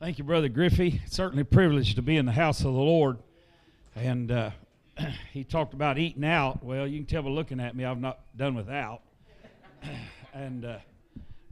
Thank 0.00 0.16
you, 0.16 0.24
Brother 0.24 0.48
Griffey. 0.48 1.02
Certainly 1.10 1.42
a 1.42 1.44
privilege 1.44 1.94
to 1.96 2.00
be 2.00 2.16
in 2.16 2.24
the 2.24 2.32
house 2.32 2.60
of 2.60 2.72
the 2.72 2.80
Lord. 2.80 3.18
And 3.94 4.32
uh, 4.32 4.50
he 5.30 5.44
talked 5.44 5.74
about 5.74 5.98
eating 5.98 6.24
out. 6.24 6.64
Well, 6.64 6.86
you 6.86 7.00
can 7.00 7.06
tell 7.06 7.22
by 7.22 7.28
looking 7.28 7.60
at 7.60 7.76
me, 7.76 7.84
I've 7.84 8.00
not 8.00 8.20
done 8.34 8.54
without. 8.54 9.02
and 10.32 10.64
uh, 10.64 10.78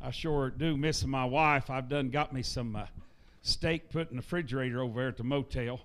I 0.00 0.10
sure 0.12 0.48
do 0.48 0.78
miss 0.78 1.04
my 1.04 1.26
wife. 1.26 1.68
I've 1.68 1.90
done 1.90 2.08
got 2.08 2.32
me 2.32 2.42
some 2.42 2.74
uh, 2.74 2.86
steak 3.42 3.90
put 3.90 4.08
in 4.08 4.16
the 4.16 4.22
refrigerator 4.22 4.80
over 4.80 4.98
there 4.98 5.08
at 5.10 5.18
the 5.18 5.24
motel. 5.24 5.82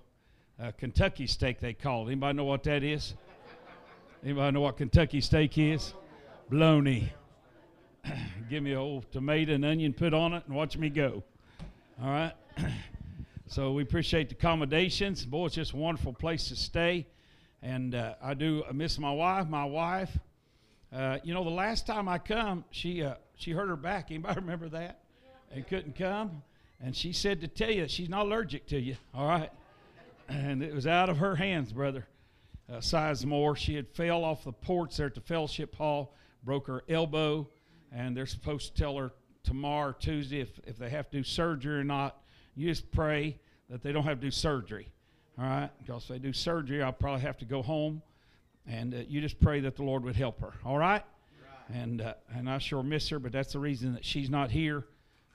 Uh, 0.58 0.70
Kentucky 0.70 1.26
steak, 1.26 1.60
they 1.60 1.74
call 1.74 2.08
it. 2.08 2.12
Anybody 2.12 2.38
know 2.38 2.44
what 2.44 2.62
that 2.62 2.82
is? 2.82 3.12
Anybody 4.24 4.54
know 4.54 4.62
what 4.62 4.78
Kentucky 4.78 5.20
steak 5.20 5.58
is? 5.58 5.92
Bologna. 6.48 7.12
Give 8.48 8.62
me 8.62 8.72
a 8.72 8.80
old 8.80 9.12
tomato 9.12 9.52
and 9.52 9.66
onion 9.66 9.92
put 9.92 10.14
on 10.14 10.32
it 10.32 10.44
and 10.46 10.56
watch 10.56 10.78
me 10.78 10.88
go. 10.88 11.22
All 12.02 12.08
right. 12.08 12.32
So 13.46 13.72
we 13.72 13.82
appreciate 13.82 14.28
the 14.28 14.34
accommodations. 14.34 15.24
Boy, 15.24 15.46
it's 15.46 15.54
just 15.54 15.72
a 15.72 15.76
wonderful 15.76 16.12
place 16.12 16.48
to 16.48 16.56
stay. 16.56 17.06
And 17.62 17.94
uh, 17.94 18.14
I 18.22 18.34
do 18.34 18.64
miss 18.72 18.98
my 18.98 19.12
wife. 19.12 19.48
My 19.48 19.64
wife, 19.64 20.16
uh, 20.92 21.18
you 21.24 21.32
know, 21.32 21.44
the 21.44 21.50
last 21.50 21.86
time 21.86 22.08
I 22.08 22.18
come, 22.18 22.64
she 22.70 23.02
uh, 23.02 23.14
she 23.36 23.52
hurt 23.52 23.68
her 23.68 23.76
back. 23.76 24.10
Anybody 24.10 24.34
remember 24.40 24.68
that? 24.70 25.00
And 25.52 25.66
couldn't 25.66 25.96
come. 25.96 26.42
And 26.80 26.94
she 26.94 27.12
said 27.12 27.40
to 27.40 27.48
tell 27.48 27.70
you 27.70 27.88
she's 27.88 28.08
not 28.08 28.26
allergic 28.26 28.66
to 28.66 28.78
you. 28.78 28.96
All 29.14 29.26
right. 29.26 29.50
And 30.28 30.62
it 30.62 30.74
was 30.74 30.86
out 30.86 31.08
of 31.08 31.18
her 31.18 31.36
hands, 31.36 31.72
brother. 31.72 32.06
Uh, 32.70 32.78
Sizemore. 32.78 33.56
She 33.56 33.74
had 33.74 33.88
fell 33.88 34.24
off 34.24 34.44
the 34.44 34.52
porch 34.52 34.96
there 34.96 35.06
at 35.06 35.14
the 35.14 35.20
fellowship 35.20 35.74
hall, 35.74 36.14
broke 36.42 36.66
her 36.66 36.82
elbow, 36.88 37.48
and 37.92 38.16
they're 38.16 38.26
supposed 38.26 38.74
to 38.74 38.82
tell 38.82 38.96
her 38.96 39.12
tomorrow 39.42 39.90
or 39.90 39.92
Tuesday 39.92 40.40
if, 40.40 40.58
if 40.66 40.78
they 40.78 40.88
have 40.88 41.10
to 41.10 41.18
do 41.18 41.22
surgery 41.22 41.78
or 41.78 41.84
not. 41.84 42.23
You 42.56 42.68
just 42.68 42.90
pray 42.92 43.38
that 43.70 43.82
they 43.82 43.92
don't 43.92 44.04
have 44.04 44.20
to 44.20 44.26
do 44.26 44.30
surgery. 44.30 44.88
All 45.38 45.44
right? 45.44 45.70
Because 45.78 46.02
if 46.04 46.08
they 46.08 46.18
do 46.18 46.32
surgery, 46.32 46.82
I'll 46.82 46.92
probably 46.92 47.22
have 47.22 47.38
to 47.38 47.44
go 47.44 47.62
home. 47.62 48.02
And 48.66 48.94
uh, 48.94 48.98
you 49.08 49.20
just 49.20 49.40
pray 49.40 49.60
that 49.60 49.76
the 49.76 49.82
Lord 49.82 50.04
would 50.04 50.16
help 50.16 50.40
her. 50.40 50.52
All 50.64 50.78
right? 50.78 51.02
right. 51.42 51.76
And, 51.76 52.00
uh, 52.00 52.14
and 52.34 52.48
I 52.48 52.58
sure 52.58 52.82
miss 52.82 53.08
her, 53.08 53.18
but 53.18 53.32
that's 53.32 53.52
the 53.52 53.58
reason 53.58 53.94
that 53.94 54.04
she's 54.04 54.30
not 54.30 54.50
here. 54.50 54.84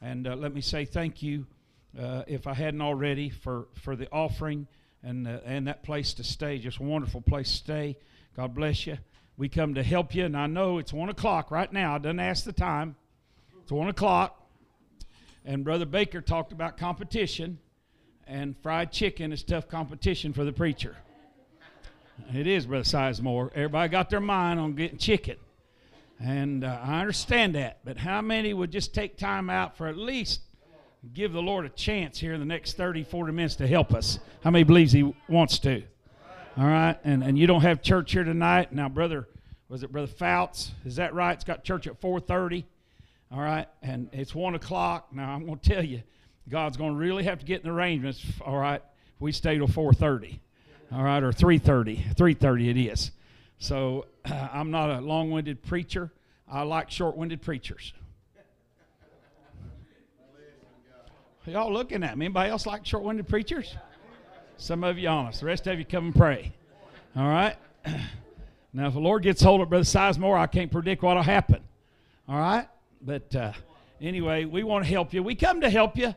And 0.01 0.27
uh, 0.27 0.35
let 0.35 0.53
me 0.53 0.61
say 0.61 0.85
thank 0.85 1.21
you, 1.21 1.45
uh, 1.99 2.23
if 2.27 2.47
I 2.47 2.53
hadn't 2.53 2.81
already, 2.81 3.29
for, 3.29 3.67
for 3.73 3.95
the 3.95 4.09
offering 4.11 4.67
and, 5.03 5.27
uh, 5.27 5.39
and 5.45 5.67
that 5.67 5.83
place 5.83 6.13
to 6.15 6.23
stay. 6.23 6.57
Just 6.57 6.79
a 6.79 6.83
wonderful 6.83 7.21
place 7.21 7.49
to 7.51 7.57
stay. 7.57 7.97
God 8.35 8.55
bless 8.55 8.87
you. 8.87 8.97
We 9.37 9.49
come 9.49 9.75
to 9.75 9.83
help 9.83 10.15
you, 10.15 10.25
and 10.25 10.35
I 10.35 10.47
know 10.47 10.77
it's 10.79 10.93
1 10.93 11.09
o'clock 11.09 11.51
right 11.51 11.71
now. 11.71 11.95
I 11.95 11.97
didn't 11.97 12.19
ask 12.19 12.43
the 12.43 12.53
time. 12.53 12.95
It's 13.69 13.71
one 13.71 13.87
o'clock, 13.87 14.38
and 15.49 15.63
Brother 15.63 15.87
Baker 15.87 16.21
talked 16.21 16.51
about 16.51 16.77
competition, 16.77 17.57
and 18.27 18.55
fried 18.61 18.91
chicken 18.91 19.33
is 19.33 19.41
tough 19.41 19.67
competition 19.67 20.31
for 20.31 20.45
the 20.45 20.53
preacher. 20.53 20.95
It 22.31 22.45
is, 22.45 22.67
Brother 22.67 22.83
Sizemore. 22.83 23.49
Everybody 23.55 23.89
got 23.89 24.11
their 24.11 24.19
mind 24.19 24.59
on 24.59 24.75
getting 24.75 24.99
chicken. 24.99 25.37
And 26.19 26.63
uh, 26.63 26.79
I 26.83 26.99
understand 27.01 27.55
that. 27.55 27.79
But 27.83 27.97
how 27.97 28.21
many 28.21 28.53
would 28.53 28.69
just 28.71 28.93
take 28.93 29.17
time 29.17 29.49
out 29.49 29.75
for 29.75 29.87
at 29.87 29.97
least 29.97 30.41
give 31.15 31.33
the 31.33 31.41
Lord 31.41 31.65
a 31.65 31.69
chance 31.69 32.19
here 32.19 32.33
in 32.33 32.39
the 32.39 32.45
next 32.45 32.77
30, 32.77 33.03
40 33.03 33.33
minutes 33.33 33.55
to 33.55 33.65
help 33.65 33.91
us? 33.91 34.19
How 34.43 34.51
many 34.51 34.63
believes 34.63 34.91
He 34.91 35.15
wants 35.27 35.57
to? 35.59 35.81
All 36.59 36.65
right. 36.65 36.99
And, 37.03 37.23
and 37.23 37.39
you 37.39 37.47
don't 37.47 37.61
have 37.61 37.81
church 37.81 38.11
here 38.11 38.23
tonight. 38.23 38.71
Now, 38.71 38.87
Brother, 38.87 39.27
was 39.67 39.81
it 39.81 39.91
Brother 39.91 40.11
Fouts? 40.11 40.73
Is 40.85 40.97
that 40.97 41.15
right? 41.15 41.33
It's 41.33 41.43
got 41.43 41.63
church 41.63 41.87
at 41.87 41.99
430. 41.99 42.67
All 43.31 43.39
right, 43.39 43.67
and 43.83 44.09
it's 44.11 44.33
one 44.33 44.55
o'clock. 44.55 45.13
Now 45.13 45.31
I'm 45.31 45.45
going 45.45 45.59
to 45.59 45.69
tell 45.69 45.85
you, 45.85 46.01
God's 46.49 46.77
going 46.77 46.93
to 46.93 46.97
really 46.97 47.23
have 47.25 47.39
to 47.39 47.45
get 47.45 47.63
in 47.63 47.69
arrangements. 47.69 48.25
All 48.43 48.57
right, 48.57 48.81
we 49.19 49.31
stay 49.31 49.57
till 49.57 49.67
4:30, 49.67 50.39
all 50.91 51.03
right, 51.03 51.21
or 51.21 51.31
3:30. 51.31 52.15
3:30 52.15 52.69
it 52.69 52.77
is. 52.77 53.11
So 53.59 54.07
uh, 54.25 54.47
I'm 54.53 54.71
not 54.71 54.89
a 54.89 55.01
long-winded 55.01 55.61
preacher. 55.63 56.11
I 56.51 56.63
like 56.63 56.89
short-winded 56.89 57.43
preachers. 57.43 57.93
Y'all 61.45 61.71
looking 61.71 62.03
at 62.03 62.17
me? 62.17 62.25
Anybody 62.25 62.49
else 62.49 62.65
like 62.65 62.83
short-winded 62.85 63.27
preachers? 63.27 63.75
Some 64.57 64.83
of 64.83 64.97
you 64.97 65.07
honest. 65.07 65.41
The 65.41 65.45
rest 65.45 65.67
of 65.67 65.77
you 65.77 65.85
come 65.85 66.05
and 66.05 66.15
pray. 66.15 66.51
All 67.15 67.27
right. 67.27 67.55
Now, 68.71 68.87
if 68.87 68.93
the 68.93 68.99
Lord 68.99 69.23
gets 69.23 69.41
hold 69.41 69.61
of 69.61 69.69
Brother 69.69 69.83
Sizemore, 69.83 70.37
I 70.37 70.45
can't 70.45 70.71
predict 70.71 71.01
what'll 71.01 71.23
happen. 71.23 71.63
All 72.27 72.37
right. 72.37 72.67
But 73.01 73.33
uh, 73.33 73.53
anyway, 74.01 74.45
we 74.45 74.63
want 74.63 74.83
to 74.85 74.89
help 74.91 75.13
you. 75.13 75.23
We 75.23 75.35
come 75.35 75.61
to 75.61 75.69
help 75.69 75.97
you. 75.97 76.13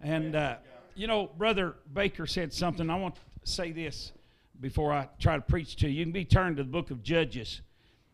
And, 0.00 0.34
uh, 0.34 0.56
you 0.94 1.06
know, 1.06 1.30
Brother 1.38 1.76
Baker 1.92 2.26
said 2.26 2.52
something. 2.52 2.90
I 2.90 2.96
want 2.96 3.14
to 3.14 3.20
say 3.44 3.72
this 3.72 4.12
before 4.60 4.92
I 4.92 5.08
try 5.18 5.36
to 5.36 5.42
preach 5.42 5.76
to 5.76 5.88
you. 5.88 5.98
You 5.98 6.04
can 6.04 6.12
be 6.12 6.24
turned 6.24 6.56
to 6.56 6.64
the 6.64 6.68
book 6.68 6.90
of 6.90 7.02
Judges, 7.02 7.60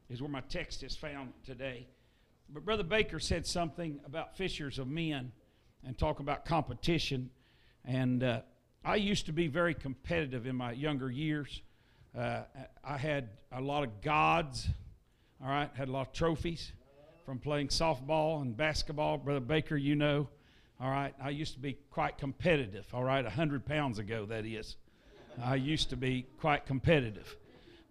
is 0.09 0.21
where 0.21 0.31
my 0.31 0.43
text 0.43 0.83
is 0.83 0.97
found 0.97 1.33
today. 1.45 1.87
But 2.53 2.65
Brother 2.65 2.83
Baker 2.83 3.21
said 3.21 3.47
something 3.47 4.01
about 4.05 4.37
fishers 4.37 4.79
of 4.79 4.89
men 4.89 5.33
and 5.87 5.97
talk 5.97 6.21
about 6.21 6.45
competition. 6.45 7.31
And 7.87 8.23
uh, 8.23 8.41
I 8.85 8.97
used 8.97 9.27
to 9.27 9.33
be 9.33 9.47
very 9.47 9.75
competitive 9.75 10.47
in 10.47 10.57
my 10.57 10.73
younger 10.73 11.11
years. 11.11 11.63
Uh, 12.17 12.43
I 12.85 12.99
had 12.99 13.31
a 13.53 13.61
lot 13.61 13.85
of 13.85 14.03
gods, 14.03 14.69
all 15.43 15.49
right, 15.49 15.71
had 15.75 15.89
a 15.89 15.93
lot 15.93 16.09
of 16.09 16.13
trophies 16.13 16.73
from 17.25 17.39
playing 17.39 17.69
softball 17.69 18.43
and 18.43 18.57
basketball. 18.57 19.19
Brother 19.19 19.41
Baker, 19.41 19.77
you 19.77 19.95
know. 19.95 20.29
All 20.81 20.91
right, 20.91 21.15
I 21.23 21.31
used 21.31 21.55
to 21.55 21.61
be 21.61 21.77
quite 21.91 22.17
competitive. 22.17 22.87
All 22.95 23.05
right, 23.05 23.23
100 23.23 23.67
pounds 23.67 23.99
ago, 23.99 24.25
that 24.27 24.47
is. 24.47 24.77
I 25.43 25.57
used 25.57 25.91
to 25.91 25.97
be 25.97 26.27
quite 26.41 26.67
competitive. 26.67 27.37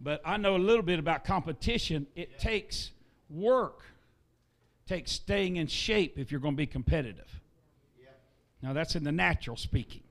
But 0.01 0.22
I 0.25 0.38
know 0.38 0.56
a 0.56 0.57
little 0.57 0.84
bit 0.84 0.97
about 0.97 1.23
competition. 1.23 2.07
It 2.16 2.39
takes 2.39 2.91
work, 3.29 3.84
it 4.85 4.89
takes 4.89 5.12
staying 5.12 5.57
in 5.57 5.68
shape 5.68 6.18
if 6.18 6.31
you're 6.31 6.41
going 6.41 6.56
to 6.56 6.57
be 6.57 6.68
competitive. 6.68 7.41
Yeah. 8.01 8.07
Now, 8.63 8.73
that's 8.73 8.95
in 8.95 9.03
the 9.03 9.12
natural 9.12 9.56
speaking. 9.56 10.01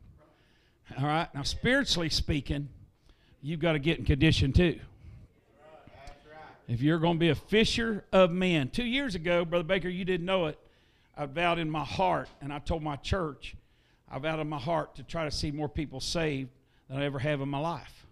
All 0.96 1.04
right, 1.04 1.28
now, 1.34 1.42
spiritually 1.42 2.08
speaking, 2.08 2.68
you've 3.42 3.60
got 3.60 3.72
to 3.72 3.78
get 3.78 3.98
in 3.98 4.04
condition 4.04 4.52
too 4.52 4.78
if 6.68 6.82
you're 6.82 6.98
going 6.98 7.14
to 7.14 7.18
be 7.18 7.30
a 7.30 7.34
fisher 7.34 8.04
of 8.12 8.30
men. 8.30 8.68
Two 8.68 8.84
years 8.84 9.14
ago, 9.14 9.44
Brother 9.44 9.64
Baker, 9.64 9.88
you 9.88 10.04
didn't 10.04 10.26
know 10.26 10.46
it. 10.46 10.58
I 11.16 11.26
vowed 11.26 11.58
in 11.58 11.68
my 11.68 11.84
heart, 11.84 12.28
and 12.40 12.52
I 12.52 12.58
told 12.60 12.82
my 12.82 12.96
church, 12.96 13.56
I 14.08 14.18
vowed 14.18 14.38
in 14.38 14.48
my 14.48 14.58
heart 14.58 14.94
to 14.96 15.02
try 15.02 15.24
to 15.24 15.30
see 15.30 15.50
more 15.50 15.68
people 15.68 15.98
saved 15.98 16.50
than 16.88 16.98
I 16.98 17.04
ever 17.04 17.18
have 17.18 17.40
in 17.40 17.48
my 17.48 17.58
life. 17.58 18.06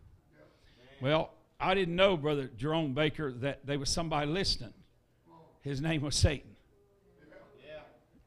Well, 1.01 1.31
I 1.61 1.75
didn't 1.75 1.95
know, 1.95 2.17
Brother 2.17 2.51
Jerome 2.57 2.95
Baker, 2.95 3.33
that 3.33 3.65
there 3.67 3.79
was 3.79 3.91
somebody 3.91 4.27
listening. 4.27 4.73
His 5.61 5.81
name 5.81 6.01
was 6.03 6.17
Satan. 6.17 6.57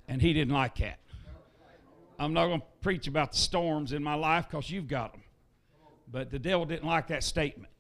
And 0.08 0.22
he 0.22 0.34
didn't 0.34 0.54
like 0.54 0.78
that. 0.78 1.00
I'm 2.20 2.34
not 2.34 2.48
going 2.48 2.62
to 2.62 2.66
preach 2.82 3.08
about 3.08 3.32
the 3.32 3.38
storms 3.38 3.94
in 3.94 4.04
my 4.04 4.16
life 4.16 4.48
because 4.50 4.70
you've 4.70 4.88
got 4.88 5.14
them. 5.14 5.24
But 6.12 6.32
the 6.32 6.40
devil 6.40 6.66
didn't 6.66 6.88
like 6.88 7.08
that 7.08 7.24
statement. 7.24 7.72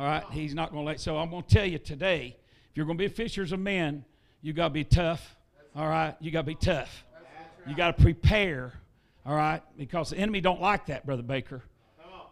All 0.00 0.06
right, 0.06 0.24
he's 0.30 0.54
not 0.54 0.72
going 0.72 0.82
to 0.82 0.86
let. 0.86 0.98
So 0.98 1.18
I'm 1.18 1.28
going 1.28 1.42
to 1.42 1.48
tell 1.54 1.66
you 1.66 1.76
today, 1.76 2.34
if 2.70 2.76
you're 2.76 2.86
going 2.86 2.96
to 2.96 3.04
be 3.04 3.08
fishers 3.08 3.52
of 3.52 3.60
men, 3.60 4.02
you 4.40 4.54
got 4.54 4.68
to 4.68 4.72
be 4.72 4.82
tough. 4.82 5.36
All 5.76 5.86
right, 5.86 6.16
you 6.20 6.30
got 6.30 6.40
to 6.40 6.46
be 6.46 6.54
tough. 6.54 7.04
You 7.68 7.76
got 7.76 7.94
to 7.98 8.02
prepare. 8.02 8.72
All 9.26 9.36
right, 9.36 9.62
because 9.76 10.08
the 10.08 10.16
enemy 10.16 10.40
don't 10.40 10.58
like 10.58 10.86
that, 10.86 11.04
brother 11.04 11.22
Baker, 11.22 11.62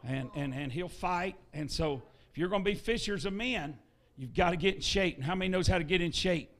and 0.03 0.31
and 0.35 0.55
and 0.55 0.73
he'll 0.73 0.89
fight. 0.89 1.37
And 1.53 1.71
so 1.71 2.01
if 2.31 2.39
you're 2.39 2.49
going 2.49 2.65
to 2.65 2.71
be 2.71 2.75
fishers 2.75 3.27
of 3.27 3.35
men, 3.35 3.77
you've 4.17 4.33
got 4.33 4.53
to 4.53 4.57
get 4.57 4.77
in 4.77 4.81
shape. 4.81 5.17
And 5.17 5.25
how 5.25 5.35
many 5.35 5.51
knows 5.51 5.67
how 5.67 5.77
to 5.77 5.85
get 5.85 6.01
in 6.01 6.11
shape? 6.11 6.51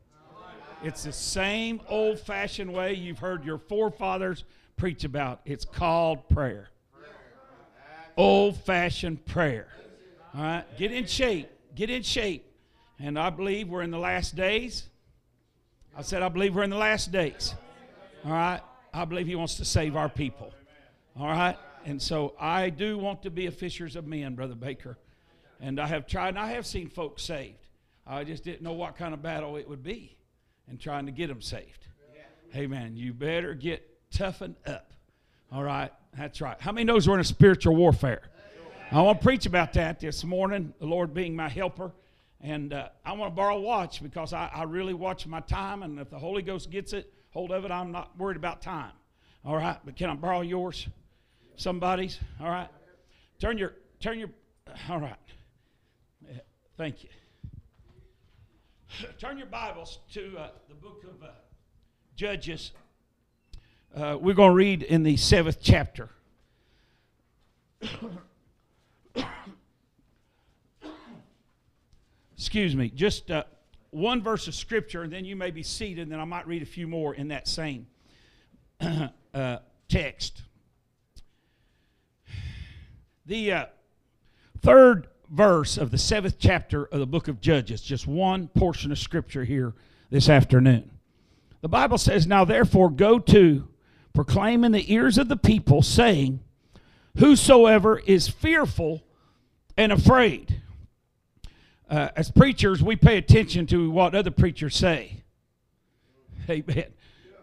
It's 0.83 1.05
the 1.05 1.13
same 1.13 1.81
old-fashioned 1.89 2.71
way 2.71 2.93
you've 2.93 3.19
heard 3.19 3.47
your 3.47 3.57
forefathers 3.57 4.45
preach 4.77 5.05
about. 5.05 5.41
It's 5.47 5.65
called 5.65 6.29
prayer. 6.29 6.69
Old-fashioned 8.19 9.25
prayer. 9.25 9.69
All 10.35 10.43
right, 10.43 10.65
get 10.77 10.93
in 10.93 11.07
shape. 11.07 11.51
Get 11.75 11.91
in 11.91 12.03
shape. 12.03 12.45
And 12.99 13.19
I 13.19 13.31
believe 13.31 13.69
we're 13.69 13.83
in 13.83 13.91
the 13.91 13.99
last 13.99 14.35
days. 14.35 14.89
I 15.97 16.03
said, 16.03 16.23
I 16.23 16.29
believe 16.29 16.55
we're 16.55 16.65
in 16.65 16.71
the 16.71 16.77
last 16.77 17.13
days. 17.13 17.55
All 18.25 18.33
right, 18.33 18.61
I 18.93 19.05
believe 19.05 19.27
He 19.27 19.35
wants 19.35 19.57
to 19.57 19.65
save 19.65 19.97
our 19.97 20.09
people. 20.09 20.53
All 21.19 21.27
right, 21.27 21.57
and 21.85 22.01
so 22.01 22.35
I 22.39 22.71
do 22.71 22.99
want 22.99 23.23
to 23.23 23.31
be 23.31 23.47
a 23.47 23.51
fishers 23.51 23.97
of 23.97 24.07
men, 24.07 24.35
Brother 24.35 24.55
Baker. 24.55 24.99
And 25.61 25.81
I 25.81 25.87
have 25.87 26.07
tried, 26.07 26.31
and 26.31 26.39
I 26.39 26.49
have 26.53 26.67
seen 26.67 26.89
folks 26.89 27.25
saved. 27.25 27.67
I 28.07 28.25
just 28.25 28.45
didn't 28.45 28.63
know 28.63 28.73
what 28.73 28.97
kind 28.97 29.13
of 29.13 29.23
battle 29.23 29.57
it 29.57 29.69
would 29.69 29.83
be 29.83 30.17
in 30.71 30.79
trying 30.79 31.07
to 31.07 31.13
get 31.13 31.29
them 31.29 31.43
saved. 31.43 31.87
Hey, 32.51 32.67
man, 32.67 32.97
You 32.97 33.13
better 33.13 33.55
get 33.55 33.87
toughened 34.11 34.57
up. 34.67 34.93
All 35.53 35.63
right, 35.63 35.93
that's 36.17 36.41
right. 36.41 36.61
How 36.61 36.73
many 36.73 36.85
knows 36.85 37.09
we're 37.09 37.15
in 37.15 37.21
a 37.21 37.25
spiritual 37.25 37.77
warfare? 37.77 38.23
I 38.91 39.03
want 39.03 39.21
to 39.21 39.23
preach 39.23 39.45
about 39.45 39.75
that 39.75 40.01
this 40.01 40.25
morning, 40.25 40.73
the 40.79 40.87
Lord 40.87 41.13
being 41.13 41.37
my 41.37 41.51
helper. 41.51 41.93
And 42.41 42.73
uh, 42.73 42.89
I 43.05 43.13
want 43.13 43.33
to 43.33 43.37
borrow 43.37 43.59
a 43.59 43.61
watch 43.61 44.03
because 44.03 44.33
I, 44.33 44.51
I, 44.55 44.63
really 44.63 44.95
watch 44.95 45.27
my 45.27 45.41
time. 45.41 45.83
And 45.83 45.99
if 45.99 46.09
the 46.09 46.19
Holy 46.19 46.41
Ghost 46.41 46.71
gets 46.71 46.95
it, 46.95 47.13
hold 47.31 47.51
of 47.51 47.67
it, 47.67 47.71
I'm 47.71 47.93
not 47.93 48.17
worried 48.17 48.39
about 48.39 48.63
time. 48.63 48.93
All 49.45 49.57
right, 49.57 49.77
but 49.85 49.95
can 49.95 50.09
I 50.09 50.15
borrow 50.15 50.41
yours? 50.41 50.89
Somebody's. 51.57 52.19
All 52.41 52.49
right. 52.49 52.69
Turn 53.41 53.59
your 53.59 53.75
turn 54.01 54.19
your. 54.19 54.31
All 54.89 55.01
right. 55.01 55.17
Thank 56.79 57.05
you. 57.05 57.11
Turn 59.19 59.37
your 59.37 59.49
Bibles 59.49 59.99
to 60.15 60.35
uh, 60.39 60.49
the 60.69 60.75
book 60.75 61.05
of 61.05 61.23
uh, 61.23 61.33
Judges. 62.17 62.73
Uh, 63.95 64.17
we're 64.19 64.35
going 64.35 64.51
to 64.51 64.57
read 64.57 64.83
in 64.83 65.03
the 65.03 65.17
seventh 65.17 65.59
chapter. 65.61 66.09
Excuse 72.37 72.77
me, 72.77 72.89
just 72.89 73.31
uh, 73.31 73.45
one 73.91 74.23
verse 74.23 74.49
of 74.49 74.55
scripture, 74.55 75.03
and 75.03 75.13
then 75.13 75.25
you 75.25 75.35
may 75.35 75.51
be 75.51 75.63
seated, 75.63 76.03
and 76.03 76.13
then 76.13 76.21
I 76.21 76.25
might 76.25 76.47
read 76.47 76.63
a 76.63 76.67
few 76.67 76.87
more 76.87 77.15
in 77.15 77.29
that 77.29 77.49
same 77.49 77.87
uh, 79.35 79.59
text. 79.89 80.43
The 83.27 83.53
uh, 83.53 83.67
third 84.61 85.09
verse 85.31 85.77
of 85.77 85.91
the 85.91 85.99
seventh 85.99 86.37
chapter 86.39 86.85
of 86.85 87.01
the 87.01 87.07
book 87.07 87.29
of 87.29 87.41
Judges, 87.41 87.83
just 87.83 88.07
one 88.07 88.49
portion 88.49 88.93
of 88.93 88.99
scripture 88.99 89.45
here 89.45 89.75
this 90.11 90.29
afternoon. 90.29 90.91
The 91.61 91.69
Bible 91.69 91.99
says, 91.99 92.27
Now 92.27 92.45
therefore 92.45 92.91
go 92.91 93.19
to 93.19 93.69
proclaim 94.15 94.65
in 94.65 94.73
the 94.73 94.93
ears 94.93 95.19
of 95.19 95.29
the 95.29 95.37
people, 95.37 95.83
saying, 95.83 96.41
Whosoever 97.19 97.99
is 97.99 98.29
fearful 98.29 99.03
and 99.79 99.93
afraid. 99.93 100.61
Uh, 101.89 102.09
as 102.17 102.31
preachers, 102.31 102.83
we 102.83 102.97
pay 102.97 103.17
attention 103.17 103.65
to 103.69 103.91
what 103.91 104.15
other 104.15 104.33
preachers 104.33 104.77
say. 104.77 105.23
Amen. 106.51 106.87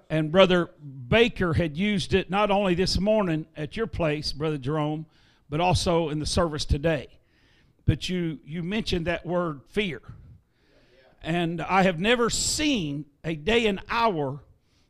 And 0.09 0.31
Brother 0.31 0.69
Baker 1.07 1.53
had 1.53 1.77
used 1.77 2.13
it 2.13 2.29
not 2.29 2.51
only 2.51 2.75
this 2.75 2.99
morning 2.99 3.47
at 3.55 3.75
your 3.75 3.87
place, 3.87 4.33
Brother 4.33 4.57
Jerome, 4.57 5.07
but 5.49 5.59
also 5.59 6.09
in 6.09 6.19
the 6.19 6.25
service 6.25 6.65
today. 6.65 7.07
But 7.85 8.09
you, 8.09 8.39
you 8.45 8.61
mentioned 8.61 9.07
that 9.07 9.25
word 9.25 9.61
fear. 9.69 10.01
And 11.23 11.61
I 11.61 11.83
have 11.83 11.99
never 11.99 12.29
seen 12.29 13.05
a 13.23 13.35
day 13.35 13.65
and 13.65 13.79
hour, 13.89 14.41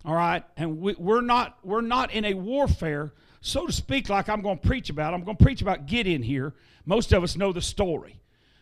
all 0.04 0.16
right, 0.16 0.44
and 0.58 0.82
we, 0.82 0.96
we're, 0.98 1.22
not, 1.22 1.60
we're 1.64 1.82
not 1.82 2.12
in 2.12 2.26
a 2.26 2.34
warfare, 2.34 3.14
so 3.46 3.68
to 3.68 3.72
speak, 3.72 4.10
like 4.10 4.28
I'm 4.28 4.42
going 4.42 4.58
to 4.58 4.68
preach 4.68 4.90
about. 4.90 5.14
I'm 5.14 5.24
going 5.24 5.38
to 5.38 5.44
preach 5.44 5.62
about 5.62 5.86
Gideon 5.86 6.24
here. 6.24 6.54
Most 6.84 7.14
of 7.14 7.24
us 7.24 7.36
know 7.36 7.54
the 7.54 7.62
story. 7.62 8.20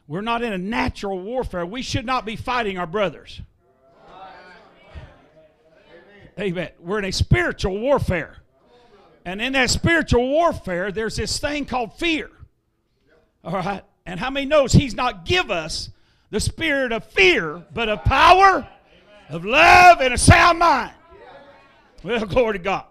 We're 0.08 0.20
not 0.20 0.44
in 0.44 0.52
a 0.52 0.58
natural 0.58 1.22
warfare. 1.22 1.66
We 1.66 1.82
should 1.82 2.06
not 2.06 2.26
be 2.26 2.36
fighting 2.36 2.78
our 2.78 2.86
brothers. 2.86 3.40
Amen. 6.38 6.70
We're 6.80 7.00
in 7.00 7.06
a 7.06 7.12
spiritual 7.12 7.80
warfare. 7.80 8.38
And 9.24 9.42
in 9.42 9.54
that 9.54 9.70
spiritual 9.70 10.28
warfare, 10.28 10.92
there's 10.92 11.16
this 11.16 11.40
thing 11.40 11.66
called 11.66 11.94
fear. 11.94 12.30
All 13.42 13.54
right? 13.54 13.84
And 14.06 14.20
how 14.20 14.32
many 14.32 14.46
knows 14.46 14.74
he's 14.74 14.96
not 14.96 15.24
give 15.24 15.50
us 15.50 15.92
the 16.30 16.42
spirit 16.42 16.92
of 16.92 17.06
fear, 17.06 17.64
but 17.74 17.88
of 17.88 18.04
power, 18.04 18.68
of 19.30 19.46
love, 19.46 20.02
and 20.02 20.14
a 20.14 20.18
sound 20.18 20.60
mind? 20.60 20.94
Well, 22.04 22.26
glory 22.26 22.58
to 22.58 22.60
God. 22.60 22.86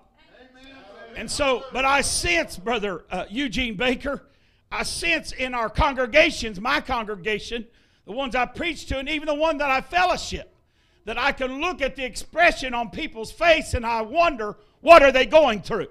And 1.16 1.30
so, 1.30 1.64
but 1.72 1.84
I 1.84 2.00
sense, 2.00 2.56
Brother 2.56 3.04
uh, 3.10 3.26
Eugene 3.28 3.76
Baker, 3.76 4.22
I 4.70 4.82
sense 4.82 5.32
in 5.32 5.54
our 5.54 5.68
congregations, 5.68 6.60
my 6.60 6.80
congregation, 6.80 7.66
the 8.06 8.12
ones 8.12 8.34
I 8.34 8.46
preach 8.46 8.86
to, 8.86 8.98
and 8.98 9.08
even 9.08 9.26
the 9.26 9.34
one 9.34 9.58
that 9.58 9.70
I 9.70 9.80
fellowship, 9.80 10.54
that 11.04 11.18
I 11.18 11.32
can 11.32 11.60
look 11.60 11.82
at 11.82 11.96
the 11.96 12.04
expression 12.04 12.74
on 12.74 12.90
people's 12.90 13.30
face 13.30 13.74
and 13.74 13.84
I 13.84 14.02
wonder, 14.02 14.56
what 14.80 15.02
are 15.02 15.12
they 15.12 15.26
going 15.26 15.62
through? 15.62 15.88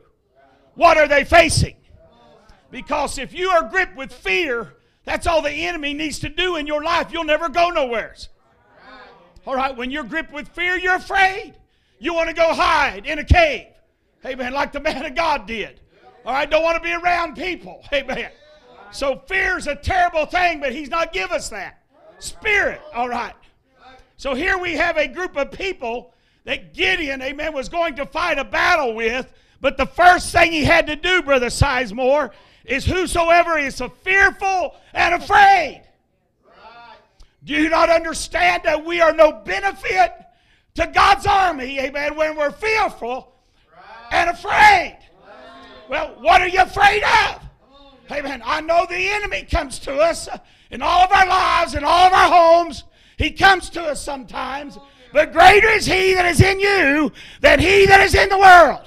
What 0.76 0.98
are 0.98 1.08
they 1.08 1.24
facing? 1.24 1.76
Because 2.72 3.18
if 3.18 3.34
you 3.34 3.50
are 3.50 3.70
gripped 3.70 3.96
with 3.96 4.12
fear, 4.12 4.74
that's 5.04 5.28
all 5.28 5.42
the 5.42 5.52
enemy 5.52 5.94
needs 5.94 6.20
to 6.20 6.30
do 6.30 6.56
in 6.56 6.66
your 6.66 6.84
life. 6.84 7.12
You'll 7.12 7.24
never 7.24 7.50
go 7.50 7.70
nowheres. 7.70 8.30
All 9.46 9.56
right, 9.56 9.76
when 9.76 9.92
you're 9.92 10.04
gripped 10.04 10.32
with 10.32 10.48
fear, 10.50 10.78
you're 10.78 10.96
afraid. 10.96 11.56
You 12.00 12.14
want 12.14 12.30
to 12.30 12.36
go 12.36 12.54
hide 12.54 13.06
in 13.06 13.20
a 13.20 13.24
cave. 13.24 13.68
Amen. 14.26 14.54
Like 14.54 14.72
the 14.72 14.80
man 14.80 15.06
of 15.06 15.16
God 15.16 15.48
did. 15.48 15.80
All 16.26 16.34
right, 16.34 16.50
don't 16.50 16.64
want 16.64 16.78
to 16.78 16.84
be 16.84 16.94
around 16.94 17.36
people. 17.36 17.84
Amen. 17.94 18.32
So 18.92 19.22
fear 19.28 19.58
is 19.58 19.68
a 19.68 19.76
terrible 19.76 20.26
thing, 20.26 20.60
but 20.60 20.74
he's 20.74 20.90
not 20.90 21.14
give 21.14 21.32
us 21.32 21.50
that. 21.50 21.82
Spirit, 22.20 22.82
all 22.94 23.10
right. 23.10 23.34
So 24.18 24.36
here 24.36 24.58
we 24.60 24.74
have 24.74 24.98
a 24.98 25.08
group 25.08 25.36
of 25.38 25.52
people 25.52 26.14
that 26.44 26.74
Gideon, 26.74 27.22
amen, 27.22 27.54
was 27.54 27.70
going 27.70 27.96
to 27.96 28.06
fight 28.06 28.38
a 28.38 28.44
battle 28.44 28.94
with. 28.94 29.32
But 29.62 29.78
the 29.78 29.86
first 29.86 30.32
thing 30.32 30.52
he 30.52 30.64
had 30.64 30.88
to 30.88 30.96
do, 30.96 31.22
Brother 31.24 31.48
Sizemore, 31.48 32.32
is 32.66 32.86
whosoever 32.86 33.58
is 33.58 33.82
fearful 34.04 34.76
and 34.94 35.16
afraid. 35.16 35.84
Do 37.44 37.54
you 37.54 37.70
not 37.70 37.90
understand 37.90 38.64
that 38.64 38.86
we 38.86 39.02
are 39.02 39.14
no 39.14 39.32
benefit 39.32 40.14
to 40.76 40.88
God's 40.88 41.26
army, 41.26 41.80
amen, 41.80 42.16
when 42.16 42.36
we're 42.36 42.52
fearful 42.52 43.34
and 44.12 44.30
afraid? 44.30 45.00
Well, 45.90 46.16
what 46.22 46.42
are 46.42 46.48
you 46.48 46.62
afraid 46.62 47.04
of? 47.04 47.42
Amen. 48.12 48.42
I 48.46 48.62
know 48.62 48.86
the 48.88 49.10
enemy 49.10 49.44
comes 49.44 49.80
to 49.80 49.96
us 49.96 50.28
in 50.70 50.82
all 50.82 51.02
of 51.02 51.12
our 51.12 51.28
lives, 51.28 51.76
in 51.76 51.84
all 51.84 52.08
of 52.08 52.14
our 52.14 52.30
homes. 52.30 52.84
He 53.18 53.32
comes 53.32 53.70
to 53.72 53.84
us 53.84 54.02
sometimes. 54.02 54.78
But 55.14 55.34
greater 55.34 55.70
is 55.70 55.86
he 55.86 56.14
that 56.14 56.26
is 56.26 56.42
in 56.42 56.60
you 56.60 57.12
than 57.42 57.60
he 57.60 57.86
that 57.86 58.02
is 58.02 58.16
in 58.16 58.30
the 58.30 58.38
world. 58.38 58.82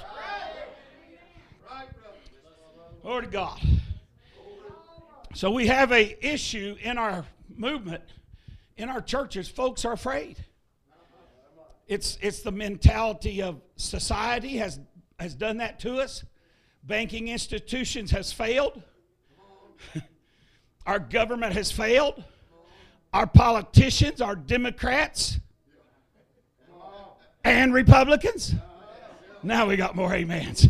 Lord 3.03 3.29
God. 3.29 3.61
So 5.35 5.51
we 5.51 5.67
have 5.67 5.91
a 5.91 6.17
issue 6.25 6.75
in 6.81 6.97
our 6.97 7.25
movement, 7.55 8.03
in 8.77 8.89
our 8.89 9.01
churches. 9.01 9.47
Folks 9.47 9.85
are 9.85 9.93
afraid. 9.93 10.37
It's, 11.87 12.17
it's 12.21 12.41
the 12.41 12.51
mentality 12.51 13.43
of 13.43 13.61
society 13.75 14.57
has, 14.57 14.79
has 15.19 15.33
done 15.35 15.57
that 15.57 15.79
to 15.81 15.99
us. 15.99 16.23
Banking 16.83 17.29
institutions 17.29 18.11
has 18.11 18.31
failed. 18.31 18.81
our 20.85 20.99
government 20.99 21.53
has 21.53 21.71
failed. 21.71 22.23
Our 23.13 23.27
politicians, 23.27 24.21
our 24.21 24.35
Democrats, 24.35 25.39
and 27.43 27.73
Republicans. 27.73 28.55
Now 29.41 29.67
we 29.67 29.77
got 29.77 29.95
more 29.95 30.13
amens. 30.13 30.67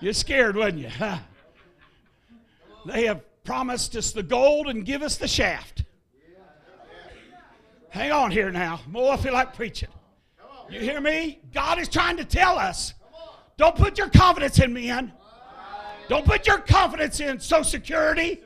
You're 0.00 0.12
scared, 0.12 0.56
wasn't 0.56 0.80
you? 0.80 0.88
Huh? 0.88 1.18
They 2.84 3.06
have 3.06 3.22
promised 3.44 3.96
us 3.96 4.12
the 4.12 4.22
gold 4.22 4.66
and 4.66 4.84
give 4.84 5.02
us 5.02 5.16
the 5.16 5.28
shaft. 5.28 5.84
Hang 7.88 8.12
on 8.12 8.30
here 8.30 8.50
now. 8.50 8.80
More 8.88 9.12
I 9.12 9.16
feel 9.16 9.32
like 9.32 9.54
preaching. 9.54 9.88
You 10.68 10.80
hear 10.80 11.00
me? 11.00 11.40
God 11.54 11.78
is 11.78 11.88
trying 11.88 12.16
to 12.18 12.24
tell 12.24 12.58
us 12.58 12.92
don't 13.58 13.76
put 13.76 13.98
your 13.98 14.08
confidence 14.08 14.58
in 14.58 14.72
men. 14.72 15.12
Don't 16.08 16.24
put 16.24 16.46
your 16.46 16.58
confidence 16.58 17.20
in 17.20 17.40
Social 17.40 17.64
Security. 17.64 18.40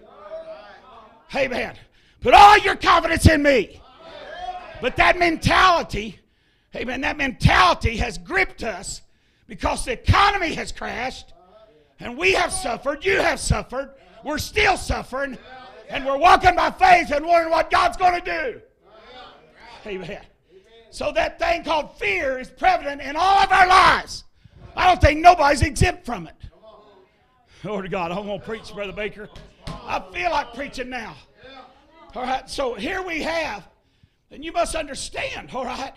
Hey, 1.28 1.48
man. 1.48 1.76
Put 2.20 2.34
all 2.34 2.58
your 2.58 2.76
confidence 2.76 3.28
in 3.28 3.42
me. 3.42 3.80
But 4.80 4.96
that 4.96 5.18
mentality, 5.18 6.18
hey, 6.70 6.84
man, 6.84 7.02
that 7.02 7.16
mentality 7.16 7.96
has 7.96 8.18
gripped 8.18 8.62
us 8.62 9.02
because 9.46 9.84
the 9.84 9.92
economy 9.92 10.54
has 10.54 10.72
crashed 10.72 11.32
and 11.98 12.16
we 12.16 12.32
have 12.32 12.52
suffered. 12.52 13.04
You 13.04 13.18
have 13.18 13.40
suffered. 13.40 13.94
We're 14.24 14.38
still 14.38 14.76
suffering. 14.76 15.36
And 15.88 16.06
we're 16.06 16.18
walking 16.18 16.54
by 16.54 16.70
faith 16.70 17.10
and 17.10 17.26
wondering 17.26 17.50
what 17.50 17.70
God's 17.70 17.96
going 17.96 18.22
to 18.22 18.52
do. 18.52 18.60
Amen. 19.86 20.22
So 20.90 21.12
that 21.12 21.38
thing 21.38 21.64
called 21.64 21.98
fear 21.98 22.38
is 22.38 22.48
prevalent 22.48 23.02
in 23.02 23.16
all 23.16 23.38
of 23.38 23.50
our 23.50 23.66
lives. 23.66 24.24
I 24.76 24.86
don't 24.88 25.00
think 25.00 25.20
nobody's 25.20 25.62
exempt 25.62 26.04
from 26.04 26.26
it. 26.26 26.34
Lord 27.62 27.84
to 27.84 27.90
God, 27.90 28.10
I'm 28.10 28.26
going 28.26 28.40
to 28.40 28.46
preach, 28.46 28.72
Brother 28.72 28.92
Baker. 28.92 29.28
I 29.66 30.02
feel 30.12 30.30
like 30.30 30.54
preaching 30.54 30.88
now. 30.88 31.14
All 32.14 32.22
right, 32.22 32.48
so 32.48 32.74
here 32.74 33.02
we 33.02 33.22
have, 33.22 33.68
and 34.32 34.44
you 34.44 34.50
must 34.50 34.74
understand, 34.74 35.50
all 35.54 35.64
right, 35.64 35.92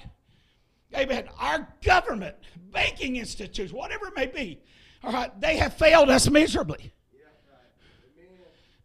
amen, 0.96 1.28
our 1.40 1.68
government, 1.84 2.36
banking 2.72 3.16
institutes, 3.16 3.74
whatever 3.74 4.08
it 4.08 4.16
may 4.16 4.28
be, 4.28 4.60
all 5.04 5.12
right, 5.12 5.42
they 5.42 5.58
have 5.58 5.74
failed 5.74 6.10
us 6.10 6.30
miserably. 6.30 6.94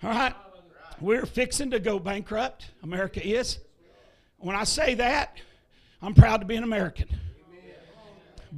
All 0.03 0.11
right, 0.11 0.35
we're 1.01 1.27
fixing 1.27 1.71
to 1.73 1.81
go 1.81 1.99
bankrupt. 1.99 2.71
America 2.83 3.27
is. 3.27 3.59
When 4.39 4.57
I 4.57 4.65
say 4.65 4.95
that, 4.95 5.37
I'm 6.01 6.15
proud 6.15 6.41
to 6.41 6.47
be 6.47 6.57
an 6.57 6.63
American. 6.63 7.09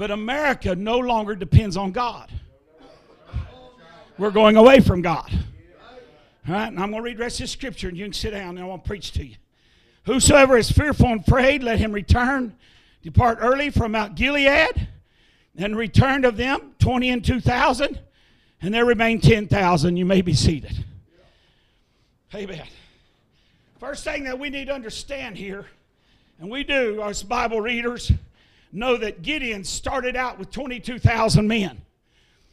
But 0.00 0.10
America 0.10 0.74
no 0.74 0.96
longer 0.96 1.34
depends 1.34 1.76
on 1.76 1.92
God. 1.92 2.32
We're 4.16 4.30
going 4.30 4.56
away 4.56 4.80
from 4.80 5.02
God. 5.02 5.30
All 6.48 6.54
right, 6.54 6.68
and 6.68 6.80
I'm 6.80 6.90
going 6.90 7.02
to 7.02 7.06
read 7.06 7.18
the 7.18 7.20
rest 7.20 7.42
of 7.42 7.50
scripture, 7.50 7.88
and 7.88 7.98
you 7.98 8.06
can 8.06 8.14
sit 8.14 8.30
down, 8.30 8.56
and 8.56 8.60
I 8.60 8.64
want 8.64 8.82
to 8.82 8.88
preach 8.88 9.12
to 9.12 9.26
you. 9.26 9.36
Whosoever 10.06 10.56
is 10.56 10.72
fearful 10.72 11.08
and 11.08 11.20
afraid, 11.20 11.62
let 11.62 11.80
him 11.80 11.92
return. 11.92 12.56
Depart 13.02 13.40
early 13.42 13.68
from 13.68 13.92
Mount 13.92 14.14
Gilead. 14.14 14.88
and 15.58 15.76
return 15.76 16.24
of 16.24 16.38
them 16.38 16.74
20 16.78 17.10
and 17.10 17.22
2,000, 17.22 18.00
and 18.62 18.72
there 18.72 18.86
remain 18.86 19.20
10,000. 19.20 19.98
You 19.98 20.06
may 20.06 20.22
be 20.22 20.32
seated. 20.32 20.82
Amen. 22.34 22.66
First 23.78 24.04
thing 24.04 24.24
that 24.24 24.38
we 24.38 24.48
need 24.48 24.68
to 24.68 24.72
understand 24.72 25.36
here, 25.36 25.66
and 26.38 26.50
we 26.50 26.64
do 26.64 27.02
as 27.02 27.22
Bible 27.22 27.60
readers, 27.60 28.10
know 28.72 28.96
that 28.96 29.22
Gideon 29.22 29.64
started 29.64 30.16
out 30.16 30.38
with 30.38 30.50
22,000 30.50 31.46
men. 31.46 31.82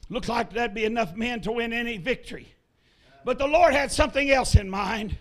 Looked 0.10 0.30
like 0.30 0.54
that'd 0.54 0.74
be 0.74 0.86
enough 0.86 1.16
men 1.16 1.42
to 1.42 1.52
win 1.52 1.74
any 1.74 1.98
victory. 1.98 2.54
But 3.26 3.38
the 3.38 3.48
Lord 3.48 3.74
had 3.74 3.92
something 3.92 4.32
else 4.32 4.56
in 4.56 4.70
mind. 4.70 5.18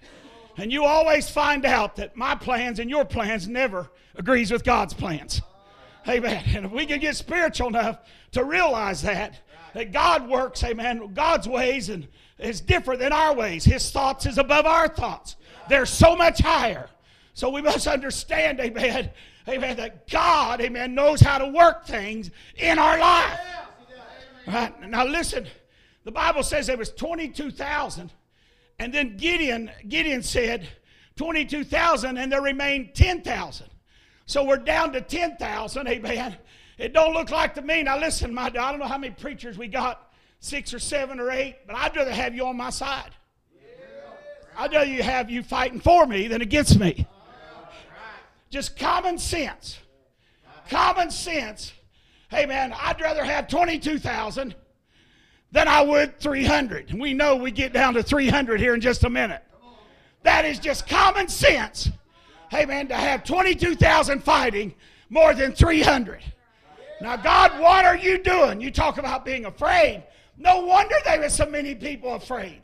And 0.57 0.73
you 0.73 0.85
always 0.85 1.29
find 1.29 1.67
out 1.67 1.97
that 1.97 2.17
my 2.17 2.35
plans 2.35 2.79
and 2.79 2.89
your 2.89 3.05
plans 3.05 3.49
never 3.49 3.91
agrees 4.15 4.51
with 4.51 4.65
God's 4.65 4.95
plans. 4.95 5.43
Amen. 6.09 6.43
And 6.55 6.67
if 6.67 6.73
we 6.73 6.87
can 6.87 7.01
get 7.01 7.17
spiritual 7.17 7.69
enough 7.69 7.99
to 8.33 8.45
realize 8.45 9.03
that, 9.03 9.41
that 9.75 9.93
God 9.93 10.29
works, 10.29 10.63
amen, 10.63 11.13
God's 11.15 11.49
ways 11.49 11.89
and 11.89 12.07
is 12.39 12.61
different 12.61 13.01
than 13.01 13.13
our 13.13 13.35
ways. 13.35 13.65
His 13.65 13.91
thoughts 13.91 14.25
is 14.25 14.39
above 14.39 14.67
our 14.67 14.89
thoughts. 14.89 15.37
They're 15.69 15.87
so 15.87 16.15
much 16.15 16.41
higher. 16.41 16.89
So 17.37 17.51
we 17.51 17.61
must 17.61 17.87
understand, 17.87 18.61
amen, 18.61 19.11
amen, 19.47 19.77
that 19.77 20.09
God, 20.09 20.63
amen, 20.63 20.95
knows 20.95 21.21
how 21.21 21.37
to 21.37 21.47
work 21.49 21.85
things 21.85 22.31
in 22.57 22.79
our 22.79 22.99
life. 22.99 23.39
Right? 24.47 24.89
Now 24.89 25.05
listen, 25.05 25.47
the 26.05 26.13
Bible 26.13 26.43
says 26.43 26.67
there 26.67 26.79
was 26.79 26.93
22,000 26.93 28.11
and 28.79 28.95
then 28.95 29.19
Gideon, 29.19 29.71
Gideon 29.87 30.23
said 30.23 30.67
22,000 31.17 32.17
and 32.17 32.33
there 32.33 32.41
remained 32.41 32.95
10,000. 32.95 33.67
So 34.25 34.43
we're 34.43 34.57
down 34.57 34.95
to 34.95 35.03
10,000, 35.03 35.89
amen. 35.89 36.37
It 36.79 36.95
don't 36.95 37.13
look 37.13 37.31
like 37.31 37.55
to 37.57 37.63
me. 37.63 37.83
Now 37.83 37.99
listen, 37.99 38.33
my 38.33 38.47
I 38.47 38.49
don't 38.49 38.79
know 38.79 38.87
how 38.87 38.97
many 38.97 39.13
preachers 39.13 39.59
we 39.59 39.69
got, 39.69 40.11
six 40.41 40.73
or 40.73 40.79
seven 40.79 41.21
or 41.21 41.31
eight, 41.31 41.57
but 41.67 41.77
I'd 41.77 41.95
rather 41.95 42.13
have 42.13 42.35
you 42.35 42.47
on 42.47 42.57
my 42.57 42.71
side. 42.71 43.11
I'd 44.57 44.73
rather 44.73 45.03
have 45.03 45.29
you 45.29 45.43
fighting 45.43 45.81
for 45.81 46.07
me 46.07 46.29
than 46.29 46.41
against 46.41 46.81
me. 46.81 47.07
Just 48.57 48.79
common 48.79 49.19
sense. 49.19 49.79
Common 50.71 51.11
sense. 51.11 51.75
Hey 52.31 52.47
man, 52.47 52.73
I'd 52.73 52.99
rather 53.03 53.23
have 53.23 53.49
22,000 53.49 54.55
than 55.53 55.69
I 55.69 55.83
would 55.83 56.19
300. 56.21 56.95
We 56.95 57.13
know 57.13 57.37
we 57.37 57.51
get 57.51 57.75
down 57.75 57.93
to 57.93 58.03
300 58.03 58.59
here 58.59 58.73
in 58.73 58.81
just 58.81 59.05
a 59.05 59.11
minute. 59.11 59.43
That 60.23 60.47
is 60.47 60.59
just 60.59 60.89
common 60.89 61.29
sense. 61.29 61.91
Hey, 62.51 62.65
man, 62.65 62.89
to 62.89 62.95
have 62.95 63.25
22,000 63.25 64.25
fighting 64.25 64.75
more 65.11 65.35
than 65.35 65.53
300. 65.53 66.23
Now, 67.03 67.19
God, 67.19 67.61
what 67.61 67.85
are 67.85 67.99
you 67.99 68.17
doing? 68.17 68.63
You 68.63 68.71
talk 68.71 68.97
about 68.97 69.27
being 69.27 69.45
afraid. 69.45 70.03
No 70.39 70.65
wonder 70.65 70.97
there 71.05 71.29
so 71.29 71.45
many 71.45 71.75
people 71.75 72.15
afraid. 72.15 72.63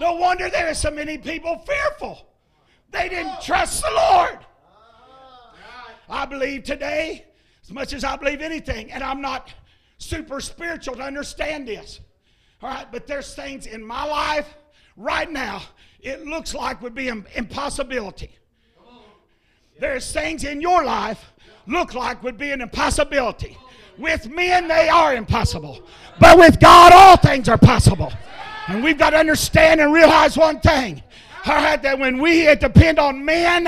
No 0.00 0.14
wonder 0.14 0.50
there 0.50 0.74
so 0.74 0.90
many 0.90 1.18
people 1.18 1.58
fearful. 1.58 2.26
They 2.90 3.08
didn't 3.08 3.40
trust 3.42 3.82
the 3.82 3.90
Lord. 3.90 4.38
I 6.08 6.24
believe 6.24 6.62
today, 6.62 7.26
as 7.62 7.72
much 7.72 7.92
as 7.92 8.04
I 8.04 8.16
believe 8.16 8.40
anything, 8.40 8.92
and 8.92 9.02
I'm 9.02 9.20
not 9.20 9.52
super 9.98 10.40
spiritual 10.40 10.94
to 10.96 11.02
understand 11.02 11.66
this. 11.66 12.00
All 12.62 12.70
right, 12.70 12.86
but 12.90 13.06
there's 13.06 13.34
things 13.34 13.66
in 13.66 13.84
my 13.84 14.04
life 14.04 14.54
right 14.96 15.30
now 15.30 15.62
it 16.06 16.24
looks 16.24 16.54
like 16.54 16.80
would 16.82 16.94
be 16.94 17.08
an 17.08 17.26
impossibility. 17.34 18.30
There's 19.78 20.10
things 20.12 20.44
in 20.44 20.60
your 20.60 20.84
life 20.84 21.32
look 21.66 21.94
like 21.94 22.22
would 22.22 22.38
be 22.38 22.52
an 22.52 22.60
impossibility. 22.60 23.58
With 23.98 24.30
men, 24.30 24.68
they 24.68 24.88
are 24.88 25.14
impossible. 25.14 25.84
But 26.20 26.38
with 26.38 26.60
God, 26.60 26.92
all 26.92 27.16
things 27.16 27.48
are 27.48 27.58
possible. 27.58 28.12
And 28.68 28.84
we've 28.84 28.96
got 28.96 29.10
to 29.10 29.16
understand 29.16 29.80
and 29.80 29.92
realize 29.92 30.36
one 30.36 30.60
thing. 30.60 31.02
All 31.48 31.54
right, 31.54 31.80
that 31.82 31.96
when 31.98 32.18
we 32.18 32.52
depend 32.56 32.98
on 32.98 33.24
men, 33.24 33.64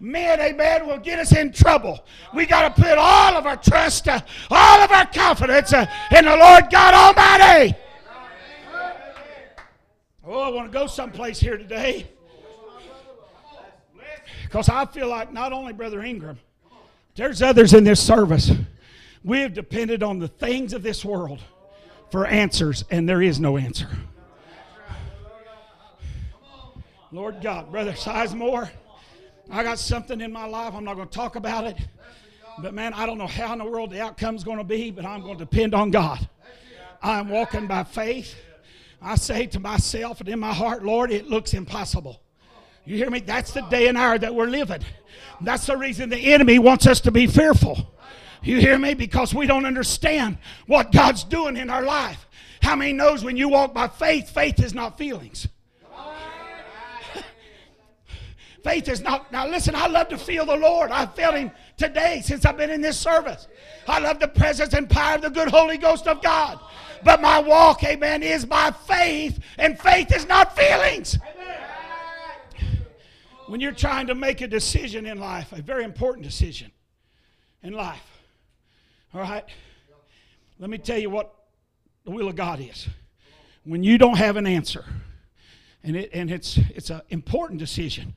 men, 0.00 0.40
amen, 0.40 0.86
will 0.86 0.98
get 0.98 1.18
us 1.18 1.34
in 1.34 1.50
trouble. 1.50 2.04
We 2.34 2.44
got 2.44 2.76
to 2.76 2.82
put 2.82 2.98
all 2.98 3.34
of 3.36 3.46
our 3.46 3.56
trust, 3.56 4.06
all 4.50 4.80
of 4.80 4.90
our 4.90 5.06
confidence 5.06 5.72
in 5.72 6.24
the 6.26 6.36
Lord 6.36 6.70
God 6.70 6.92
Almighty. 6.92 7.74
Oh, 10.24 10.40
I 10.40 10.48
want 10.50 10.70
to 10.70 10.78
go 10.78 10.86
someplace 10.86 11.40
here 11.40 11.56
today. 11.56 12.06
Because 14.44 14.68
I 14.68 14.84
feel 14.84 15.08
like 15.08 15.32
not 15.32 15.54
only 15.54 15.72
Brother 15.72 16.02
Ingram, 16.02 16.38
there's 17.14 17.40
others 17.40 17.72
in 17.72 17.84
this 17.84 18.00
service. 18.00 18.50
We 19.24 19.40
have 19.40 19.54
depended 19.54 20.02
on 20.02 20.18
the 20.18 20.28
things 20.28 20.74
of 20.74 20.82
this 20.82 21.02
world 21.02 21.40
for 22.10 22.26
answers, 22.26 22.84
and 22.90 23.08
there 23.08 23.22
is 23.22 23.40
no 23.40 23.56
answer. 23.56 23.88
Lord 27.12 27.42
God, 27.42 27.70
Brother 27.70 27.92
Sizemore, 27.92 28.70
I 29.50 29.62
got 29.62 29.78
something 29.78 30.22
in 30.22 30.32
my 30.32 30.46
life. 30.46 30.72
I'm 30.74 30.84
not 30.84 30.94
going 30.94 31.08
to 31.08 31.14
talk 31.14 31.36
about 31.36 31.64
it. 31.64 31.76
But 32.58 32.72
man, 32.72 32.94
I 32.94 33.04
don't 33.04 33.18
know 33.18 33.26
how 33.26 33.52
in 33.52 33.58
the 33.58 33.66
world 33.66 33.90
the 33.90 34.00
outcome's 34.00 34.44
going 34.44 34.56
to 34.56 34.64
be, 34.64 34.90
but 34.90 35.04
I'm 35.04 35.20
going 35.20 35.36
to 35.36 35.44
depend 35.44 35.74
on 35.74 35.90
God. 35.90 36.26
I'm 37.02 37.28
walking 37.28 37.66
by 37.66 37.84
faith. 37.84 38.34
I 39.02 39.16
say 39.16 39.44
to 39.48 39.60
myself 39.60 40.20
and 40.20 40.28
in 40.30 40.40
my 40.40 40.54
heart, 40.54 40.84
Lord, 40.84 41.10
it 41.10 41.28
looks 41.28 41.52
impossible. 41.52 42.22
You 42.86 42.96
hear 42.96 43.10
me? 43.10 43.20
That's 43.20 43.52
the 43.52 43.60
day 43.62 43.88
and 43.88 43.98
hour 43.98 44.16
that 44.16 44.34
we're 44.34 44.46
living. 44.46 44.82
That's 45.42 45.66
the 45.66 45.76
reason 45.76 46.08
the 46.08 46.32
enemy 46.32 46.58
wants 46.58 46.86
us 46.86 47.02
to 47.02 47.10
be 47.10 47.26
fearful. 47.26 47.94
You 48.42 48.58
hear 48.58 48.78
me? 48.78 48.94
Because 48.94 49.34
we 49.34 49.46
don't 49.46 49.66
understand 49.66 50.38
what 50.66 50.92
God's 50.92 51.24
doing 51.24 51.58
in 51.58 51.68
our 51.68 51.82
life. 51.82 52.26
How 52.62 52.74
many 52.74 52.94
knows 52.94 53.22
when 53.22 53.36
you 53.36 53.50
walk 53.50 53.74
by 53.74 53.88
faith, 53.88 54.30
faith 54.30 54.60
is 54.60 54.72
not 54.72 54.96
feelings? 54.96 55.46
Faith 58.62 58.88
is 58.88 59.00
not. 59.00 59.30
Now, 59.32 59.46
listen, 59.46 59.74
I 59.74 59.86
love 59.86 60.08
to 60.08 60.18
feel 60.18 60.46
the 60.46 60.56
Lord. 60.56 60.90
I 60.90 61.06
felt 61.06 61.34
Him 61.34 61.50
today 61.76 62.22
since 62.24 62.44
I've 62.44 62.56
been 62.56 62.70
in 62.70 62.80
this 62.80 62.98
service. 62.98 63.48
I 63.86 63.98
love 63.98 64.20
the 64.20 64.28
presence 64.28 64.74
and 64.74 64.88
power 64.88 65.16
of 65.16 65.22
the 65.22 65.30
good 65.30 65.48
Holy 65.48 65.78
Ghost 65.78 66.06
of 66.06 66.22
God. 66.22 66.60
But 67.04 67.20
my 67.20 67.40
walk, 67.40 67.82
amen, 67.84 68.22
is 68.22 68.44
by 68.44 68.70
faith, 68.70 69.40
and 69.58 69.78
faith 69.78 70.14
is 70.14 70.26
not 70.26 70.56
feelings. 70.56 71.18
When 73.46 73.60
you're 73.60 73.72
trying 73.72 74.06
to 74.06 74.14
make 74.14 74.40
a 74.40 74.46
decision 74.46 75.04
in 75.04 75.18
life, 75.18 75.52
a 75.52 75.60
very 75.60 75.84
important 75.84 76.24
decision 76.24 76.70
in 77.62 77.72
life, 77.72 78.02
all 79.12 79.20
right, 79.20 79.44
let 80.58 80.70
me 80.70 80.78
tell 80.78 80.98
you 80.98 81.10
what 81.10 81.34
the 82.04 82.12
will 82.12 82.28
of 82.28 82.36
God 82.36 82.60
is. 82.60 82.88
When 83.64 83.82
you 83.82 83.98
don't 83.98 84.16
have 84.16 84.36
an 84.36 84.46
answer, 84.46 84.84
and, 85.84 85.96
it, 85.96 86.10
and 86.12 86.30
it's, 86.30 86.56
it's 86.74 86.90
an 86.90 87.02
important 87.10 87.58
decision, 87.58 88.14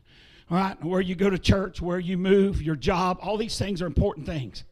all 0.49 0.57
right, 0.57 0.83
where 0.83 1.01
you 1.01 1.15
go 1.15 1.29
to 1.29 1.39
church, 1.39 1.81
where 1.81 1.99
you 1.99 2.17
move, 2.17 2.61
your 2.61 2.75
job, 2.75 3.17
all 3.21 3.37
these 3.37 3.57
things 3.57 3.81
are 3.81 3.87
important 3.87 4.25
things. 4.25 4.63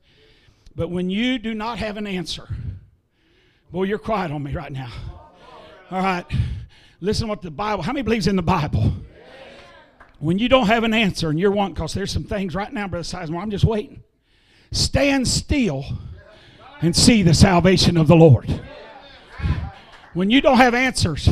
But 0.76 0.90
when 0.90 1.10
you 1.10 1.40
do 1.40 1.54
not 1.54 1.80
have 1.80 1.98
an 1.98 2.08
answer, 2.08 2.48
Boy, 3.74 3.86
you're 3.86 3.98
quiet 3.98 4.30
on 4.30 4.44
me 4.44 4.54
right 4.54 4.72
now. 4.72 4.92
All 5.90 6.00
right. 6.00 6.28
Listen 7.02 7.28
what 7.28 7.42
the 7.42 7.50
Bible, 7.50 7.82
how 7.82 7.92
many 7.92 8.04
believes 8.04 8.28
in 8.28 8.36
the 8.36 8.44
Bible? 8.44 8.94
When 10.20 10.38
you 10.38 10.48
don't 10.48 10.68
have 10.68 10.84
an 10.84 10.94
answer 10.94 11.32
and 11.32 11.40
you're 11.40 11.50
wanting, 11.50 11.74
because 11.74 11.92
there's 11.92 12.12
some 12.12 12.24
things 12.24 12.54
right 12.54 12.72
now, 12.72 12.88
Brother 12.88 13.04
Sizemore, 13.04 13.42
I'm 13.42 13.50
just 13.50 13.66
waiting. 13.66 14.04
Stand 14.72 15.28
still 15.28 15.86
and 16.82 16.96
see 16.96 17.24
the 17.24 17.34
salvation 17.34 17.98
of 17.98 18.08
the 18.08 18.16
Lord. 18.16 18.62
When 20.14 20.30
you 20.30 20.40
don't 20.40 20.58
have 20.58 20.76
answers, 20.76 21.28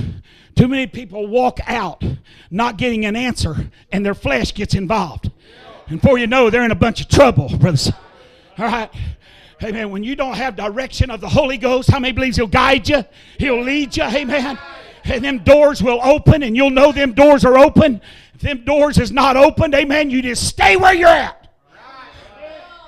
too 0.55 0.67
many 0.67 0.87
people 0.87 1.27
walk 1.27 1.59
out 1.67 2.03
not 2.49 2.77
getting 2.77 3.05
an 3.05 3.15
answer 3.15 3.71
and 3.91 4.05
their 4.05 4.13
flesh 4.13 4.53
gets 4.53 4.73
involved. 4.73 5.31
And 5.87 6.01
before 6.01 6.17
you 6.17 6.27
know, 6.27 6.49
they're 6.49 6.63
in 6.63 6.71
a 6.71 6.75
bunch 6.75 7.01
of 7.01 7.07
trouble, 7.07 7.49
brothers. 7.57 7.91
All 8.57 8.65
right. 8.65 8.89
Amen. 9.63 9.91
When 9.91 10.03
you 10.03 10.15
don't 10.15 10.35
have 10.35 10.55
direction 10.55 11.11
of 11.11 11.21
the 11.21 11.29
Holy 11.29 11.57
Ghost, 11.57 11.89
how 11.89 11.99
many 11.99 12.13
believes 12.13 12.37
He'll 12.37 12.47
guide 12.47 12.89
you? 12.89 13.05
He'll 13.37 13.61
lead 13.61 13.95
you. 13.95 14.03
Amen. 14.03 14.57
And 15.03 15.23
them 15.23 15.39
doors 15.39 15.81
will 15.81 15.99
open, 16.03 16.43
and 16.43 16.55
you'll 16.55 16.69
know 16.69 16.91
them 16.91 17.13
doors 17.13 17.45
are 17.45 17.57
open. 17.57 18.01
If 18.33 18.41
them 18.41 18.63
doors 18.65 18.97
is 18.97 19.11
not 19.11 19.37
opened, 19.37 19.75
amen, 19.75 20.09
you 20.09 20.21
just 20.21 20.47
stay 20.47 20.75
where 20.75 20.93
you're 20.93 21.09
at. 21.09 21.49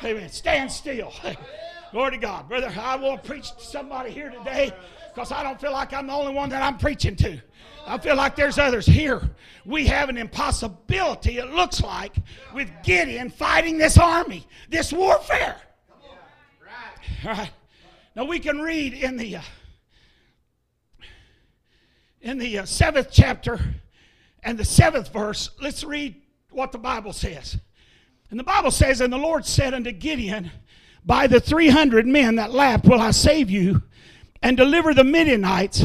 Amen. 0.03 0.29
Stand 0.29 0.71
still. 0.71 1.13
Glory 1.91 2.11
to 2.11 2.17
God. 2.17 2.49
Brother, 2.49 2.73
I 2.75 2.95
want 2.95 3.23
to 3.23 3.29
preach 3.29 3.55
to 3.55 3.63
somebody 3.63 4.09
here 4.09 4.31
today 4.31 4.73
because 5.13 5.31
I 5.31 5.43
don't 5.43 5.59
feel 5.59 5.71
like 5.71 5.93
I'm 5.93 6.07
the 6.07 6.13
only 6.13 6.33
one 6.33 6.49
that 6.49 6.63
I'm 6.63 6.77
preaching 6.77 7.15
to. 7.17 7.39
I 7.85 7.97
feel 7.97 8.15
like 8.15 8.35
there's 8.35 8.57
others 8.57 8.85
here. 8.85 9.21
We 9.65 9.85
have 9.87 10.09
an 10.09 10.17
impossibility, 10.17 11.37
it 11.37 11.51
looks 11.51 11.81
like, 11.81 12.15
with 12.53 12.71
Gideon 12.83 13.29
fighting 13.29 13.77
this 13.77 13.97
army, 13.97 14.47
this 14.69 14.91
warfare. 14.91 15.57
All 17.25 17.31
right. 17.31 17.51
Now 18.15 18.25
we 18.25 18.39
can 18.39 18.59
read 18.59 18.93
in 18.93 19.17
the 19.17 19.37
uh, 19.37 19.41
in 22.21 22.37
the 22.37 22.59
uh, 22.59 22.65
seventh 22.65 23.09
chapter 23.11 23.59
and 24.43 24.57
the 24.57 24.65
seventh 24.65 25.11
verse. 25.11 25.49
Let's 25.61 25.83
read 25.83 26.15
what 26.51 26.71
the 26.71 26.77
Bible 26.77 27.13
says. 27.13 27.57
And 28.29 28.39
the 28.39 28.43
Bible 28.43 28.71
says, 28.71 29.01
"And 29.01 29.11
the 29.11 29.17
Lord 29.17 29.45
said 29.45 29.73
unto 29.73 29.91
Gideon, 29.91 30.51
By 31.05 31.27
the 31.27 31.39
300 31.39 32.05
men 32.05 32.35
that 32.35 32.51
laughed 32.51 32.85
will 32.85 33.01
I 33.01 33.11
save 33.11 33.49
you 33.49 33.81
and 34.43 34.57
deliver 34.57 34.93
the 34.93 35.05
Midianites 35.05 35.83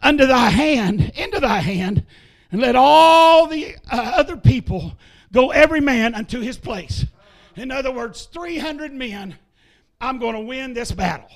unto 0.00 0.24
thy 0.24 0.50
hand, 0.50 1.12
into 1.16 1.40
thy 1.40 1.58
hand, 1.58 2.06
and 2.52 2.60
let 2.60 2.76
all 2.76 3.48
the 3.48 3.74
uh, 3.90 4.12
other 4.14 4.36
people 4.36 4.96
go 5.32 5.50
every 5.50 5.80
man 5.80 6.14
unto 6.14 6.40
his 6.40 6.56
place. 6.56 7.04
In 7.56 7.72
other 7.72 7.90
words, 7.90 8.26
300 8.26 8.92
men, 8.92 9.36
I'm 10.00 10.18
going 10.18 10.34
to 10.34 10.40
win 10.40 10.72
this 10.72 10.92
battle. 10.92 11.28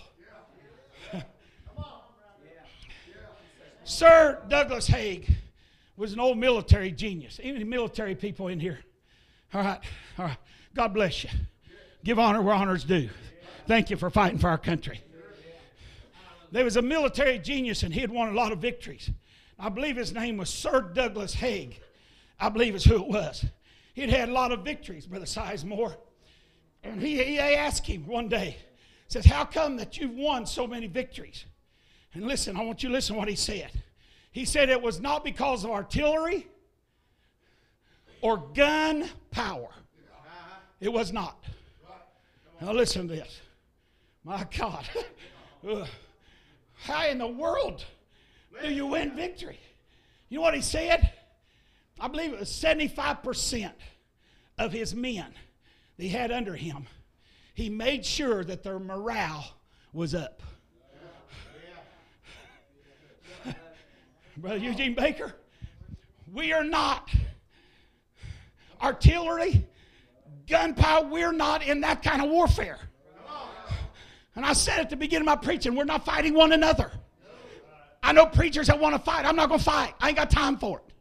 Sir 3.82 4.40
Douglas 4.48 4.86
Haig 4.86 5.28
was 5.96 6.12
an 6.12 6.20
old 6.20 6.38
military 6.38 6.92
genius. 6.92 7.38
The 7.38 7.64
military 7.64 8.14
people 8.14 8.46
in 8.46 8.60
here. 8.60 8.78
All 9.52 9.62
right, 9.62 9.80
all 10.16 10.26
right. 10.26 10.38
God 10.74 10.94
bless 10.94 11.24
you. 11.24 11.30
Give 12.04 12.20
honor 12.20 12.40
where 12.40 12.54
honor's 12.54 12.84
due. 12.84 13.10
Thank 13.66 13.90
you 13.90 13.96
for 13.96 14.10
fighting 14.10 14.38
for 14.38 14.48
our 14.48 14.58
country. 14.58 15.00
There 16.52 16.64
was 16.64 16.76
a 16.76 16.82
military 16.82 17.38
genius, 17.38 17.82
and 17.82 17.94
he 17.94 18.00
had 18.00 18.10
won 18.10 18.28
a 18.28 18.32
lot 18.32 18.52
of 18.52 18.58
victories. 18.58 19.10
I 19.58 19.68
believe 19.68 19.96
his 19.96 20.12
name 20.12 20.36
was 20.36 20.50
Sir 20.50 20.80
Douglas 20.80 21.34
Haig. 21.34 21.80
I 22.38 22.48
believe 22.48 22.74
is 22.74 22.84
who 22.84 22.96
it 22.96 23.06
was. 23.06 23.44
He'd 23.94 24.10
had 24.10 24.28
a 24.28 24.32
lot 24.32 24.50
of 24.50 24.64
victories, 24.64 25.06
Brother 25.06 25.26
Sizemore. 25.26 25.94
And 26.82 27.00
he, 27.00 27.22
he 27.22 27.38
asked 27.38 27.86
him 27.86 28.06
one 28.06 28.28
day, 28.28 28.56
says, 29.08 29.26
How 29.26 29.44
come 29.44 29.76
that 29.76 29.98
you've 29.98 30.14
won 30.14 30.46
so 30.46 30.66
many 30.66 30.86
victories? 30.86 31.44
And 32.14 32.26
listen, 32.26 32.56
I 32.56 32.62
want 32.62 32.82
you 32.82 32.88
to 32.88 32.94
listen 32.94 33.14
to 33.14 33.18
what 33.18 33.28
he 33.28 33.36
said. 33.36 33.70
He 34.32 34.44
said 34.44 34.68
it 34.68 34.80
was 34.80 35.00
not 35.00 35.24
because 35.24 35.64
of 35.64 35.70
artillery 35.70 36.46
or 38.22 38.38
gun 38.54 39.08
power. 39.30 39.68
It 40.80 40.92
was 40.92 41.12
not. 41.12 41.44
Now 42.60 42.72
listen 42.72 43.08
to 43.08 43.14
this. 43.14 43.40
My 44.24 44.46
God. 44.56 44.88
How 46.82 47.06
in 47.08 47.18
the 47.18 47.26
world 47.26 47.84
do 48.62 48.72
you 48.72 48.86
win 48.86 49.14
victory? 49.14 49.60
You 50.28 50.38
know 50.38 50.42
what 50.42 50.54
he 50.54 50.62
said? 50.62 51.12
I 51.98 52.08
believe 52.08 52.32
it 52.32 52.40
was 52.40 52.48
75% 52.48 53.72
of 54.58 54.72
his 54.72 54.94
men 54.94 55.32
that 55.96 56.02
he 56.02 56.08
had 56.08 56.32
under 56.32 56.54
him. 56.54 56.86
He 57.54 57.68
made 57.68 58.06
sure 58.06 58.42
that 58.44 58.62
their 58.62 58.78
morale 58.78 59.44
was 59.92 60.14
up. 60.14 60.42
Brother 64.38 64.56
Eugene 64.56 64.94
Baker, 64.94 65.34
we 66.32 66.52
are 66.52 66.64
not 66.64 67.10
artillery, 68.80 69.66
gunpowder, 70.48 71.08
we're 71.08 71.32
not 71.32 71.62
in 71.62 71.82
that 71.82 72.02
kind 72.02 72.22
of 72.22 72.30
warfare. 72.30 72.78
And 74.40 74.46
I 74.46 74.54
said 74.54 74.80
at 74.80 74.88
the 74.88 74.96
beginning 74.96 75.28
of 75.28 75.38
my 75.38 75.44
preaching, 75.44 75.74
we're 75.74 75.84
not 75.84 76.06
fighting 76.06 76.32
one 76.32 76.52
another. 76.52 76.90
I 78.02 78.12
know 78.12 78.24
preachers 78.24 78.68
that 78.68 78.80
want 78.80 78.94
to 78.94 78.98
fight. 78.98 79.26
I'm 79.26 79.36
not 79.36 79.50
going 79.50 79.58
to 79.58 79.64
fight. 79.66 79.92
I 80.00 80.08
ain't 80.08 80.16
got 80.16 80.30
time 80.30 80.56
for 80.56 80.78
it. 80.78 80.94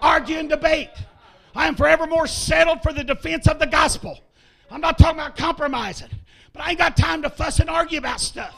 Argue 0.00 0.38
and 0.38 0.48
debate. 0.48 0.88
I 1.54 1.68
am 1.68 1.74
forevermore 1.74 2.26
settled 2.26 2.82
for 2.82 2.94
the 2.94 3.04
defense 3.04 3.46
of 3.46 3.58
the 3.58 3.66
gospel. 3.66 4.18
I'm 4.70 4.80
not 4.80 4.96
talking 4.96 5.20
about 5.20 5.36
compromising, 5.36 6.08
but 6.54 6.62
I 6.62 6.70
ain't 6.70 6.78
got 6.78 6.96
time 6.96 7.20
to 7.24 7.28
fuss 7.28 7.60
and 7.60 7.68
argue 7.68 7.98
about 7.98 8.22
stuff. 8.22 8.54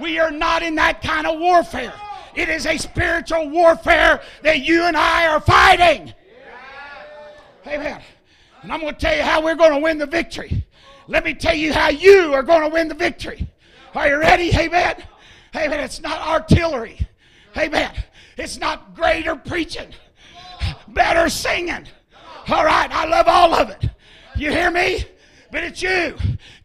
We 0.00 0.18
are 0.18 0.32
not 0.32 0.64
in 0.64 0.74
that 0.74 1.00
kind 1.00 1.24
of 1.24 1.38
warfare. 1.38 1.94
It 2.34 2.48
is 2.48 2.66
a 2.66 2.76
spiritual 2.76 3.50
warfare 3.50 4.20
that 4.42 4.62
you 4.62 4.82
and 4.82 4.96
I 4.96 5.28
are 5.28 5.40
fighting. 5.40 6.12
Amen. 7.68 8.02
And 8.62 8.72
I'm 8.72 8.80
going 8.80 8.94
to 8.94 9.00
tell 9.00 9.16
you 9.16 9.22
how 9.22 9.44
we're 9.44 9.54
going 9.54 9.74
to 9.74 9.78
win 9.78 9.98
the 9.98 10.06
victory. 10.06 10.66
Let 11.06 11.24
me 11.24 11.34
tell 11.34 11.54
you 11.54 11.72
how 11.72 11.90
you 11.90 12.32
are 12.34 12.42
going 12.42 12.62
to 12.62 12.68
win 12.68 12.88
the 12.88 12.94
victory. 12.94 13.46
Are 13.94 14.08
you 14.08 14.18
ready? 14.18 14.50
Amen. 14.56 14.96
Amen. 15.54 15.80
It's 15.80 16.00
not 16.00 16.20
artillery. 16.26 16.98
Amen. 17.56 17.92
It's 18.36 18.58
not 18.58 18.94
greater 18.94 19.36
preaching, 19.36 19.88
better 20.88 21.28
singing. 21.28 21.86
All 22.48 22.64
right. 22.64 22.90
I 22.90 23.06
love 23.06 23.28
all 23.28 23.54
of 23.54 23.70
it. 23.70 23.88
You 24.36 24.50
hear 24.50 24.70
me? 24.70 25.04
But 25.52 25.62
it's 25.62 25.80
you 25.80 26.16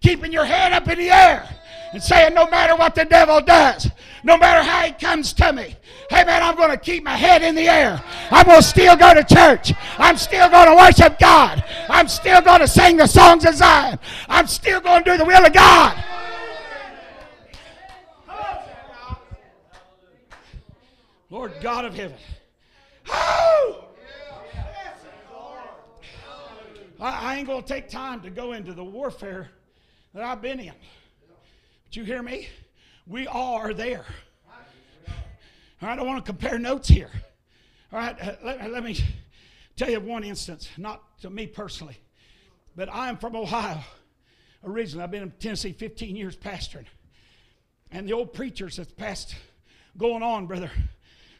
keeping 0.01 0.31
your 0.31 0.45
head 0.45 0.73
up 0.73 0.87
in 0.87 0.97
the 0.97 1.11
air 1.11 1.47
and 1.91 2.01
saying, 2.01 2.33
no 2.33 2.47
matter 2.47 2.75
what 2.75 2.95
the 2.95 3.05
devil 3.05 3.41
does, 3.41 3.89
no 4.23 4.37
matter 4.37 4.63
how 4.63 4.83
he 4.85 4.91
comes 4.91 5.33
to 5.33 5.53
me, 5.53 5.75
hey 6.09 6.23
man, 6.23 6.43
I'm 6.43 6.55
going 6.55 6.71
to 6.71 6.77
keep 6.77 7.03
my 7.03 7.15
head 7.15 7.41
in 7.41 7.55
the 7.55 7.67
air. 7.67 8.03
I'm 8.31 8.45
going 8.45 8.61
to 8.61 8.67
still 8.67 8.95
go 8.95 9.13
to 9.13 9.23
church. 9.23 9.73
I'm 9.97 10.17
still 10.17 10.49
going 10.49 10.67
to 10.67 10.75
worship 10.75 11.19
God. 11.19 11.63
I'm 11.89 12.07
still 12.07 12.41
going 12.41 12.59
to 12.59 12.67
sing 12.67 12.97
the 12.97 13.07
songs 13.07 13.45
of 13.45 13.55
Zion. 13.55 13.99
I'm 14.27 14.47
still 14.47 14.81
going 14.81 15.03
to 15.03 15.11
do 15.11 15.17
the 15.17 15.25
will 15.25 15.45
of 15.45 15.53
God. 15.53 16.03
Lord 21.29 21.53
God 21.61 21.85
of 21.85 21.93
heaven. 21.93 22.17
I, 27.01 27.37
ain't 27.37 27.47
going 27.47 27.63
to 27.63 27.67
take 27.67 27.87
time 27.87 28.21
to 28.21 28.29
go 28.29 28.53
into 28.53 28.73
the 28.73 28.83
warfare 28.83 29.49
that 30.13 30.23
I've 30.23 30.41
been 30.41 30.59
in. 30.59 30.73
But 31.89 31.95
you 31.95 32.03
hear 32.03 32.21
me? 32.21 32.47
We 33.07 33.25
are 33.25 33.73
there. 33.73 34.05
I 35.81 35.95
don't 35.95 36.05
want 36.05 36.23
to 36.23 36.31
compare 36.31 36.59
notes 36.59 36.87
here. 36.87 37.09
All 37.91 37.97
right, 37.97 38.15
uh, 38.21 38.33
let, 38.43 38.71
let 38.71 38.83
me 38.83 38.95
tell 39.75 39.89
you 39.89 39.99
one 39.99 40.23
instance, 40.23 40.69
not 40.77 41.19
to 41.21 41.31
me 41.31 41.47
personally, 41.47 41.97
but 42.75 42.93
I 42.93 43.09
am 43.09 43.17
from 43.17 43.35
Ohio 43.35 43.79
originally. 44.63 45.03
I've 45.03 45.09
been 45.09 45.23
in 45.23 45.31
Tennessee 45.39 45.71
15 45.71 46.15
years 46.15 46.37
pastoring. 46.37 46.85
And 47.89 48.07
the 48.07 48.13
old 48.13 48.33
preachers 48.33 48.75
that's 48.75 48.91
passed 48.91 49.33
going 49.97 50.21
on, 50.21 50.45
Brother 50.45 50.69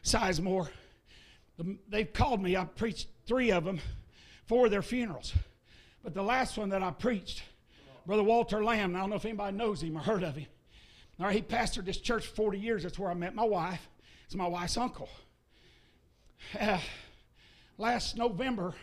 Sizemore, 0.02 0.68
they've 1.88 2.12
called 2.12 2.42
me. 2.42 2.56
I've 2.56 2.74
preached 2.74 3.06
three 3.24 3.52
of 3.52 3.62
them 3.62 3.78
for 4.46 4.68
their 4.68 4.82
funerals. 4.82 5.32
But 6.02 6.12
the 6.12 6.24
last 6.24 6.58
one 6.58 6.70
that 6.70 6.82
I 6.82 6.90
preached, 6.90 7.44
Brother 8.10 8.24
Walter 8.24 8.64
Lamb, 8.64 8.96
I 8.96 8.98
don't 8.98 9.10
know 9.10 9.14
if 9.14 9.24
anybody 9.24 9.56
knows 9.56 9.84
him 9.84 9.96
or 9.96 10.00
heard 10.00 10.24
of 10.24 10.34
him. 10.34 10.48
All 11.20 11.26
right, 11.26 11.36
he 11.36 11.42
pastored 11.42 11.84
this 11.84 11.98
church 11.98 12.26
for 12.26 12.34
40 12.34 12.58
years. 12.58 12.82
That's 12.82 12.98
where 12.98 13.08
I 13.08 13.14
met 13.14 13.36
my 13.36 13.44
wife. 13.44 13.88
It's 14.24 14.34
my 14.34 14.48
wife's 14.48 14.76
uncle. 14.76 15.08
Uh, 16.58 16.80
last 17.78 18.16
November, 18.16 18.74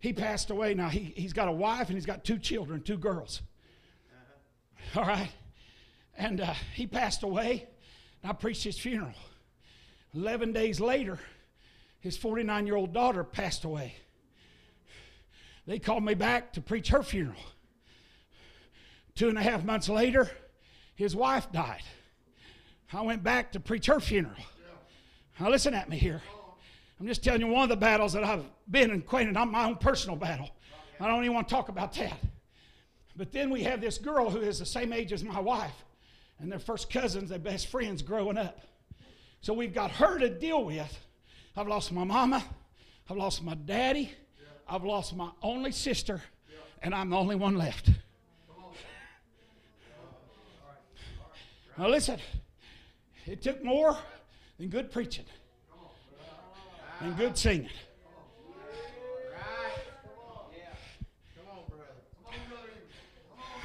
he 0.00 0.14
passed 0.14 0.48
away. 0.48 0.72
Now, 0.72 0.88
he, 0.88 1.12
he's 1.14 1.34
got 1.34 1.48
a 1.48 1.52
wife 1.52 1.88
and 1.88 1.98
he's 1.98 2.06
got 2.06 2.24
two 2.24 2.38
children, 2.38 2.80
two 2.80 2.96
girls. 2.96 3.42
Uh-huh. 4.14 5.00
All 5.00 5.06
right. 5.06 5.32
And 6.16 6.40
uh, 6.40 6.54
he 6.74 6.86
passed 6.86 7.24
away. 7.24 7.66
and 8.22 8.30
I 8.30 8.32
preached 8.32 8.64
his 8.64 8.78
funeral. 8.78 9.12
11 10.14 10.54
days 10.54 10.80
later, 10.80 11.18
his 12.00 12.16
49 12.16 12.66
year 12.66 12.76
old 12.76 12.94
daughter 12.94 13.22
passed 13.22 13.64
away. 13.64 13.96
They 15.66 15.78
called 15.78 16.04
me 16.04 16.14
back 16.14 16.54
to 16.54 16.62
preach 16.62 16.88
her 16.88 17.02
funeral. 17.02 17.36
Two 19.16 19.30
and 19.30 19.38
a 19.38 19.42
half 19.42 19.64
months 19.64 19.88
later, 19.88 20.30
his 20.94 21.16
wife 21.16 21.50
died. 21.50 21.82
I 22.92 23.00
went 23.00 23.24
back 23.24 23.52
to 23.52 23.60
preach 23.60 23.86
her 23.86 23.98
funeral. 23.98 24.36
Now, 25.40 25.50
listen 25.50 25.74
at 25.74 25.88
me 25.88 25.96
here. 25.98 26.22
I'm 27.00 27.06
just 27.06 27.24
telling 27.24 27.40
you 27.40 27.48
one 27.48 27.64
of 27.64 27.68
the 27.68 27.76
battles 27.76 28.12
that 28.12 28.24
I've 28.24 28.44
been 28.70 28.90
acquainted, 28.90 29.34
not 29.34 29.50
my 29.50 29.64
own 29.64 29.76
personal 29.76 30.16
battle. 30.16 30.50
I 31.00 31.06
don't 31.06 31.24
even 31.24 31.34
want 31.34 31.48
to 31.48 31.54
talk 31.54 31.68
about 31.68 31.94
that. 31.94 32.18
But 33.16 33.32
then 33.32 33.50
we 33.50 33.62
have 33.64 33.80
this 33.80 33.98
girl 33.98 34.30
who 34.30 34.40
is 34.40 34.58
the 34.58 34.66
same 34.66 34.92
age 34.92 35.12
as 35.12 35.24
my 35.24 35.40
wife, 35.40 35.84
and 36.38 36.52
they're 36.52 36.58
first 36.58 36.90
cousins, 36.90 37.30
they're 37.30 37.38
best 37.38 37.68
friends 37.68 38.02
growing 38.02 38.38
up. 38.38 38.60
So 39.40 39.52
we've 39.54 39.74
got 39.74 39.90
her 39.92 40.18
to 40.18 40.28
deal 40.28 40.64
with. 40.64 40.98
I've 41.56 41.68
lost 41.68 41.92
my 41.92 42.04
mama, 42.04 42.44
I've 43.08 43.16
lost 43.16 43.42
my 43.42 43.54
daddy, 43.54 44.12
I've 44.68 44.84
lost 44.84 45.16
my 45.16 45.30
only 45.42 45.72
sister, 45.72 46.22
and 46.82 46.94
I'm 46.94 47.10
the 47.10 47.16
only 47.16 47.36
one 47.36 47.56
left. 47.56 47.90
Now, 51.78 51.88
listen, 51.88 52.18
it 53.26 53.42
took 53.42 53.62
more 53.62 53.96
than 54.58 54.68
good 54.68 54.90
preaching 54.90 55.26
and 57.00 57.16
good 57.16 57.36
singing. 57.36 57.68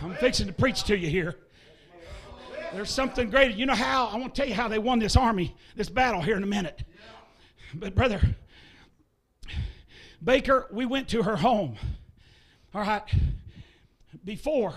I'm 0.02 0.16
fixing 0.16 0.48
to 0.48 0.54
preach 0.54 0.84
to 0.86 0.98
you 0.98 1.10
here. 1.10 1.38
There's 2.74 2.90
something 2.90 3.30
greater. 3.30 3.54
You 3.54 3.66
know 3.66 3.76
how? 3.76 4.08
I 4.08 4.18
want 4.18 4.34
to 4.34 4.42
tell 4.42 4.50
you 4.50 4.56
how 4.56 4.68
they 4.68 4.80
won 4.80 5.00
this 5.00 5.16
army, 5.16 5.56
this 5.76 5.90
battle 5.90 6.22
here 6.22 6.36
in 6.36 6.44
a 6.44 6.48
minute. 6.48 6.84
But, 7.74 7.96
brother, 7.96 8.20
Baker, 10.24 10.68
we 10.72 10.86
went 10.86 11.08
to 11.10 11.24
her 11.24 11.38
home. 11.38 11.78
All 12.74 12.82
right. 12.82 13.04
Before 14.26 14.74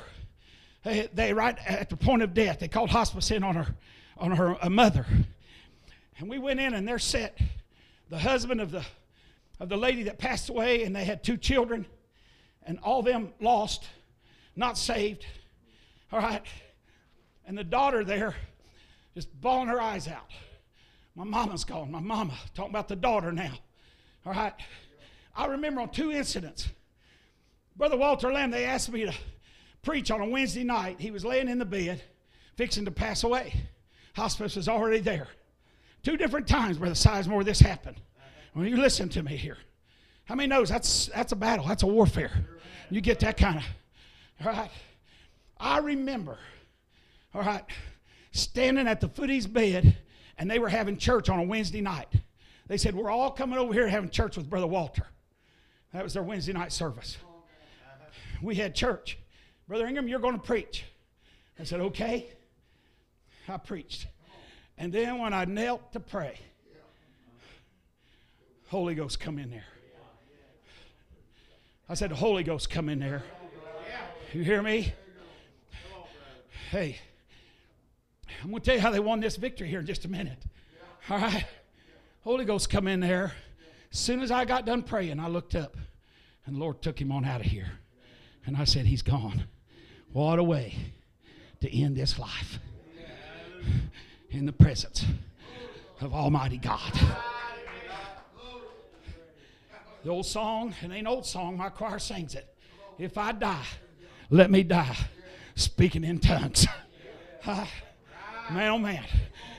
they, 0.84 1.32
right 1.32 1.56
at 1.66 1.88
the 1.90 1.96
point 1.96 2.22
of 2.22 2.34
death, 2.34 2.60
they 2.60 2.68
called 2.68 2.90
hospice 2.90 3.30
in 3.30 3.42
on 3.42 3.54
her 3.56 3.74
on 4.16 4.32
her 4.32 4.56
a 4.62 4.70
mother. 4.70 5.06
And 6.18 6.28
we 6.28 6.38
went 6.38 6.60
in 6.60 6.74
and 6.74 6.86
there 6.86 6.98
sat 6.98 7.36
the 8.10 8.18
husband 8.18 8.60
of 8.60 8.70
the 8.70 8.84
of 9.60 9.68
the 9.68 9.76
lady 9.76 10.04
that 10.04 10.18
passed 10.18 10.48
away, 10.48 10.82
and 10.82 10.94
they 10.94 11.04
had 11.04 11.22
two 11.22 11.36
children, 11.36 11.86
and 12.64 12.78
all 12.80 13.02
them 13.02 13.32
lost, 13.40 13.84
not 14.56 14.76
saved. 14.76 15.24
All 16.12 16.18
right. 16.18 16.44
And 17.46 17.56
the 17.56 17.64
daughter 17.64 18.04
there 18.04 18.34
just 19.14 19.28
bawling 19.40 19.68
her 19.68 19.80
eyes 19.80 20.08
out. 20.08 20.30
My 21.14 21.24
mama's 21.24 21.64
gone. 21.64 21.90
My 21.90 22.00
mama. 22.00 22.34
Talking 22.54 22.72
about 22.72 22.88
the 22.88 22.96
daughter 22.96 23.32
now. 23.32 23.52
All 24.26 24.32
right. 24.32 24.54
I 25.36 25.46
remember 25.46 25.80
on 25.80 25.90
two 25.90 26.10
incidents. 26.10 26.68
Brother 27.76 27.96
Walter 27.96 28.32
Lamb, 28.32 28.50
they 28.50 28.64
asked 28.64 28.90
me 28.90 29.04
to 29.04 29.14
preach 29.84 30.10
on 30.10 30.20
a 30.20 30.28
Wednesday 30.28 30.64
night. 30.64 30.96
He 30.98 31.10
was 31.10 31.24
laying 31.24 31.48
in 31.48 31.58
the 31.58 31.64
bed, 31.64 32.02
fixing 32.56 32.84
to 32.84 32.90
pass 32.90 33.24
away. 33.24 33.54
Hospice 34.14 34.56
was 34.56 34.68
already 34.68 35.00
there. 35.00 35.28
Two 36.02 36.16
different 36.16 36.46
times, 36.46 36.78
Brother 36.78 36.94
Sizemore, 36.94 37.44
this 37.44 37.60
happened. 37.60 38.00
Well, 38.54 38.66
you 38.66 38.76
listen 38.76 39.08
to 39.10 39.22
me 39.22 39.36
here. 39.36 39.58
How 40.24 40.34
many 40.34 40.46
knows 40.46 40.68
that's 40.68 41.06
that's 41.06 41.32
a 41.32 41.36
battle? 41.36 41.66
That's 41.66 41.82
a 41.82 41.86
warfare. 41.86 42.32
You 42.90 43.00
get 43.00 43.20
that 43.20 43.36
kind 43.36 43.58
of. 43.58 43.64
All 44.46 44.52
right. 44.52 44.70
I 45.58 45.78
remember. 45.78 46.38
All 47.34 47.42
right, 47.42 47.64
standing 48.30 48.86
at 48.86 49.00
the 49.00 49.08
foot 49.08 49.24
of 49.24 49.34
his 49.34 49.48
bed, 49.48 49.96
and 50.38 50.48
they 50.48 50.60
were 50.60 50.68
having 50.68 50.96
church 50.96 51.28
on 51.28 51.40
a 51.40 51.42
Wednesday 51.42 51.80
night. 51.80 52.08
They 52.68 52.76
said, 52.76 52.94
We're 52.94 53.10
all 53.10 53.30
coming 53.30 53.58
over 53.58 53.72
here 53.72 53.88
having 53.88 54.10
church 54.10 54.36
with 54.36 54.48
Brother 54.48 54.68
Walter. 54.68 55.06
That 55.92 56.04
was 56.04 56.14
their 56.14 56.22
Wednesday 56.22 56.52
night 56.52 56.72
service. 56.72 57.16
We 58.40 58.54
had 58.54 58.74
church. 58.74 59.18
Brother 59.68 59.86
Ingram, 59.86 60.08
you're 60.08 60.20
going 60.20 60.38
to 60.38 60.44
preach. 60.44 60.84
I 61.58 61.64
said, 61.64 61.80
Okay. 61.80 62.28
I 63.48 63.58
preached. 63.58 64.06
And 64.78 64.92
then 64.92 65.18
when 65.18 65.32
I 65.32 65.44
knelt 65.44 65.92
to 65.92 66.00
pray, 66.00 66.38
Holy 68.68 68.94
Ghost 68.94 69.20
come 69.20 69.38
in 69.38 69.50
there. 69.50 69.64
I 71.88 71.94
said, 71.94 72.10
Holy 72.10 72.42
Ghost 72.42 72.70
come 72.70 72.88
in 72.88 72.98
there. 72.98 73.22
You 74.32 74.42
hear 74.42 74.62
me? 74.62 74.92
Hey, 76.70 76.98
I'm 78.42 78.50
going 78.50 78.60
to 78.60 78.64
tell 78.64 78.74
you 78.74 78.80
how 78.80 78.90
they 78.90 79.00
won 79.00 79.20
this 79.20 79.36
victory 79.36 79.68
here 79.68 79.80
in 79.80 79.86
just 79.86 80.04
a 80.06 80.08
minute. 80.08 80.42
All 81.08 81.18
right? 81.18 81.44
Holy 82.22 82.44
Ghost 82.44 82.70
come 82.70 82.88
in 82.88 83.00
there. 83.00 83.32
As 83.92 83.98
soon 83.98 84.22
as 84.22 84.30
I 84.30 84.44
got 84.44 84.66
done 84.66 84.82
praying, 84.82 85.20
I 85.20 85.28
looked 85.28 85.54
up, 85.54 85.76
and 86.46 86.56
the 86.56 86.60
Lord 86.60 86.82
took 86.82 87.00
him 87.00 87.12
on 87.12 87.24
out 87.24 87.40
of 87.42 87.46
here. 87.46 87.78
And 88.46 88.56
I 88.56 88.64
said, 88.64 88.86
He's 88.86 89.02
gone. 89.02 89.44
What 90.14 90.38
a 90.38 90.44
way 90.44 90.76
to 91.60 91.76
end 91.76 91.96
this 91.96 92.20
life 92.20 92.60
in 94.30 94.46
the 94.46 94.52
presence 94.52 95.04
of 96.00 96.14
Almighty 96.14 96.56
God. 96.56 96.92
The 100.04 100.10
old 100.10 100.24
song, 100.24 100.72
it 100.80 100.92
ain't 100.92 101.08
old 101.08 101.26
song, 101.26 101.56
my 101.56 101.68
choir 101.68 101.98
sings 101.98 102.36
it. 102.36 102.46
If 102.96 103.18
I 103.18 103.32
die, 103.32 103.66
let 104.30 104.52
me 104.52 104.62
die 104.62 104.96
speaking 105.56 106.04
in 106.04 106.20
tongues. 106.20 106.68
Uh, 107.44 107.66
man, 108.52 108.70
oh 108.70 108.78
man. 108.78 109.04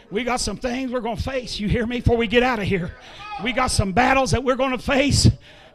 We 0.09 0.23
got 0.23 0.39
some 0.39 0.55
things 0.55 0.89
we're 0.89 1.01
going 1.01 1.17
to 1.17 1.23
face. 1.23 1.59
You 1.59 1.67
hear 1.67 1.85
me? 1.85 1.99
Before 1.99 2.15
we 2.15 2.27
get 2.27 2.43
out 2.43 2.59
of 2.59 2.65
here, 2.65 2.95
we 3.43 3.51
got 3.51 3.71
some 3.71 3.91
battles 3.91 4.31
that 4.31 4.41
we're 4.41 4.55
going 4.55 4.71
to 4.71 4.77
face. 4.77 5.27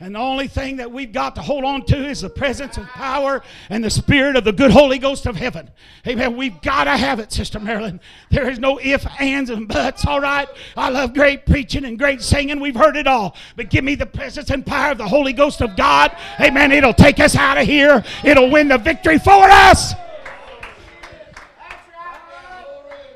And 0.03 0.15
the 0.15 0.19
only 0.19 0.49
thing 0.49 0.79
that 0.79 0.91
we've 0.91 1.13
got 1.13 1.35
to 1.35 1.43
hold 1.43 1.63
on 1.63 1.85
to 1.85 2.09
is 2.09 2.23
the 2.23 2.31
presence 2.31 2.79
and 2.79 2.87
power 2.87 3.43
and 3.69 3.85
the 3.85 3.91
spirit 3.91 4.35
of 4.35 4.45
the 4.45 4.53
good 4.53 4.71
Holy 4.71 4.99
Ghost 4.99 5.27
of 5.27 5.37
heaven. 5.37 5.71
Amen. 6.07 6.39
We've 6.39 6.59
got 6.63 6.85
to 6.85 6.97
have 6.97 7.21
it, 7.21 7.31
Sister 7.31 7.61
Marilyn. 7.61 8.01
There 8.31 8.49
is 8.49 8.59
no 8.59 8.81
ifs, 8.81 9.07
ands, 9.19 9.51
and 9.51 9.69
buts. 9.69 10.07
All 10.07 10.19
right. 10.19 10.49
I 10.75 10.89
love 10.89 11.13
great 11.13 11.45
preaching 11.45 11.85
and 11.85 11.99
great 11.99 12.23
singing. 12.23 12.61
We've 12.61 12.75
heard 12.75 12.97
it 12.97 13.07
all. 13.07 13.37
But 13.57 13.69
give 13.69 13.85
me 13.85 13.95
the 13.95 14.07
presence 14.07 14.49
and 14.49 14.65
power 14.65 14.93
of 14.93 14.99
the 14.99 15.07
Holy 15.07 15.35
Ghost 15.35 15.61
of 15.61 15.77
God. 15.77 16.17
Amen. 16.41 16.73
It'll 16.73 16.95
take 16.95 17.21
us 17.21 17.37
out 17.37 17.59
of 17.59 17.67
here. 17.67 18.03
It'll 18.25 18.51
win 18.51 18.69
the 18.69 18.79
victory 18.79 19.19
for 19.19 19.45
us. 19.51 19.93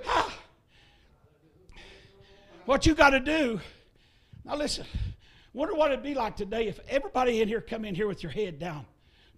What 2.66 2.87
you 2.87 2.94
got 2.94 3.11
to 3.11 3.20
do, 3.20 3.61
now 4.44 4.57
listen, 4.57 4.87
wonder 5.54 5.74
what 5.74 5.90
it'd 5.92 6.02
be 6.02 6.14
like 6.14 6.36
today 6.36 6.66
if 6.66 6.78
everybody 6.88 7.40
in 7.40 7.48
here 7.48 7.60
come 7.60 7.84
in 7.84 7.94
here 7.94 8.06
with 8.06 8.22
your 8.22 8.32
head 8.32 8.58
down, 8.58 8.84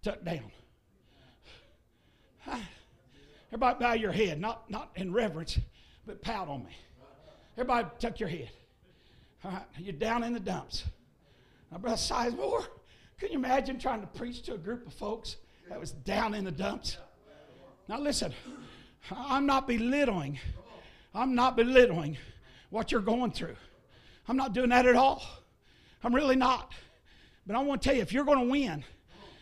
tucked 0.02 0.24
down. 0.24 0.50
Everybody 3.48 3.78
bow 3.78 3.92
your 3.92 4.12
head, 4.12 4.40
not, 4.40 4.68
not 4.68 4.90
in 4.96 5.12
reverence, 5.12 5.58
but 6.04 6.20
pout 6.20 6.48
on 6.48 6.64
me. 6.64 6.76
Everybody 7.56 7.88
tuck 7.98 8.18
your 8.18 8.28
head. 8.28 8.50
All 9.44 9.52
right, 9.52 9.62
you're 9.78 9.92
down 9.92 10.24
in 10.24 10.32
the 10.32 10.40
dumps. 10.40 10.84
Now, 11.70 11.78
Brother 11.78 11.96
Sizemore, 11.96 12.66
can 13.18 13.30
you 13.30 13.36
imagine 13.36 13.78
trying 13.78 14.00
to 14.00 14.06
preach 14.06 14.42
to 14.42 14.54
a 14.54 14.58
group 14.58 14.86
of 14.86 14.94
folks 14.94 15.36
that 15.68 15.78
was 15.78 15.92
down 15.92 16.34
in 16.34 16.44
the 16.44 16.50
dumps? 16.50 16.98
Now, 17.88 18.00
listen, 18.00 18.32
I'm 19.10 19.46
not 19.46 19.68
belittling. 19.68 20.38
I'm 21.14 21.34
not 21.34 21.56
belittling 21.56 22.16
what 22.70 22.90
you're 22.90 23.00
going 23.00 23.30
through. 23.30 23.56
I'm 24.28 24.36
not 24.36 24.52
doing 24.52 24.70
that 24.70 24.86
at 24.86 24.96
all. 24.96 25.22
I'm 26.06 26.14
really 26.14 26.36
not. 26.36 26.72
But 27.48 27.56
I 27.56 27.62
want 27.62 27.82
to 27.82 27.88
tell 27.88 27.96
you, 27.96 28.02
if 28.02 28.12
you're 28.12 28.24
going 28.24 28.38
to 28.38 28.48
win, 28.48 28.84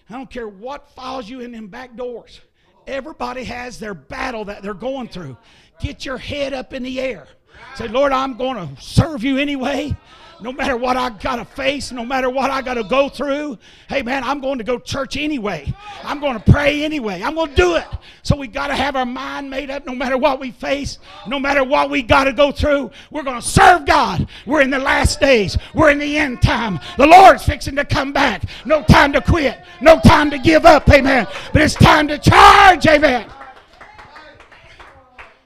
I 0.08 0.14
don't 0.14 0.30
care 0.30 0.48
what 0.48 0.90
files 0.92 1.28
you 1.28 1.40
in 1.40 1.52
them 1.52 1.68
back 1.68 1.94
doors. 1.94 2.40
Everybody 2.86 3.44
has 3.44 3.78
their 3.78 3.92
battle 3.92 4.46
that 4.46 4.62
they're 4.62 4.72
going 4.72 5.08
through. 5.08 5.36
Get 5.78 6.06
your 6.06 6.16
head 6.16 6.54
up 6.54 6.72
in 6.72 6.82
the 6.82 7.00
air. 7.00 7.26
Say, 7.74 7.88
Lord, 7.88 8.12
I'm 8.12 8.38
going 8.38 8.56
to 8.56 8.82
serve 8.82 9.22
you 9.22 9.36
anyway 9.36 9.94
no 10.40 10.52
matter 10.52 10.76
what 10.76 10.96
I 10.96 11.10
got 11.10 11.36
to 11.36 11.44
face, 11.44 11.92
no 11.92 12.04
matter 12.04 12.28
what 12.28 12.50
I 12.50 12.62
got 12.62 12.74
to 12.74 12.84
go 12.84 13.08
through, 13.08 13.58
hey 13.88 14.02
man, 14.02 14.24
I'm 14.24 14.40
going 14.40 14.58
to 14.58 14.64
go 14.64 14.78
to 14.78 14.84
church 14.84 15.16
anyway. 15.16 15.72
I'm 16.02 16.20
going 16.20 16.38
to 16.38 16.52
pray 16.52 16.84
anyway. 16.84 17.22
I'm 17.22 17.34
going 17.34 17.50
to 17.50 17.56
do 17.56 17.76
it. 17.76 17.86
So 18.22 18.36
we 18.36 18.46
got 18.48 18.68
to 18.68 18.74
have 18.74 18.96
our 18.96 19.06
mind 19.06 19.48
made 19.50 19.70
up 19.70 19.86
no 19.86 19.94
matter 19.94 20.16
what 20.16 20.40
we 20.40 20.50
face, 20.50 20.98
no 21.26 21.38
matter 21.38 21.64
what 21.64 21.90
we 21.90 22.02
got 22.02 22.24
to 22.24 22.32
go 22.32 22.52
through. 22.52 22.90
We're 23.10 23.22
going 23.22 23.40
to 23.40 23.46
serve 23.46 23.86
God. 23.86 24.28
We're 24.46 24.62
in 24.62 24.70
the 24.70 24.78
last 24.78 25.20
days. 25.20 25.56
We're 25.74 25.90
in 25.90 25.98
the 25.98 26.18
end 26.18 26.42
time. 26.42 26.80
The 26.96 27.06
Lord's 27.06 27.44
fixing 27.44 27.76
to 27.76 27.84
come 27.84 28.12
back. 28.12 28.44
No 28.64 28.82
time 28.82 29.12
to 29.12 29.20
quit. 29.20 29.58
No 29.80 30.00
time 30.00 30.30
to 30.30 30.38
give 30.38 30.64
up. 30.66 30.88
Amen. 30.90 31.26
But 31.52 31.62
it's 31.62 31.74
time 31.74 32.08
to 32.08 32.18
charge. 32.18 32.86
Amen. 32.86 33.30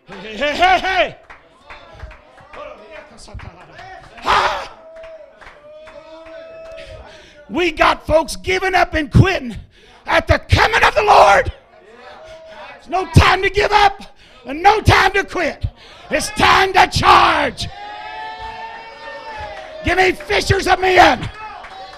Hey, 0.07 0.37
hey, 0.37 0.57
hey, 0.57 0.79
hey. 0.79 1.16
Ah! 4.24 4.77
We 7.50 7.72
got 7.72 8.06
folks 8.06 8.37
giving 8.37 8.74
up 8.74 8.94
and 8.94 9.11
quitting 9.11 9.56
at 10.06 10.26
the 10.26 10.38
coming 10.38 10.82
of 10.84 10.94
the 10.94 11.02
Lord. 11.02 11.52
It's 12.76 12.88
no 12.88 13.06
time 13.12 13.42
to 13.42 13.50
give 13.50 13.72
up 13.72 14.02
and 14.44 14.62
no 14.62 14.80
time 14.80 15.12
to 15.12 15.24
quit. 15.24 15.66
It's 16.11 16.28
time 16.30 16.72
to 16.74 16.87
charge. 16.88 17.68
Give 19.84 19.96
me 19.96 20.12
fishers 20.12 20.66
of 20.66 20.80
men. 20.80 21.30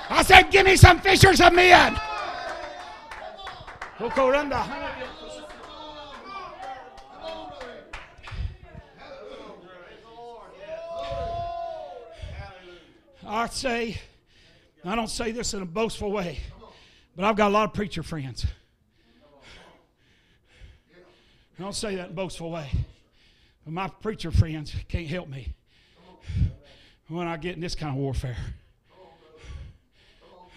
I 0.08 0.22
said, 0.22 0.50
give 0.50 0.66
me 0.66 0.76
some 0.76 1.00
fishers 1.00 1.40
of 1.40 1.52
men. 1.52 1.96
I 13.26 13.46
say, 13.50 14.00
I 14.84 14.96
don't 14.96 15.10
say 15.10 15.30
this 15.30 15.52
in 15.52 15.62
a 15.62 15.66
boastful 15.66 16.10
way, 16.10 16.40
but 17.14 17.24
I've 17.24 17.36
got 17.36 17.48
a 17.48 17.54
lot 17.54 17.68
of 17.68 17.74
preacher 17.74 18.02
friends. 18.02 18.46
I 21.58 21.62
don't 21.62 21.74
say 21.74 21.96
that 21.96 22.06
in 22.06 22.12
a 22.12 22.14
boastful 22.14 22.50
way. 22.50 22.70
But 23.64 23.74
my 23.74 23.88
preacher 23.88 24.30
friends 24.30 24.74
can't 24.88 25.06
help 25.06 25.28
me 25.28 25.52
when 27.08 27.26
I 27.26 27.36
get 27.36 27.54
in 27.56 27.60
this 27.60 27.74
kind 27.74 27.90
of 27.90 27.96
warfare. 27.96 28.38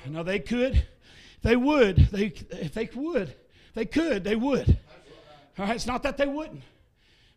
Now 0.07 0.23
they 0.23 0.39
could, 0.39 0.86
they 1.41 1.57
would, 1.57 1.97
they 2.12 2.27
if 2.51 2.73
they 2.73 2.89
would, 2.95 3.33
they 3.73 3.86
could, 3.86 4.23
they 4.23 4.36
would. 4.36 4.77
All 5.59 5.65
right, 5.65 5.75
it's 5.75 5.86
not 5.86 6.03
that 6.03 6.17
they 6.17 6.27
wouldn't, 6.27 6.62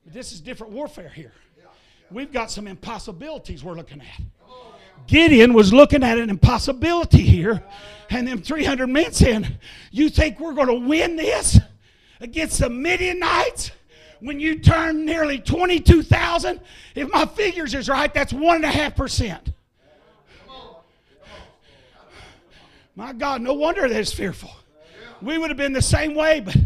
but 0.04 0.14
this 0.14 0.32
is 0.32 0.40
different 0.40 0.72
warfare 0.72 1.08
here. 1.08 1.32
We've 2.10 2.32
got 2.32 2.52
some 2.52 2.68
impossibilities 2.68 3.64
we're 3.64 3.74
looking 3.74 4.00
at. 4.00 4.20
Gideon 5.06 5.52
was 5.52 5.72
looking 5.72 6.02
at 6.02 6.18
an 6.18 6.30
impossibility 6.30 7.22
here, 7.22 7.62
and 8.10 8.26
them 8.26 8.42
300 8.42 8.86
men 8.86 9.12
saying, 9.12 9.46
You 9.90 10.08
think 10.08 10.40
we're 10.40 10.54
going 10.54 10.68
to 10.68 10.86
win 10.88 11.16
this 11.16 11.58
against 12.20 12.58
the 12.60 12.68
Midianites? 12.68 13.70
When 14.20 14.40
you 14.40 14.58
turn 14.58 15.04
nearly 15.04 15.38
22,000, 15.38 16.60
if 16.94 17.12
my 17.12 17.26
figures 17.26 17.74
is 17.74 17.88
right, 17.88 18.12
that's 18.12 18.32
1.5%. 18.32 19.52
My 22.94 23.12
God, 23.12 23.42
no 23.42 23.52
wonder 23.52 23.86
they're 23.88 24.04
fearful. 24.06 24.50
We 25.20 25.36
would 25.36 25.50
have 25.50 25.58
been 25.58 25.74
the 25.74 25.82
same 25.82 26.14
way, 26.14 26.40
but, 26.40 26.56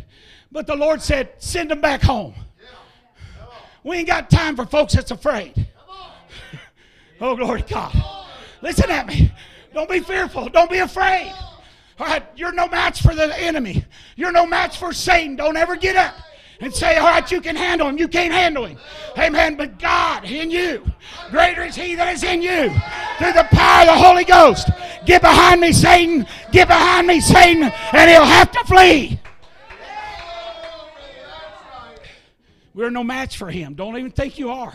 but 0.53 0.67
the 0.67 0.77
Lord 0.77 1.03
said, 1.03 1.31
Send 1.39 1.71
them 1.71 1.81
back 1.81 2.03
home. 2.03 2.35
We 3.83 3.97
ain't 3.97 4.07
got 4.07 4.31
time 4.31 4.57
for 4.57 4.65
folks 4.65 4.95
that's 4.95 5.11
afraid. 5.11 5.67
Oh, 7.23 7.37
glory 7.37 7.61
to 7.61 7.69
God. 7.69 8.20
Listen 8.63 8.91
at 8.91 9.07
me. 9.07 9.33
Don't 9.73 9.89
be 9.89 10.01
fearful. 10.01 10.49
Don't 10.49 10.71
be 10.71 10.79
afraid. 10.79 11.33
All 11.99 12.07
right, 12.07 12.25
you're 12.35 12.53
no 12.53 12.67
match 12.67 13.03
for 13.03 13.15
the 13.15 13.39
enemy. 13.39 13.85
You're 14.17 14.33
no 14.33 14.47
match 14.47 14.79
for 14.79 14.93
Satan. 14.93 15.37
Don't 15.37 15.57
ever 15.57 15.77
get 15.77 15.97
up 15.97 16.15
and 16.61 16.75
say, 16.75 16.97
All 16.97 17.07
right, 17.07 17.31
you 17.31 17.41
can 17.41 17.57
handle 17.57 17.89
him. 17.89 17.99
You 17.99 18.09
can't 18.09 18.33
handle 18.33 18.65
him. 18.65 18.79
Amen. 19.19 19.57
But 19.57 19.79
God 19.79 20.25
in 20.25 20.51
you, 20.51 20.85
greater 21.31 21.63
is 21.63 21.77
he 21.77 21.95
that 21.97 22.15
is 22.15 22.23
in 22.25 22.43
you 22.43 22.71
through 23.19 23.33
the 23.33 23.47
power 23.51 23.83
of 23.83 23.87
the 23.89 24.03
Holy 24.03 24.25
Ghost. 24.25 24.71
Get 25.05 25.23
behind 25.23 25.61
me, 25.61 25.73
Satan. 25.73 26.27
Get 26.53 26.69
behind 26.69 27.07
me, 27.07 27.21
Satan, 27.21 27.65
and 27.65 28.11
he'll 28.11 28.25
have 28.25 28.51
to 28.53 28.65
flee. 28.65 29.21
We're 32.75 32.91
no 32.91 33.05
match 33.05 33.37
for 33.37 33.51
him. 33.51 33.75
Don't 33.75 33.97
even 33.99 34.11
think 34.11 34.39
you 34.39 34.51
are. 34.51 34.73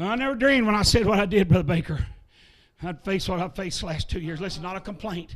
I 0.00 0.14
never 0.14 0.36
dreamed 0.36 0.66
when 0.66 0.76
I 0.76 0.82
said 0.82 1.06
what 1.06 1.18
I 1.18 1.26
did, 1.26 1.48
Brother 1.48 1.64
Baker. 1.64 2.06
I'd 2.82 3.02
face 3.04 3.28
what 3.28 3.40
I've 3.40 3.56
faced 3.56 3.80
the 3.80 3.86
last 3.86 4.08
two 4.08 4.20
years. 4.20 4.40
Listen, 4.40 4.62
not 4.62 4.76
a 4.76 4.80
complaint. 4.80 5.34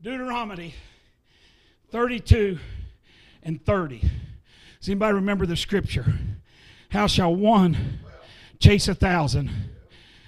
Deuteronomy 0.00 0.74
32 1.90 2.58
and 3.42 3.64
30. 3.64 4.00
Does 4.78 4.88
anybody 4.88 5.14
remember 5.14 5.46
the 5.46 5.56
scripture? 5.56 6.14
How 6.90 7.08
shall 7.08 7.34
one 7.34 7.98
chase 8.60 8.86
a 8.86 8.94
thousand 8.94 9.50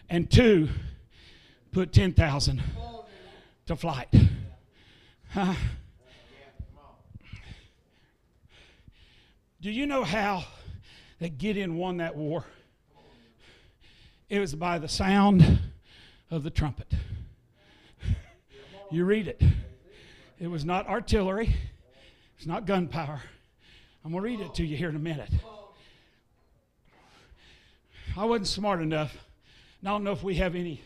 and 0.09 0.29
two 0.29 0.69
put 1.71 1.93
10,000 1.93 2.63
to 3.67 3.77
flight? 3.77 4.09
Huh? 5.31 5.55
Do 9.61 9.71
you 9.71 9.87
know 9.87 10.03
how 10.03 10.45
that 11.19 11.39
Gideon 11.39 11.77
won 11.77 11.99
that 11.99 12.17
war? 12.17 12.45
It 14.29 14.41
was 14.41 14.55
by 14.55 14.79
the 14.79 14.89
sound 14.89 15.61
of 16.31 16.43
the 16.43 16.51
trumpet. 16.51 16.93
You 18.91 19.05
read 19.05 19.29
it. 19.29 19.43
It 20.39 20.49
was 20.49 20.65
not 20.65 20.87
artillery, 20.89 21.55
it's 22.37 22.47
not 22.47 22.67
gunpowder. 22.67 23.21
I'm 24.05 24.13
going 24.13 24.23
to 24.23 24.31
read 24.31 24.41
it 24.41 24.55
to 24.55 24.65
you 24.65 24.77
here 24.77 24.89
in 24.89 24.97
a 24.97 25.01
minute. 25.01 25.31
I 28.17 28.25
wasn't 28.25 28.47
smart 28.47 28.81
enough. 28.81 29.17
I 29.85 29.89
don't 29.89 30.05
know 30.05 30.13
if 30.13 30.23
we 30.23 30.37
have 30.37 30.55
any 30.55 30.81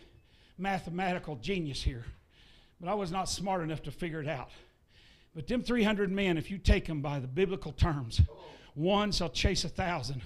mathematical 0.57 1.37
genius 1.37 1.83
here, 1.83 2.05
but 2.81 2.89
I 2.89 2.95
was 2.95 3.11
not 3.11 3.29
smart 3.29 3.63
enough 3.63 3.83
to 3.85 3.91
figure 3.91 4.21
it 4.21 4.29
out. 4.29 4.51
But 5.35 5.47
them 5.47 5.63
300 5.63 6.11
men, 6.11 6.39
if 6.39 6.51
you 6.51 6.59
take 6.59 6.87
them 6.87 7.03
by 7.03 7.19
the 7.19 7.27
biblical 7.27 7.73
terms, 7.73 8.21
one 8.75 9.13
shall 9.13 9.29
chase 9.29 9.65
a 9.65 9.69
thousand, 9.69 10.23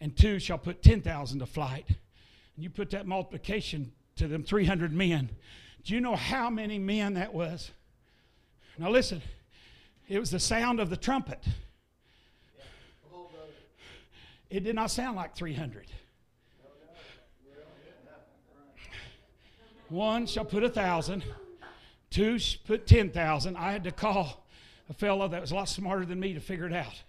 and 0.00 0.16
two 0.16 0.38
shall 0.38 0.58
put 0.58 0.82
10,000 0.82 1.38
to 1.38 1.46
flight. 1.46 1.86
And 1.88 2.64
you 2.64 2.70
put 2.70 2.90
that 2.90 3.06
multiplication 3.06 3.92
to 4.16 4.28
them 4.28 4.42
300 4.42 4.92
men. 4.92 5.30
Do 5.84 5.94
you 5.94 6.00
know 6.00 6.16
how 6.16 6.50
many 6.50 6.78
men 6.78 7.14
that 7.14 7.32
was? 7.32 7.70
Now 8.78 8.90
listen, 8.90 9.22
it 10.08 10.18
was 10.18 10.30
the 10.30 10.40
sound 10.40 10.80
of 10.80 10.90
the 10.90 10.96
trumpet. 10.96 11.42
It 14.48 14.64
did 14.64 14.74
not 14.74 14.90
sound 14.90 15.16
like 15.16 15.34
300. 15.34 15.86
One 19.88 20.26
shall 20.26 20.44
put 20.44 20.64
a 20.64 20.68
thousand, 20.68 21.24
two 22.10 22.38
put 22.66 22.86
10,000. 22.86 23.56
I 23.56 23.72
had 23.72 23.84
to 23.84 23.92
call 23.92 24.44
a 24.88 24.94
fellow 24.94 25.28
that 25.28 25.40
was 25.40 25.52
a 25.52 25.54
lot 25.54 25.68
smarter 25.68 26.04
than 26.04 26.18
me 26.18 26.34
to 26.34 26.40
figure 26.40 26.66
it 26.66 26.72
out. 26.72 27.02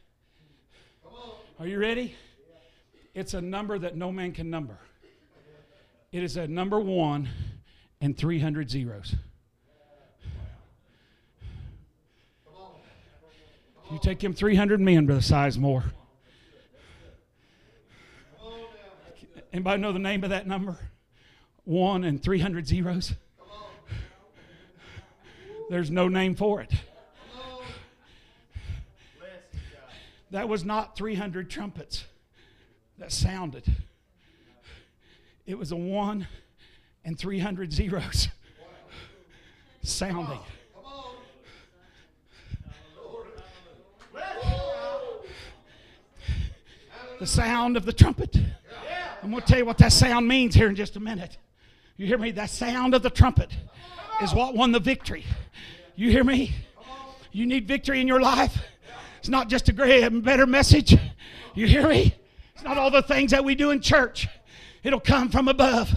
Are 1.60 1.66
you 1.66 1.80
ready? 1.80 2.14
It's 3.16 3.34
a 3.34 3.42
number 3.42 3.80
that 3.80 3.96
no 3.96 4.12
man 4.12 4.32
can 4.32 4.52
number. 4.52 4.78
It 6.12 6.22
is 6.22 6.38
a 6.38 6.48
number 6.48 6.80
one 6.80 7.30
and 8.00 8.16
300 8.16 8.70
zeros. 8.70 9.16
You 13.92 13.98
take 14.00 14.24
him 14.24 14.36
300 14.36 14.80
men, 14.80 15.08
Brother 15.08 15.22
Sizemore. 15.22 15.86
Anybody 19.52 19.82
know 19.82 19.94
the 19.94 19.98
name 19.98 20.24
of 20.24 20.30
that 20.30 20.46
number? 20.46 20.78
One 21.64 22.04
and 22.04 22.22
300 22.22 22.68
zeros? 22.68 23.16
There's 25.72 25.90
no 25.90 26.08
name 26.08 26.36
for 26.36 26.62
it. 26.62 26.72
That 30.32 30.50
was 30.50 30.66
not 30.66 30.96
300 30.98 31.50
trumpets 31.50 32.06
that 32.98 33.12
sounded. 33.12 33.64
It 35.46 35.58
was 35.58 35.72
a 35.72 35.76
one 35.76 36.28
and 37.06 37.18
300 37.18 37.72
zeros 37.72 38.28
sounding. 39.82 40.40
The 47.20 47.26
sound 47.26 47.78
of 47.78 47.86
the 47.86 47.94
trumpet. 47.94 48.38
I'm 49.24 49.32
going 49.32 49.42
to 49.42 49.48
tell 49.48 49.58
you 49.58 49.66
what 49.66 49.80
that 49.80 49.92
sound 49.92 50.28
means 50.28 50.54
here 50.54 50.68
in 50.68 50.76
just 50.76 50.98
a 50.98 51.00
minute. 51.00 51.38
You 51.96 52.06
hear 52.06 52.20
me? 52.20 52.30
That 52.32 52.52
sound 52.52 52.94
of 52.94 53.02
the 53.02 53.10
trumpet 53.10 53.50
is 54.22 54.34
what 54.34 54.54
won 54.54 54.72
the 54.72 54.80
victory. 54.80 55.26
You 55.96 56.12
hear 56.12 56.24
me? 56.24 56.54
You 57.32 57.48
need 57.48 57.68
victory 57.68 58.02
in 58.02 58.08
your 58.08 58.22
life. 58.22 58.58
It's 59.28 59.32
not 59.34 59.50
just 59.50 59.68
a 59.68 59.74
greater 59.74 60.08
and 60.08 60.24
better 60.24 60.48
message. 60.48 60.96
You 61.54 61.68
hear 61.68 61.86
me? 61.86 62.16
It's 62.56 62.64
not 62.64 62.78
all 62.78 62.90
the 62.90 63.02
things 63.02 63.32
that 63.32 63.44
we 63.44 63.56
do 63.56 63.72
in 63.72 63.82
church. 63.82 64.26
It'll 64.84 65.02
come 65.02 65.28
from 65.28 65.50
above. 65.50 65.92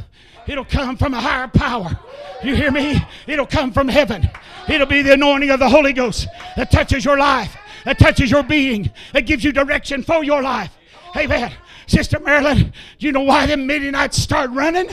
It'll 0.48 0.64
come 0.64 0.96
from 0.96 1.14
a 1.14 1.20
higher 1.20 1.46
power. 1.46 1.96
You 2.42 2.56
hear 2.56 2.72
me? 2.72 3.00
It'll 3.28 3.46
come 3.46 3.70
from 3.70 3.86
heaven. 3.86 4.28
It'll 4.68 4.88
be 4.88 5.02
the 5.02 5.12
anointing 5.12 5.50
of 5.50 5.60
the 5.60 5.68
Holy 5.68 5.92
Ghost 5.92 6.26
that 6.56 6.72
touches 6.72 7.04
your 7.04 7.18
life, 7.18 7.56
that 7.84 8.00
touches 8.00 8.32
your 8.32 8.42
being, 8.42 8.90
that 9.12 9.26
gives 9.26 9.44
you 9.44 9.52
direction 9.52 10.02
for 10.02 10.24
your 10.24 10.42
life. 10.42 10.76
Amen. 11.16 11.52
Sister 11.86 12.18
Marilyn, 12.18 12.72
do 12.98 13.06
you 13.06 13.12
know 13.12 13.20
why 13.20 13.46
them 13.46 13.64
Midianites 13.64 14.20
start 14.20 14.50
running? 14.50 14.88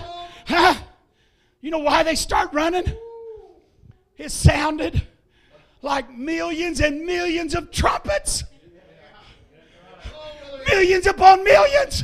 Huh? 0.45 0.75
You 1.61 1.71
know 1.71 1.79
why 1.79 2.03
they 2.03 2.13
start 2.13 2.53
running? 2.53 2.85
It 4.15 4.29
sounded 4.29 5.01
like 5.87 6.13
millions 6.13 6.81
and 6.81 7.05
millions 7.05 7.55
of 7.55 7.71
trumpets. 7.71 8.43
Millions 10.67 11.07
upon 11.07 11.43
millions. 11.45 12.03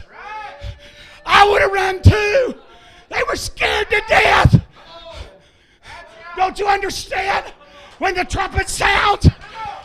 I 1.26 1.48
would 1.50 1.62
have 1.62 1.72
run 1.72 2.02
too. 2.02 2.56
They 3.10 3.22
were 3.28 3.36
scared 3.36 3.90
to 3.90 4.02
death. 4.08 4.66
Don't 6.38 6.58
you 6.58 6.66
understand? 6.66 7.54
When 8.00 8.16
the 8.16 8.24
trumpet 8.24 8.70
sounds, 8.70 9.30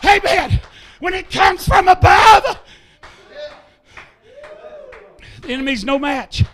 amen, 0.04 0.60
when 1.00 1.12
it 1.12 1.28
comes 1.28 1.66
from 1.66 1.88
above, 1.88 2.58
the 5.42 5.52
enemy's 5.52 5.84
no 5.84 5.98
match. 5.98 6.44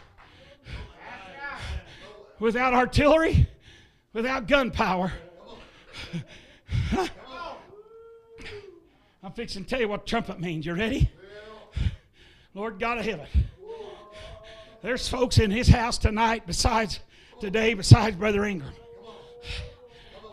Without 2.40 2.72
artillery, 2.72 3.48
without 4.14 4.48
gunpowder. 4.48 5.12
Fixing 9.34 9.64
to 9.64 9.70
tell 9.70 9.80
you 9.80 9.88
what 9.88 10.06
trumpet 10.06 10.38
means. 10.38 10.64
You 10.64 10.74
ready? 10.74 11.10
Lord 12.54 12.78
God 12.78 12.98
of 12.98 13.04
heaven. 13.04 13.26
There's 14.80 15.08
folks 15.08 15.38
in 15.38 15.50
his 15.50 15.66
house 15.66 15.98
tonight 15.98 16.46
besides 16.46 17.00
today, 17.40 17.74
besides 17.74 18.16
Brother 18.16 18.44
Ingram. 18.44 18.72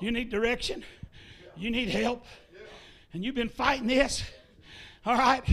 You 0.01 0.11
need 0.11 0.29
direction. 0.29 0.83
You 1.57 1.71
need 1.71 1.89
help. 1.89 2.25
And 3.13 3.23
you've 3.23 3.35
been 3.35 3.49
fighting 3.49 3.87
this. 3.87 4.23
All 5.05 5.17
right? 5.17 5.47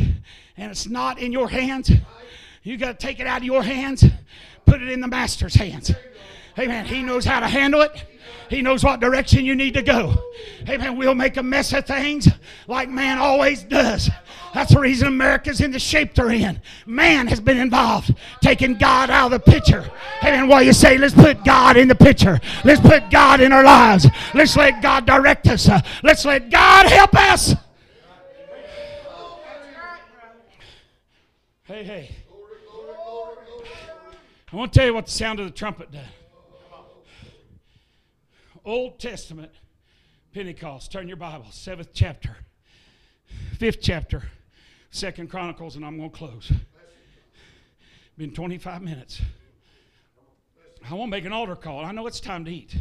And 0.57 0.71
it's 0.71 0.87
not 0.87 1.19
in 1.19 1.33
your 1.33 1.49
hands. 1.49 1.91
You 2.63 2.77
got 2.77 2.99
to 2.99 3.07
take 3.07 3.19
it 3.19 3.27
out 3.27 3.39
of 3.39 3.45
your 3.45 3.63
hands, 3.63 4.05
put 4.67 4.83
it 4.83 4.89
in 4.89 5.01
the 5.01 5.09
master's 5.09 5.55
hands. 5.55 5.91
Amen. 6.59 6.85
He 6.85 7.03
knows 7.03 7.25
how 7.25 7.41
to 7.41 7.49
handle 7.49 7.81
it. 7.81 8.05
He 8.49 8.63
knows 8.63 8.83
what 8.83 9.01
direction 9.01 9.45
you 9.45 9.55
need 9.55 9.75
to 9.75 9.83
go. 9.83 10.15
Amen. 10.69 10.97
We'll 10.97 11.15
make 11.15 11.37
a 11.37 11.43
mess 11.43 11.73
of 11.73 11.87
things 11.87 12.29
like 12.67 12.89
man 12.89 13.19
always 13.19 13.63
does. 13.63 14.11
That's 14.55 14.73
the 14.73 14.81
reason 14.81 15.09
America's 15.09 15.61
in 15.61 15.71
the 15.71 15.79
shape 15.79 16.15
they're 16.15 16.31
in. 16.31 16.61
Man 16.87 17.27
has 17.27 17.41
been 17.41 17.59
involved, 17.59 18.15
taking 18.41 18.75
God 18.79 19.11
out 19.11 19.33
of 19.33 19.45
the 19.45 19.51
picture. 19.51 19.91
Amen. 20.23 20.49
While 20.49 20.63
you 20.63 20.73
say, 20.73 20.97
let's 20.97 21.15
put 21.15 21.45
God 21.45 21.77
in 21.77 21.89
the 21.89 21.95
picture. 21.95 22.41
Let's 22.65 22.81
put 22.81 23.11
God 23.11 23.41
in 23.41 23.53
our 23.53 23.65
lives. 23.65 24.07
Let's 24.35 24.57
let 24.57 24.81
God 24.83 25.05
direct 25.05 25.47
us. 25.49 25.69
Let's 26.03 26.25
let 26.25 26.51
God 26.51 26.87
help 26.87 27.15
us. 27.15 27.55
Hey, 31.65 31.85
hey. 31.85 32.11
I 34.51 34.57
want 34.57 34.73
to 34.73 34.79
tell 34.79 34.87
you 34.87 34.95
what 34.95 35.05
the 35.05 35.13
sound 35.13 35.41
of 35.41 35.47
the 35.47 35.53
trumpet 35.53 35.93
does. 35.93 36.01
Old 38.69 39.01
Testament, 39.01 39.51
Pentecost. 40.35 40.93
Turn 40.93 41.09
your 41.09 41.17
Bible, 41.17 41.47
seventh 41.51 41.89
chapter, 41.95 42.37
fifth 43.59 43.81
chapter, 43.81 44.25
Second 44.91 45.31
Chronicles, 45.31 45.77
and 45.77 45.87
I'm 45.87 45.97
going 45.97 46.11
to 46.11 46.17
close. 46.17 46.53
Been 48.19 48.35
25 48.35 48.83
minutes. 48.83 49.23
I 50.89 50.93
want 50.93 51.11
to 51.11 51.17
make 51.17 51.25
an 51.25 51.33
altar 51.33 51.57
call. 51.57 51.83
I 51.83 51.93
know 51.93 52.07
it's 52.07 52.21
time 52.21 52.45
to 52.45 52.51
eat. 52.51 52.77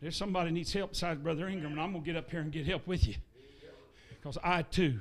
If 0.00 0.14
somebody 0.14 0.50
needs 0.50 0.72
help 0.72 0.92
besides 0.92 1.20
Brother 1.20 1.48
Ingram, 1.48 1.72
and 1.72 1.80
I'm 1.82 1.92
going 1.92 2.02
to 2.02 2.06
get 2.06 2.16
up 2.16 2.30
here 2.30 2.40
and 2.40 2.50
get 2.50 2.66
help 2.66 2.86
with 2.86 3.06
you. 3.06 3.16
Because 4.08 4.38
I 4.42 4.62
too 4.62 5.00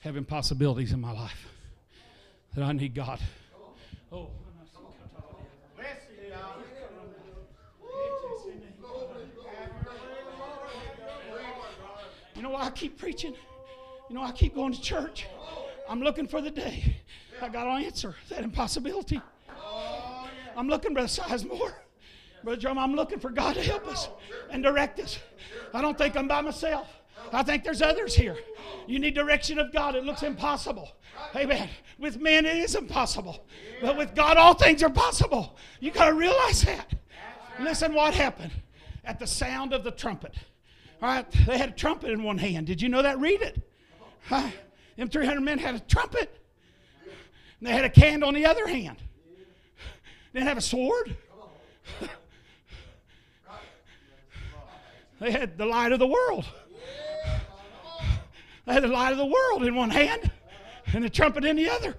have 0.00 0.16
impossibilities 0.16 0.90
in 0.90 1.00
my 1.00 1.12
life 1.12 1.46
that 2.56 2.64
I 2.64 2.72
need 2.72 2.96
God. 2.96 3.20
Oh. 4.12 4.30
You 12.40 12.44
know 12.44 12.52
why 12.52 12.62
I 12.62 12.70
keep 12.70 12.96
preaching? 12.98 13.34
You 14.08 14.16
know, 14.16 14.22
I 14.22 14.32
keep 14.32 14.54
going 14.54 14.72
to 14.72 14.80
church. 14.80 15.26
I'm 15.86 16.00
looking 16.00 16.26
for 16.26 16.40
the 16.40 16.50
day 16.50 16.96
I 17.42 17.50
got 17.50 17.64
to 17.64 17.84
answer 17.84 18.14
that 18.30 18.42
impossibility. 18.42 19.20
I'm 20.56 20.66
looking, 20.66 20.94
Brother 20.94 21.06
Sizemore. 21.06 21.74
Brother 22.42 22.58
Drum, 22.58 22.78
I'm 22.78 22.94
looking 22.94 23.20
for 23.20 23.28
God 23.28 23.56
to 23.56 23.62
help 23.62 23.86
us 23.86 24.08
and 24.48 24.62
direct 24.62 24.98
us. 25.00 25.18
I 25.74 25.82
don't 25.82 25.98
think 25.98 26.16
I'm 26.16 26.28
by 26.28 26.40
myself. 26.40 26.88
I 27.30 27.42
think 27.42 27.62
there's 27.62 27.82
others 27.82 28.14
here. 28.14 28.38
You 28.86 28.98
need 29.00 29.14
direction 29.14 29.58
of 29.58 29.70
God. 29.70 29.94
It 29.94 30.04
looks 30.04 30.22
impossible. 30.22 30.88
Amen. 31.36 31.68
With 31.98 32.18
men, 32.22 32.46
it 32.46 32.56
is 32.56 32.74
impossible. 32.74 33.44
But 33.82 33.98
with 33.98 34.14
God, 34.14 34.38
all 34.38 34.54
things 34.54 34.82
are 34.82 34.88
possible. 34.88 35.58
You 35.78 35.90
got 35.90 36.06
to 36.06 36.14
realize 36.14 36.62
that. 36.62 36.90
Listen 37.60 37.92
what 37.92 38.14
happened 38.14 38.52
at 39.04 39.18
the 39.18 39.26
sound 39.26 39.74
of 39.74 39.84
the 39.84 39.90
trumpet. 39.90 40.34
All 41.02 41.08
right, 41.08 41.30
they 41.46 41.56
had 41.56 41.70
a 41.70 41.72
trumpet 41.72 42.10
in 42.10 42.22
one 42.22 42.36
hand. 42.36 42.66
Did 42.66 42.82
you 42.82 42.88
know 42.90 43.00
that? 43.02 43.18
Read 43.18 43.40
it. 43.40 43.60
Huh? 44.24 44.50
Them 44.96 45.08
300 45.08 45.40
men 45.40 45.58
had 45.58 45.74
a 45.74 45.80
trumpet. 45.80 46.38
And 47.58 47.68
they 47.68 47.72
had 47.72 47.86
a 47.86 47.90
candle 47.90 48.28
in 48.28 48.34
the 48.34 48.44
other 48.44 48.66
hand. 48.66 48.98
They 50.32 50.40
didn't 50.40 50.48
have 50.48 50.58
a 50.58 50.62
sword. 50.62 51.16
They 55.20 55.30
had 55.30 55.56
the 55.58 55.66
light 55.66 55.92
of 55.92 55.98
the 55.98 56.06
world. 56.06 56.46
They 58.66 58.74
had 58.74 58.82
the 58.82 58.88
light 58.88 59.12
of 59.12 59.18
the 59.18 59.26
world 59.26 59.64
in 59.64 59.74
one 59.74 59.90
hand 59.90 60.30
and 60.92 61.02
the 61.02 61.10
trumpet 61.10 61.44
in 61.44 61.56
the 61.56 61.68
other. 61.70 61.94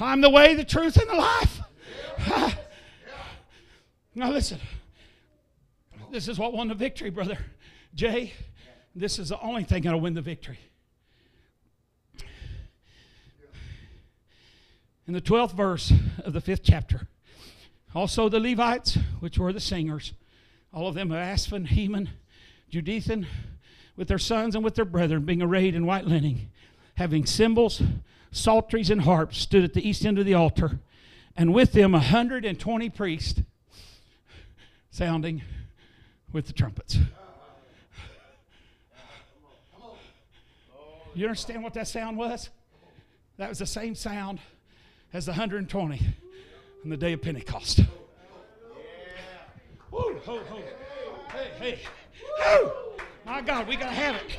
I'm 0.00 0.22
the 0.22 0.30
way, 0.30 0.54
the 0.54 0.64
truth, 0.64 0.96
and 0.96 1.08
the 1.08 1.14
life. 1.14 1.60
Now 4.14 4.30
listen. 4.30 4.58
This 6.10 6.28
is 6.28 6.38
what 6.38 6.52
won 6.52 6.68
the 6.68 6.74
victory, 6.74 7.10
brother 7.10 7.38
Jay. 7.94 8.32
This 8.94 9.18
is 9.18 9.30
the 9.30 9.40
only 9.40 9.64
thing 9.64 9.82
that'll 9.82 10.00
win 10.00 10.14
the 10.14 10.22
victory. 10.22 10.58
In 15.06 15.14
the 15.14 15.20
12th 15.20 15.54
verse 15.54 15.92
of 16.24 16.32
the 16.32 16.40
fifth 16.40 16.62
chapter, 16.62 17.08
also 17.94 18.28
the 18.28 18.40
Levites, 18.40 18.96
which 19.20 19.38
were 19.38 19.52
the 19.52 19.60
singers, 19.60 20.12
all 20.72 20.88
of 20.88 20.94
them 20.94 21.10
of 21.10 21.18
Asaph, 21.18 21.66
Heman, 21.66 22.10
Jeduthun, 22.70 23.26
with 23.96 24.08
their 24.08 24.18
sons 24.18 24.54
and 24.54 24.64
with 24.64 24.74
their 24.74 24.84
brethren, 24.84 25.24
being 25.24 25.42
arrayed 25.42 25.74
in 25.74 25.84
white 25.84 26.06
linen, 26.06 26.50
having 26.94 27.26
cymbals, 27.26 27.82
psalteries, 28.30 28.90
and 28.90 29.02
harps, 29.02 29.38
stood 29.38 29.64
at 29.64 29.74
the 29.74 29.86
east 29.86 30.06
end 30.06 30.18
of 30.18 30.24
the 30.24 30.34
altar, 30.34 30.78
and 31.36 31.52
with 31.52 31.72
them 31.72 31.94
a 31.94 32.00
hundred 32.00 32.44
and 32.44 32.58
twenty 32.58 32.88
priests, 32.88 33.42
sounding 34.90 35.42
with 36.32 36.46
the 36.46 36.52
trumpets. 36.52 36.98
You 41.14 41.26
understand 41.26 41.62
what 41.62 41.74
that 41.74 41.88
sound 41.88 42.16
was? 42.16 42.48
That 43.36 43.48
was 43.48 43.58
the 43.58 43.66
same 43.66 43.94
sound 43.94 44.40
as 45.12 45.26
the 45.26 45.32
120 45.32 46.00
on 46.84 46.90
the 46.90 46.96
day 46.96 47.12
of 47.12 47.22
Pentecost. 47.22 47.80
Woo, 49.90 50.18
ho, 50.24 50.40
ho. 50.48 50.58
Hey, 51.30 51.50
hey. 51.58 51.78
Woo. 52.60 52.72
My 53.26 53.40
God, 53.40 53.68
we 53.68 53.76
got 53.76 53.90
to 53.90 53.94
have 53.94 54.16
it. 54.16 54.38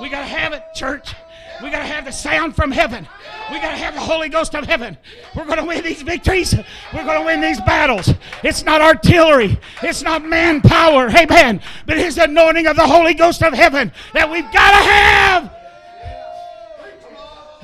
We 0.00 0.08
got 0.08 0.20
to 0.20 0.26
have 0.26 0.52
it, 0.52 0.62
church. 0.74 1.14
We 1.62 1.70
got 1.70 1.80
to 1.80 1.84
have 1.86 2.06
the 2.06 2.12
sound 2.12 2.56
from 2.56 2.70
heaven. 2.70 3.06
We 3.50 3.58
got 3.58 3.72
to 3.72 3.76
have 3.76 3.94
the 3.94 4.00
Holy 4.00 4.28
Ghost 4.28 4.54
of 4.54 4.64
heaven. 4.64 4.96
We're 5.36 5.44
going 5.44 5.58
to 5.58 5.64
win 5.64 5.84
these 5.84 6.02
victories. 6.02 6.54
We're 6.94 7.04
going 7.04 7.20
to 7.20 7.26
win 7.26 7.40
these 7.40 7.60
battles. 7.60 8.14
It's 8.42 8.64
not 8.64 8.80
artillery. 8.80 9.58
It's 9.82 10.02
not 10.02 10.24
manpower. 10.24 11.08
Amen. 11.08 11.60
But 11.84 11.98
it's 11.98 12.16
the 12.16 12.24
anointing 12.24 12.66
of 12.66 12.76
the 12.76 12.86
Holy 12.86 13.12
Ghost 13.12 13.42
of 13.42 13.52
heaven 13.52 13.92
that 14.14 14.30
we've 14.30 14.50
got 14.50 14.70
to 14.70 14.90
have. 14.90 15.51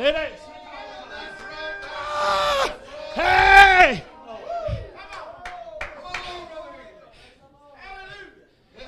It 0.00 0.14
is. 0.14 0.40
Hey! 3.14 4.04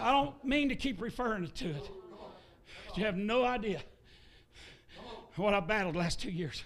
I 0.00 0.12
don't 0.12 0.44
mean 0.44 0.68
to 0.68 0.76
keep 0.76 1.00
referring 1.00 1.48
to 1.48 1.70
it. 1.70 1.90
You 2.94 3.04
have 3.04 3.16
no 3.16 3.44
idea 3.44 3.82
what 5.34 5.52
I 5.52 5.58
battled 5.58 5.96
last 5.96 6.20
two 6.20 6.30
years. 6.30 6.62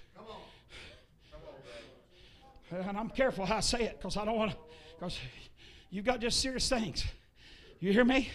And 2.70 2.98
I'm 2.98 3.08
careful 3.08 3.46
how 3.46 3.56
I 3.56 3.60
say 3.60 3.84
it 3.84 3.98
because 3.98 4.18
I 4.18 4.26
don't 4.26 4.36
want 4.36 4.50
to, 4.50 4.56
because 4.98 5.18
you've 5.88 6.04
got 6.04 6.20
just 6.20 6.40
serious 6.40 6.68
things. 6.68 7.04
You 7.80 7.94
hear 7.94 8.04
me? 8.04 8.28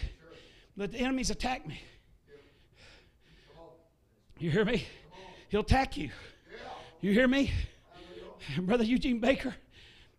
But 0.76 0.90
the 0.90 0.98
enemies 0.98 1.30
attack 1.30 1.68
me. 1.68 1.80
You 4.38 4.50
hear 4.50 4.64
me? 4.64 4.86
He'll 5.50 5.60
attack 5.62 5.96
you. 5.96 6.10
You 7.00 7.12
hear 7.12 7.26
me? 7.26 7.52
Brother 8.58 8.84
Eugene 8.84 9.18
Baker, 9.18 9.54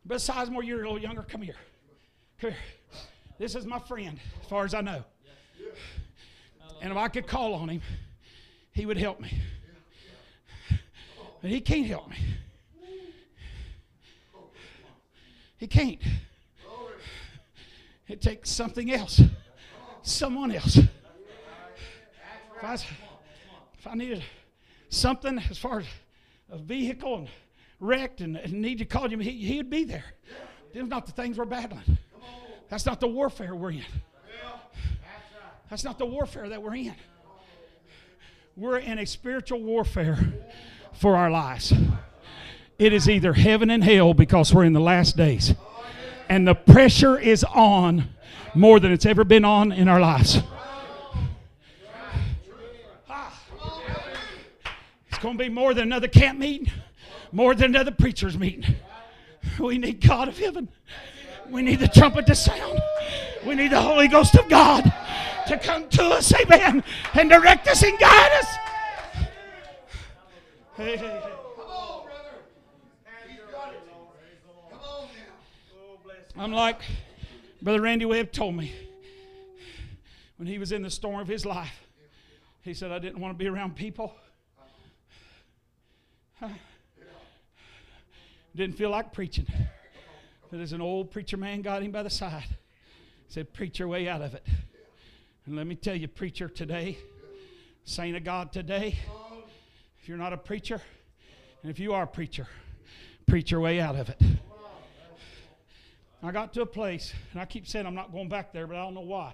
Brother 0.05 0.21
Sizemore, 0.21 0.63
you're 0.65 0.83
a 0.83 0.83
little 0.83 0.99
younger. 0.99 1.23
Come 1.23 1.41
here. 1.41 1.55
Come 2.39 2.51
here. 2.51 2.59
This 3.39 3.55
is 3.55 3.65
my 3.65 3.79
friend, 3.79 4.19
as 4.41 4.47
far 4.47 4.65
as 4.65 4.73
I 4.73 4.81
know. 4.81 5.03
And 6.81 6.91
if 6.91 6.97
I 6.97 7.07
could 7.07 7.27
call 7.27 7.53
on 7.53 7.69
him, 7.69 7.81
he 8.73 8.85
would 8.85 8.97
help 8.97 9.21
me. 9.21 9.31
But 11.41 11.49
he 11.49 11.61
can't 11.61 11.87
help 11.87 12.09
me. 12.09 12.17
He 15.57 15.67
can't. 15.67 16.01
It 18.07 18.21
takes 18.21 18.49
something 18.49 18.91
else, 18.91 19.21
someone 20.01 20.51
else. 20.51 20.75
If 20.77 20.89
I, 22.63 22.73
if 22.73 23.87
I 23.87 23.95
needed 23.95 24.23
something 24.91 25.39
as 25.49 25.57
far 25.57 25.79
as 25.79 25.85
a 26.51 26.57
vehicle 26.57 27.15
and 27.15 27.29
wrecked 27.79 28.21
and, 28.21 28.37
and 28.37 28.53
need 28.53 28.77
to 28.77 28.85
call 28.85 29.09
him, 29.09 29.19
he, 29.19 29.31
he'd 29.31 29.69
be 29.69 29.83
there. 29.83 30.05
These 30.73 30.83
not 30.83 31.07
the 31.07 31.11
things 31.11 31.37
we're 31.37 31.45
battling. 31.45 31.97
That's 32.69 32.85
not 32.85 32.99
the 32.99 33.07
warfare 33.07 33.55
we're 33.55 33.71
in. 33.71 33.85
That's 35.69 35.83
not 35.83 35.97
the 35.97 36.05
warfare 36.05 36.49
that 36.49 36.61
we're 36.61 36.75
in. 36.75 36.93
We're 38.55 38.77
in 38.77 38.99
a 38.99 39.05
spiritual 39.05 39.61
warfare 39.61 40.19
for 40.93 41.15
our 41.15 41.31
lives. 41.31 41.73
It 42.77 42.93
is 42.93 43.09
either 43.09 43.33
heaven 43.33 43.69
and 43.69 43.83
hell 43.83 44.13
because 44.13 44.53
we're 44.53 44.65
in 44.65 44.73
the 44.73 44.81
last 44.81 45.15
days. 45.15 45.53
And 46.29 46.47
the 46.47 46.55
pressure 46.55 47.17
is 47.17 47.43
on 47.43 48.09
more 48.53 48.79
than 48.79 48.91
it's 48.91 49.05
ever 49.05 49.23
been 49.23 49.45
on 49.45 49.71
in 49.71 49.87
our 49.87 49.99
lives. 49.99 50.41
It's 55.09 55.10
going 55.21 55.37
to 55.37 55.43
be 55.43 55.49
more 55.49 55.73
than 55.73 55.83
another 55.83 56.07
camp 56.07 56.39
meeting, 56.39 56.71
more 57.31 57.53
than 57.53 57.71
another 57.71 57.91
preacher's 57.91 58.37
meeting. 58.37 58.75
We 59.59 59.77
need 59.77 60.01
God 60.01 60.27
of 60.27 60.37
heaven. 60.37 60.69
We 61.49 61.61
need 61.61 61.79
the 61.79 61.87
trumpet 61.87 62.25
to 62.27 62.35
sound. 62.35 62.79
We 63.45 63.55
need 63.55 63.71
the 63.71 63.81
Holy 63.81 64.07
Ghost 64.07 64.35
of 64.35 64.47
God 64.49 64.83
to 65.47 65.57
come 65.57 65.89
to 65.89 66.03
us, 66.05 66.33
amen, 66.33 66.83
and 67.13 67.29
direct 67.29 67.67
us 67.67 67.83
and 67.83 67.97
guide 67.99 68.31
us. 68.39 68.55
Hey, 70.77 70.97
hey, 70.97 70.97
hey. 70.97 71.31
I'm 76.37 76.53
like 76.53 76.81
Brother 77.61 77.81
Randy 77.81 78.05
Webb 78.05 78.31
told 78.31 78.55
me 78.55 78.73
when 80.37 80.47
he 80.47 80.57
was 80.57 80.71
in 80.71 80.81
the 80.81 80.89
storm 80.89 81.19
of 81.19 81.27
his 81.27 81.45
life. 81.45 81.85
He 82.63 82.73
said, 82.73 82.91
I 82.91 82.97
didn't 82.97 83.19
want 83.19 83.37
to 83.37 83.37
be 83.37 83.47
around 83.47 83.75
people. 83.75 84.15
Didn't 88.55 88.75
feel 88.77 88.89
like 88.89 89.13
preaching. 89.13 89.47
But 90.49 90.59
as 90.59 90.73
an 90.73 90.81
old 90.81 91.11
preacher 91.11 91.37
man 91.37 91.61
got 91.61 91.81
him 91.81 91.91
by 91.91 92.03
the 92.03 92.09
side, 92.09 92.57
said, 93.27 93.53
Preach 93.53 93.79
your 93.79 93.87
way 93.87 94.09
out 94.09 94.21
of 94.21 94.33
it. 94.33 94.45
And 95.45 95.55
let 95.55 95.65
me 95.65 95.75
tell 95.75 95.95
you, 95.95 96.07
preacher 96.07 96.49
today, 96.49 96.97
saint 97.85 98.17
of 98.17 98.23
God 98.23 98.51
today, 98.51 98.97
if 100.01 100.09
you're 100.09 100.17
not 100.17 100.33
a 100.33 100.37
preacher, 100.37 100.81
and 101.61 101.71
if 101.71 101.79
you 101.79 101.93
are 101.93 102.03
a 102.03 102.07
preacher, 102.07 102.47
preach 103.27 103.51
your 103.51 103.59
way 103.59 103.79
out 103.79 103.95
of 103.95 104.09
it. 104.09 104.21
I 106.23 106.31
got 106.31 106.53
to 106.53 106.61
a 106.61 106.65
place, 106.65 107.13
and 107.31 107.41
I 107.41 107.45
keep 107.45 107.67
saying 107.67 107.87
I'm 107.87 107.95
not 107.95 108.11
going 108.11 108.29
back 108.29 108.53
there, 108.53 108.67
but 108.67 108.75
I 108.75 108.83
don't 108.83 108.93
know 108.93 109.01
why. 109.01 109.33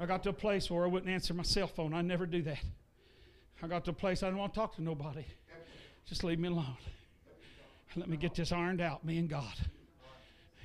I 0.00 0.06
got 0.06 0.22
to 0.24 0.30
a 0.30 0.32
place 0.32 0.70
where 0.70 0.84
I 0.84 0.88
wouldn't 0.88 1.10
answer 1.10 1.34
my 1.34 1.42
cell 1.42 1.68
phone. 1.68 1.94
I 1.94 2.02
never 2.02 2.26
do 2.26 2.42
that. 2.42 2.58
I 3.62 3.66
got 3.66 3.84
to 3.84 3.90
a 3.90 3.94
place 3.94 4.22
I 4.22 4.26
didn't 4.26 4.38
want 4.38 4.54
to 4.54 4.60
talk 4.60 4.76
to 4.76 4.82
nobody. 4.82 5.24
Just 6.08 6.24
leave 6.24 6.38
me 6.38 6.48
alone. 6.48 6.76
Let 7.96 8.08
me 8.08 8.16
get 8.16 8.34
this 8.34 8.52
ironed 8.52 8.80
out, 8.80 9.04
me 9.04 9.18
and 9.18 9.28
God. 9.28 9.52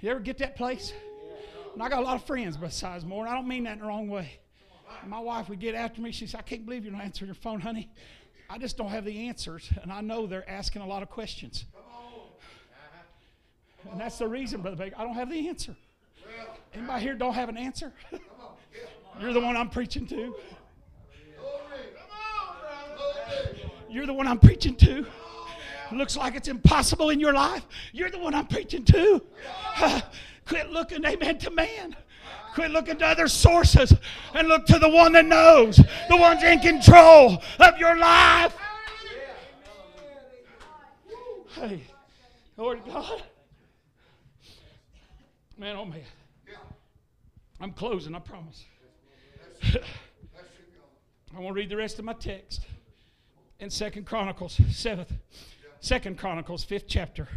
You 0.02 0.12
ever 0.12 0.20
get 0.20 0.38
that 0.39 0.56
place? 0.56 0.94
And 1.74 1.82
I 1.82 1.89
got 1.89 2.00
a 2.00 2.06
lot 2.06 2.16
of 2.16 2.26
friends 2.26 2.58
besides 2.58 3.06
more, 3.06 3.26
and 3.26 3.34
I 3.34 3.36
don't 3.36 3.48
mean 3.48 3.64
that 3.64 3.74
in 3.74 3.80
the 3.80 3.86
wrong 3.86 4.08
way. 4.08 4.39
My 5.08 5.20
wife 5.20 5.50
would 5.50 5.60
get 5.60 5.76
after 5.76 6.02
me. 6.02 6.12
She 6.12 6.28
said, 6.28 6.39
I 6.39 6.44
can't 6.44 6.66
believe 6.66 6.84
you're 6.84 6.94
not 6.94 7.04
answering 7.04 7.28
your 7.28 7.36
phone, 7.36 7.60
honey. 7.60 7.89
I 8.50 8.58
just 8.58 8.78
don't 8.78 8.89
have 8.89 9.06
the 9.06 9.28
answers, 9.28 9.70
and 9.82 9.91
I 9.91 10.02
know 10.02 10.28
they're 10.28 10.48
asking 10.50 10.82
a 10.82 10.88
lot 10.88 11.02
of 11.02 11.10
questions. 11.10 11.66
And 13.91 14.00
that's 14.00 14.18
the 14.18 14.28
reason, 14.28 14.62
Brother 14.62 14.78
Baker. 14.78 14.96
I 14.98 15.04
don't 15.04 15.16
have 15.16 15.30
the 15.30 15.48
answer. 15.50 15.76
Anybody 16.74 17.04
here 17.04 17.16
don't 17.16 17.34
have 17.34 17.50
an 17.50 17.58
answer? 17.58 17.91
You're 19.20 19.34
the 19.34 19.41
one 19.41 19.58
I'm 19.58 19.70
preaching 19.70 20.08
to. 20.08 20.36
You're 23.89 24.06
the 24.06 24.14
one 24.14 24.28
I'm 24.28 24.39
preaching 24.39 24.76
to. 24.78 25.06
Looks 25.98 26.18
like 26.18 26.36
it's 26.36 26.48
impossible 26.48 27.10
in 27.10 27.20
your 27.20 27.34
life. 27.34 27.66
You're 27.91 28.10
the 28.10 28.20
one 28.20 28.34
I'm 28.34 28.48
preaching 28.48 28.84
to. 28.86 29.22
Quit 30.46 30.72
looking, 30.72 31.06
amen, 31.06 31.38
to 31.39 31.52
man. 31.52 31.96
Quit 32.54 32.72
looking 32.72 32.98
to 32.98 33.06
other 33.06 33.28
sources 33.28 33.94
and 34.34 34.48
look 34.48 34.66
to 34.68 34.78
the 34.78 34.89
one 34.89 35.14
that 35.14 35.26
knows, 35.26 35.78
the 35.78 36.18
one's 36.18 36.44
in 36.44 36.60
control 36.60 37.41
of 37.60 37.78
your 37.78 37.98
life. 37.98 38.56
Hey, 41.56 41.84
Lord 42.58 42.82
God. 42.86 43.24
Man, 45.58 45.76
oh 45.76 45.86
man. 45.86 46.02
I'm 47.60 47.72
closing, 47.72 48.14
I 48.14 48.20
promise. 48.20 48.66
I 49.64 51.39
want 51.39 51.48
to 51.48 51.54
read 51.54 51.70
the 51.70 51.78
rest 51.78 51.98
of 51.98 52.06
my 52.06 52.14
text 52.14 52.66
in 53.60 53.70
Second 53.70 54.06
Chronicles, 54.06 54.60
seventh, 54.72 55.14
Second 55.84 56.18
Chronicles, 56.18 56.64
fifth 56.64 56.86
chapter. 56.88 57.28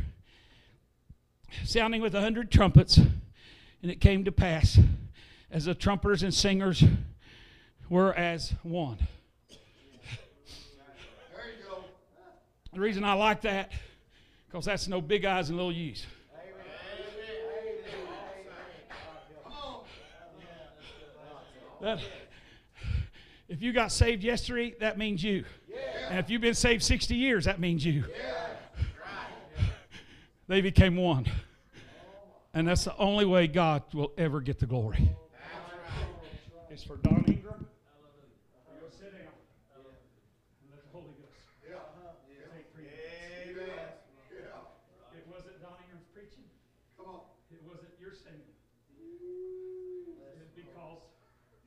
Sounding 1.64 2.00
with 2.00 2.14
a 2.14 2.20
hundred 2.20 2.48
trumpets, 2.48 2.96
and 2.96 3.90
it 3.90 4.00
came 4.00 4.24
to 4.24 4.30
pass, 4.30 4.78
as 5.50 5.64
the 5.64 5.74
trumpeters 5.74 6.22
and 6.22 6.32
singers 6.32 6.84
were 7.88 8.14
as 8.14 8.54
one. 8.62 8.98
There 9.48 9.56
you 11.58 11.68
go. 11.68 11.86
The 12.72 12.78
reason 12.78 13.02
I 13.02 13.14
like 13.14 13.40
that, 13.40 13.72
because 14.46 14.64
that's 14.64 14.86
no 14.86 15.00
big 15.00 15.24
eyes 15.24 15.48
and 15.48 15.58
little 15.58 15.72
U's. 15.72 16.06
That, 21.80 21.98
if 23.48 23.60
you 23.60 23.72
got 23.72 23.90
saved 23.90 24.22
yesterday, 24.22 24.76
that 24.78 24.98
means 24.98 25.24
you. 25.24 25.44
And 26.08 26.18
if 26.18 26.30
you've 26.30 26.40
been 26.42 26.54
saved 26.54 26.82
60 26.82 27.14
years, 27.14 27.44
that 27.46 27.60
means 27.60 27.84
you. 27.84 28.04
They 30.48 30.60
became 30.60 30.94
one. 30.94 31.26
And 32.54 32.68
that's 32.68 32.84
the 32.84 32.96
only 32.98 33.24
way 33.24 33.48
God 33.48 33.82
will 33.92 34.12
ever 34.16 34.40
get 34.40 34.60
the 34.60 34.66
glory. 34.66 35.10
It's 36.70 36.84
for 36.84 36.98
Don 36.98 37.24
Ingram. 37.26 37.66
You 37.66 38.78
go 38.78 38.86
sit 38.96 39.10
down. 39.10 39.26
And 39.74 40.70
let 40.70 40.86
the 40.86 40.90
Holy 40.94 41.10
Ghost 41.18 41.34
take 41.66 42.70
preeminence. 42.78 43.98
Yeah. 44.30 45.18
It 45.18 45.26
wasn't 45.26 45.58
Don 45.60 45.74
Ingram's 45.82 46.06
preaching. 46.14 46.46
Come 46.96 47.08
on. 47.10 47.20
It 47.50 47.58
wasn't 47.66 47.90
your 47.98 48.14
singing. 48.14 48.54
It's 50.38 50.54
because 50.54 51.02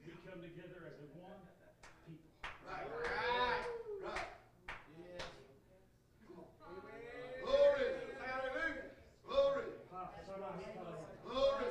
we 0.08 0.16
come 0.24 0.40
together 0.40 0.88
as 0.88 0.96
a 1.04 1.08
one 1.20 1.36
people. 2.08 2.32
Right. 2.64 2.88
Right. 2.88 3.68
Right. 4.08 4.32
Come 6.24 6.40
on. 6.40 6.48
Glory. 7.44 7.92
Hallelujah. 8.24 8.88
Glory. 9.26 9.66
Glory. 11.26 11.66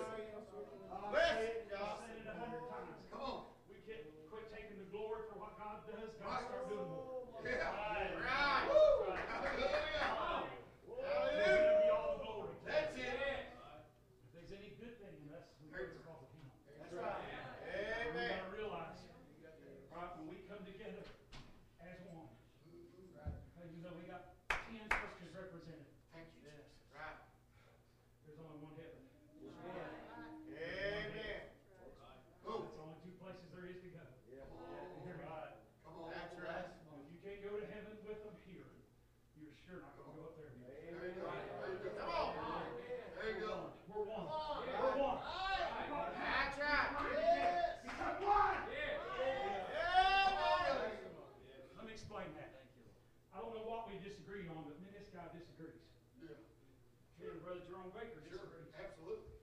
I've 0.91 1.15
said 1.15 1.41
it 1.49 1.71
a 1.73 2.35
hundred 2.37 2.63
times. 2.69 2.99
Come 3.11 3.23
on. 3.23 3.41
We 3.71 3.79
can't 3.87 4.03
quit 4.31 4.45
taking 4.53 4.77
the 4.83 4.89
glory 4.93 5.23
for 5.33 5.39
what 5.41 5.55
God 5.59 5.87
does. 5.89 6.11
God 6.21 6.29
Right. 6.29 6.45
start 6.51 6.69
doing 6.69 6.89
more. 6.91 7.25
Yeah. 7.47 7.71
Right. 7.73 8.11
Right. 8.19 8.67
Right. 9.09 9.23
Hallelujah. 9.31 10.51
It's 10.85 11.47
gonna 11.49 11.81
be 11.81 11.89
all 11.95 12.19
the 12.19 12.23
glory. 12.27 12.51
That's 12.67 12.93
it. 12.99 13.07
If 13.09 14.31
there's 14.35 14.53
any 14.53 14.75
good 14.83 14.95
thing 15.01 15.15
in 15.25 15.31
us, 15.33 15.47
we 15.63 15.71
do 15.73 15.79
it 15.79 15.95
because 15.97 16.21
of 16.23 16.29
Him. 16.35 16.45
That's 16.77 16.93
right. 16.99 17.23
We 17.23 18.19
Amen. 18.19 18.35
gotta 18.35 18.51
realize, 18.53 18.99
right, 19.95 20.11
when 20.19 20.27
we 20.29 20.43
come 20.51 20.63
together 20.67 21.03
as 21.81 21.99
one, 22.13 22.29
hey, 23.57 23.71
you 23.73 23.81
know, 23.87 23.95
we 23.97 24.05
got 24.11 24.35
ten 24.51 24.85
Christians 24.91 25.33
represented. 25.33 25.87
Thank 26.13 26.29
you. 26.43 26.53
Right. 26.93 27.17
There's 28.27 28.39
only 28.45 28.59
one 28.61 28.75
heaven. 28.77 29.01
Amen. 30.59 31.41
Oh. 32.49 32.65
That's 32.65 32.75
the 32.75 32.83
only 32.83 32.99
two 33.05 33.15
places 33.23 33.47
there 33.55 33.69
is 33.69 33.79
to 33.85 33.89
go. 33.95 34.03
You 34.29 34.41
hear 35.05 35.17
me? 35.21 35.25
Come 35.85 35.95
on. 36.01 36.11
That's 36.11 36.35
right. 36.41 36.67
If 36.67 37.07
you 37.13 37.19
can't 37.23 37.41
go 37.45 37.53
to 37.61 37.67
heaven 37.71 37.95
with 38.05 38.21
them 38.25 38.37
here, 38.49 38.67
you're 39.39 39.55
sure 39.69 39.79
not 39.85 39.95
gonna 40.01 40.17
go 40.19 40.33
up 40.33 40.37
there. 40.41 40.51
There 40.57 41.13
you 41.13 41.21
go. 41.21 41.29
Come 42.01 42.11
on. 42.11 42.33
There 43.21 43.31
you 43.37 43.41
go. 43.45 43.73
We're 43.93 44.05
one. 44.09 44.27
We're 44.27 44.97
one. 44.99 45.21
That's 46.19 46.57
right. 46.59 46.89
Become 47.85 48.17
one. 48.25 48.59
Yeah. 48.73 50.29
Let 51.77 51.85
me 51.87 51.93
explain 51.93 52.29
that. 52.39 52.51
I 53.35 53.39
don't 53.41 53.55
know 53.55 53.65
what 53.69 53.87
we 53.89 53.97
disagree 54.03 54.49
on, 54.51 54.65
but 54.67 54.77
me 54.83 54.89
and 54.91 54.97
this 54.99 55.08
guy 55.19 55.27
disagrees. 55.35 55.83
Yeah. 56.23 56.39
Me 57.19 57.27
and 57.27 57.43
Brother 57.43 57.67
Jerome 57.67 57.91
Baker 57.91 58.23
disagrees. 58.23 58.71
Absolutely. 58.79 59.35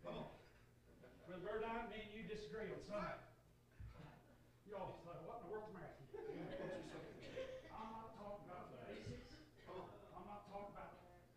Come 0.00 0.16
on. 0.16 0.32
Brother 1.28 1.44
Burdine, 1.44 1.92
me 1.92 2.08
and 2.08 2.12
you 2.16 2.24
disagree 2.24 2.72
on 2.72 2.80
something. 2.88 3.20
Y'all 4.72 4.96
say, 5.04 5.12
what 5.28 5.44
in 5.44 5.48
the 5.48 5.52
world's 5.52 5.68
the 5.72 5.76
matter? 5.76 5.92
I'm 7.72 7.88
not 7.92 8.16
talking 8.16 8.44
about 8.48 8.72
the 8.72 8.80
basics. 8.88 9.36
Come 9.68 9.76
on. 9.76 9.92
I'm 10.16 10.24
not 10.28 10.48
talking 10.48 10.72
about 10.72 10.92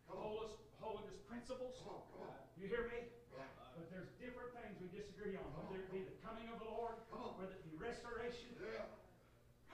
holiness, 0.07 0.55
holiness 0.79 1.19
principles. 1.27 1.75
Come 1.83 1.95
on. 1.95 2.03
Come 2.15 2.31
on. 2.31 2.39
You 2.55 2.71
hear 2.71 2.87
me? 2.87 3.03
Yeah. 3.35 3.47
But 3.75 3.91
there's 3.91 4.11
different 4.19 4.51
things 4.55 4.79
we 4.79 4.87
disagree 4.95 5.35
on, 5.35 5.47
whether 5.59 5.75
it 5.79 5.91
be 5.91 6.07
the 6.07 6.15
coming 6.23 6.47
of 6.51 6.59
the 6.63 6.67
Lord, 6.71 6.95
Come 7.11 7.23
on. 7.23 7.35
whether 7.39 7.55
it 7.55 7.63
be 7.67 7.75
restoration. 7.75 8.51
Yeah. 8.59 8.87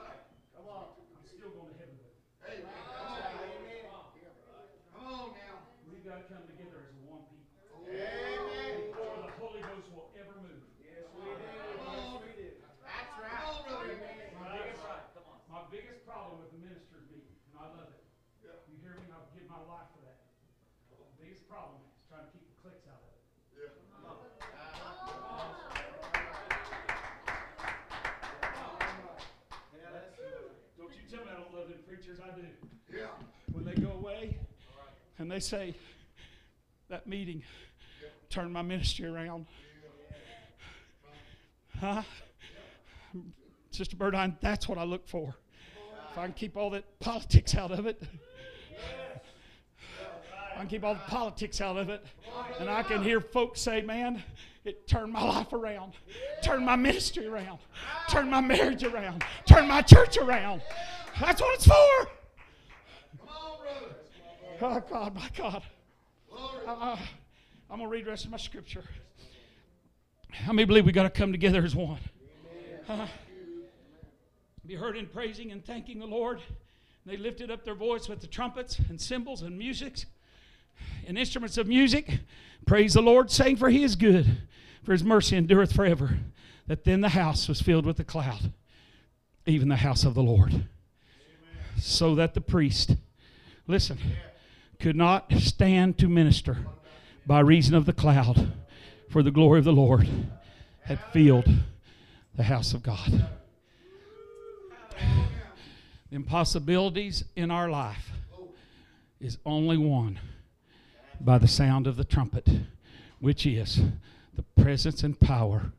Right. 0.02 0.22
Come 0.58 0.66
on. 0.66 0.98
I'm 1.18 1.26
still 1.30 1.50
going 1.54 1.74
to 1.74 1.78
heaven 1.82 1.98
with 1.98 2.14
it. 2.14 2.18
Hey. 2.46 2.62
Come 2.62 2.70
on. 3.90 4.06
Come 4.94 5.08
on 5.10 5.30
now. 5.34 5.66
We've 5.90 6.06
got 6.06 6.22
to 6.22 6.26
come 6.30 6.46
together 6.46 6.78
as 6.86 6.94
one 7.10 7.26
people. 7.34 7.82
Amen. 7.90 8.94
Before 8.94 9.18
the 9.26 9.34
Holy 9.42 9.62
Ghost 9.66 9.90
will 9.98 10.14
ever 10.14 10.38
move. 10.46 10.62
Come 10.62 11.90
on. 11.90 12.22
That's 12.86 13.14
right. 13.18 13.34
Come 13.34 13.50
on, 13.50 13.62
brother. 13.66 13.98
My 14.38 14.56
biggest, 14.64 14.84
my 15.52 15.62
biggest 15.72 16.00
problem 16.08 16.40
with 16.44 16.52
the 16.56 16.60
ministers 16.64 17.04
meeting, 17.12 17.36
and 17.52 17.56
I 17.60 17.66
love 17.72 17.92
it. 17.92 18.04
Yeah. 18.44 18.56
You 18.72 18.76
hear 18.80 18.96
me? 19.00 19.06
I'll 19.12 19.28
give 19.36 19.44
my 19.52 19.60
life 19.68 19.92
for 19.92 20.02
that. 20.08 20.20
The 20.92 21.04
biggest 21.48 21.50
problem 21.50 21.80
is 21.80 22.08
trying 22.10 22.26
to 22.26 22.32
keep 22.32 22.48
the 22.48 22.62
clicks 22.62 22.88
out 22.88 23.02
of 23.02 23.08
it. 23.08 23.20
Yeah. 23.56 23.70
Don't 30.78 30.92
you 30.92 31.02
tell 31.10 31.26
me 31.26 31.32
I 31.32 31.36
don't 31.40 31.54
love 31.54 31.70
them 31.70 31.80
preachers. 31.88 32.20
I 32.24 32.36
do. 32.36 32.46
Yeah. 32.94 33.08
When 33.52 33.66
they 33.66 33.74
go 33.74 33.92
away 33.92 34.38
and 35.20 35.32
they 35.32 35.40
say, 35.40 35.76
that 36.90 37.08
meeting 37.08 37.44
turned 38.30 38.54
my 38.54 38.62
ministry 38.62 39.08
around. 39.08 39.46
Huh? 41.80 42.02
Sister 43.72 43.96
Burdine, 43.96 44.36
that's 44.42 44.68
what 44.68 44.78
I 44.78 44.84
look 44.84 45.08
for. 45.08 45.36
If 46.12 46.18
I 46.18 46.26
can 46.26 46.34
keep 46.34 46.58
all 46.58 46.72
that 46.72 47.00
politics 47.00 47.56
out 47.56 47.72
of 47.72 47.86
it, 47.86 48.02
I 50.58 50.62
can 50.62 50.70
keep 50.70 50.84
all 50.84 50.96
the 50.96 51.00
politics 51.02 51.62
out 51.62 51.78
of 51.78 51.90
it, 51.90 52.04
and 52.60 52.68
I 52.68 52.82
can 52.82 53.04
hear 53.04 53.22
folks 53.22 53.62
say, 53.62 53.82
man, 53.82 54.24
it 54.66 54.88
turned 54.88 55.14
my 55.14 55.24
life 55.24 55.54
around, 55.54 55.94
turned 56.42 56.66
my 56.66 56.76
ministry 56.76 57.28
around, 57.28 57.60
turned 58.10 58.32
my 58.32 58.42
marriage 58.42 58.84
around, 58.84 59.24
turned 59.46 59.68
my 59.68 59.84
church 59.84 60.18
around. 60.18 60.64
That's 61.22 61.40
what 61.40 61.54
it's 61.54 61.68
for. 61.68 62.10
Oh, 64.60 64.84
God, 64.90 65.14
my 65.14 65.30
God. 65.38 65.62
Uh, 66.36 66.98
I'm 67.70 67.78
going 67.78 67.82
to 67.82 67.88
read 67.88 68.06
the 68.06 68.10
rest 68.10 68.26
of 68.26 68.32
my 68.32 68.38
scripture. 68.38 68.84
How 70.32 70.54
many 70.54 70.66
believe 70.66 70.88
we 70.88 70.92
got 70.92 71.04
to 71.04 71.12
come 71.12 71.32
together 71.32 71.64
as 71.64 71.76
one? 71.76 72.00
Uh, 72.90 73.06
be 74.66 74.74
heard 74.74 74.98
in 74.98 75.06
praising 75.06 75.52
and 75.52 75.64
thanking 75.64 76.00
the 76.00 76.08
Lord. 76.08 76.42
They 77.06 77.16
lifted 77.16 77.52
up 77.52 77.64
their 77.64 77.76
voice 77.76 78.10
with 78.10 78.22
the 78.22 78.28
trumpets 78.28 78.80
and 78.90 79.00
cymbals 79.00 79.44
and 79.44 79.56
music 79.56 80.06
and 81.08 81.18
instruments 81.18 81.58
of 81.58 81.68
music. 81.68 82.20
Praise 82.66 82.94
the 82.94 83.02
Lord, 83.02 83.32
saying, 83.32 83.58
For 83.58 83.70
he 83.70 83.84
is 83.84 83.96
good, 83.96 84.26
for 84.84 84.92
his 84.92 85.04
mercy 85.04 85.38
endureth 85.38 85.74
forever. 85.74 86.18
That 86.68 86.84
then 86.84 87.02
the 87.02 87.10
house 87.10 87.48
was 87.48 87.62
filled 87.62 87.86
with 87.86 88.00
a 88.00 88.04
cloud, 88.04 88.52
even 89.46 89.70
the 89.70 89.78
house 89.78 90.04
of 90.04 90.14
the 90.16 90.24
Lord. 90.24 90.68
So 91.80 92.16
that 92.16 92.34
the 92.34 92.42
priest, 92.42 92.96
listen, 93.68 93.98
could 94.80 94.96
not 94.96 95.32
stand 95.34 95.98
to 96.00 96.08
minister 96.08 96.58
by 97.26 97.40
reason 97.40 97.76
of 97.76 97.86
the 97.86 97.94
cloud, 97.94 98.52
for 99.10 99.24
the 99.24 99.32
glory 99.32 99.60
of 99.60 99.66
the 99.66 99.72
Lord 99.72 100.08
had 100.84 101.00
filled 101.12 101.48
the 102.36 102.44
house 102.44 102.74
of 102.74 102.84
God. 102.84 103.28
The 106.10 106.16
impossibilities 106.16 107.26
in 107.36 107.52
our 107.52 107.70
life 107.70 108.12
is 109.20 109.38
only 109.46 109.78
one 109.78 110.20
by 111.20 111.38
the 111.38 111.48
sound 111.48 111.88
of 111.88 111.98
the 111.98 112.04
trumpet, 112.04 112.48
which 113.20 113.46
is 113.46 113.82
the 114.36 114.44
presence 114.62 115.04
and 115.04 115.20
power 115.20 115.72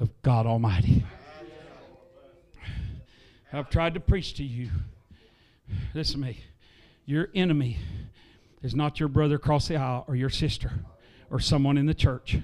of 0.00 0.10
God 0.22 0.46
Almighty. 0.46 1.04
I've 3.52 3.70
tried 3.70 3.94
to 3.94 4.00
preach 4.00 4.34
to 4.34 4.44
you. 4.44 4.70
Listen 5.94 6.20
to 6.20 6.26
me. 6.26 6.40
Your 7.06 7.28
enemy 7.34 7.78
is 8.62 8.74
not 8.74 9.00
your 9.00 9.08
brother 9.08 9.36
across 9.36 9.68
the 9.68 9.76
aisle 9.76 10.04
or 10.06 10.14
your 10.14 10.30
sister 10.30 10.72
or 11.30 11.40
someone 11.40 11.78
in 11.78 11.86
the 11.86 11.94
church 11.94 12.38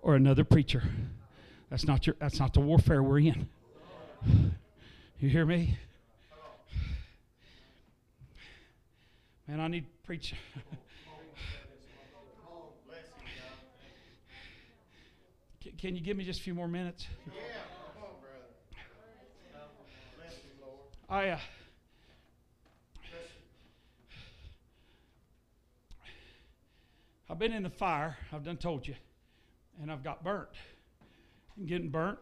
or 0.00 0.14
another 0.14 0.44
preacher. 0.44 0.84
That's 1.70 1.86
not 1.86 2.06
your 2.06 2.16
that's 2.20 2.38
not 2.38 2.54
the 2.54 2.60
warfare 2.60 3.02
we're 3.02 3.18
in. 3.20 3.48
You 5.18 5.28
hear 5.28 5.44
me? 5.44 5.76
Man, 9.48 9.60
I 9.60 9.68
need 9.68 9.80
to 9.80 10.06
preach. 10.06 10.34
Can- 15.78 15.94
you 15.94 16.00
give 16.02 16.16
me 16.16 16.24
just 16.24 16.40
a 16.40 16.42
few 16.42 16.54
more 16.54 16.68
minutes? 16.68 17.06
Yeah, 17.26 17.32
come 17.94 18.02
on, 18.02 18.10
brother. 18.20 19.68
Bless 20.16 20.34
you, 20.44 20.50
Lord. 20.60 20.80
I 21.08 21.28
uh, 21.30 21.38
I've 27.30 27.38
been 27.38 27.52
in 27.52 27.62
the 27.62 27.70
fire. 27.70 28.16
I've 28.32 28.42
done 28.42 28.56
told 28.56 28.88
you, 28.88 28.94
and 29.80 29.92
I've 29.92 30.02
got 30.02 30.24
burnt. 30.24 30.48
And 31.56 31.68
getting 31.68 31.90
burnt 31.90 32.18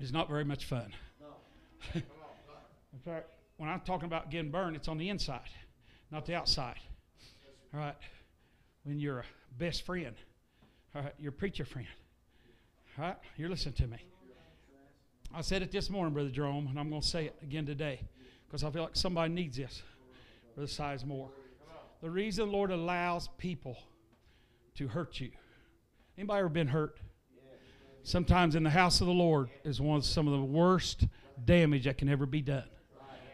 is 0.00 0.12
not 0.12 0.28
very 0.28 0.44
much 0.44 0.64
fun. 0.64 0.92
No. 1.20 1.26
in 1.94 3.00
fact, 3.04 3.26
when 3.58 3.68
I'm 3.68 3.80
talking 3.80 4.06
about 4.06 4.30
getting 4.30 4.50
burned, 4.50 4.76
it's 4.76 4.88
on 4.88 4.98
the 4.98 5.10
inside, 5.10 5.50
not 6.10 6.26
the 6.26 6.34
outside. 6.34 6.78
All 7.72 7.80
right. 7.80 7.96
When 8.84 8.98
you're 8.98 9.20
a 9.20 9.24
best 9.58 9.84
friend, 9.84 10.16
all 10.94 11.02
right, 11.02 11.14
your 11.18 11.32
preacher 11.32 11.64
friend. 11.64 11.88
You're 13.36 13.50
listening 13.50 13.74
to 13.74 13.86
me. 13.86 13.98
I 15.34 15.42
said 15.42 15.60
it 15.60 15.70
this 15.70 15.90
morning, 15.90 16.14
Brother 16.14 16.30
Jerome, 16.30 16.66
and 16.68 16.78
I'm 16.78 16.88
going 16.88 17.02
to 17.02 17.06
say 17.06 17.26
it 17.26 17.36
again 17.42 17.66
today 17.66 18.00
because 18.46 18.64
I 18.64 18.70
feel 18.70 18.84
like 18.84 18.96
somebody 18.96 19.34
needs 19.34 19.58
this. 19.58 19.82
Brother 20.54 20.70
Sizemore. 20.70 21.28
The 22.00 22.08
reason 22.08 22.46
the 22.46 22.52
Lord 22.52 22.70
allows 22.70 23.28
people 23.36 23.76
to 24.76 24.88
hurt 24.88 25.20
you. 25.20 25.30
Anybody 26.16 26.38
ever 26.38 26.48
been 26.48 26.68
hurt? 26.68 26.96
Sometimes 28.02 28.54
in 28.54 28.62
the 28.62 28.70
house 28.70 29.02
of 29.02 29.08
the 29.08 29.12
Lord 29.12 29.50
is 29.62 29.78
one 29.78 29.98
of 29.98 30.04
some 30.06 30.26
of 30.26 30.32
the 30.32 30.44
worst 30.44 31.06
damage 31.44 31.84
that 31.84 31.98
can 31.98 32.08
ever 32.08 32.24
be 32.24 32.40
done. 32.40 32.64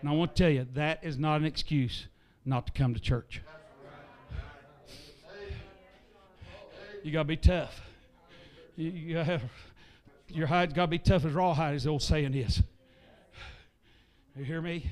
And 0.00 0.10
I 0.10 0.12
want 0.12 0.34
to 0.34 0.42
tell 0.42 0.50
you, 0.50 0.66
that 0.72 1.04
is 1.04 1.18
not 1.18 1.40
an 1.40 1.46
excuse 1.46 2.08
not 2.44 2.66
to 2.66 2.72
come 2.72 2.94
to 2.94 3.00
church. 3.00 3.42
You 7.04 7.12
got 7.12 7.20
to 7.20 7.24
be 7.24 7.36
tough. 7.36 7.80
You, 8.76 8.90
you 8.90 9.16
have, 9.18 9.42
your 10.28 10.46
hide's 10.46 10.72
got 10.72 10.86
to 10.86 10.90
be 10.90 10.98
tough 10.98 11.24
as 11.24 11.32
rawhide, 11.32 11.74
as 11.74 11.84
the 11.84 11.90
old 11.90 12.02
saying 12.02 12.34
is. 12.34 12.62
You 14.36 14.44
hear 14.44 14.62
me? 14.62 14.90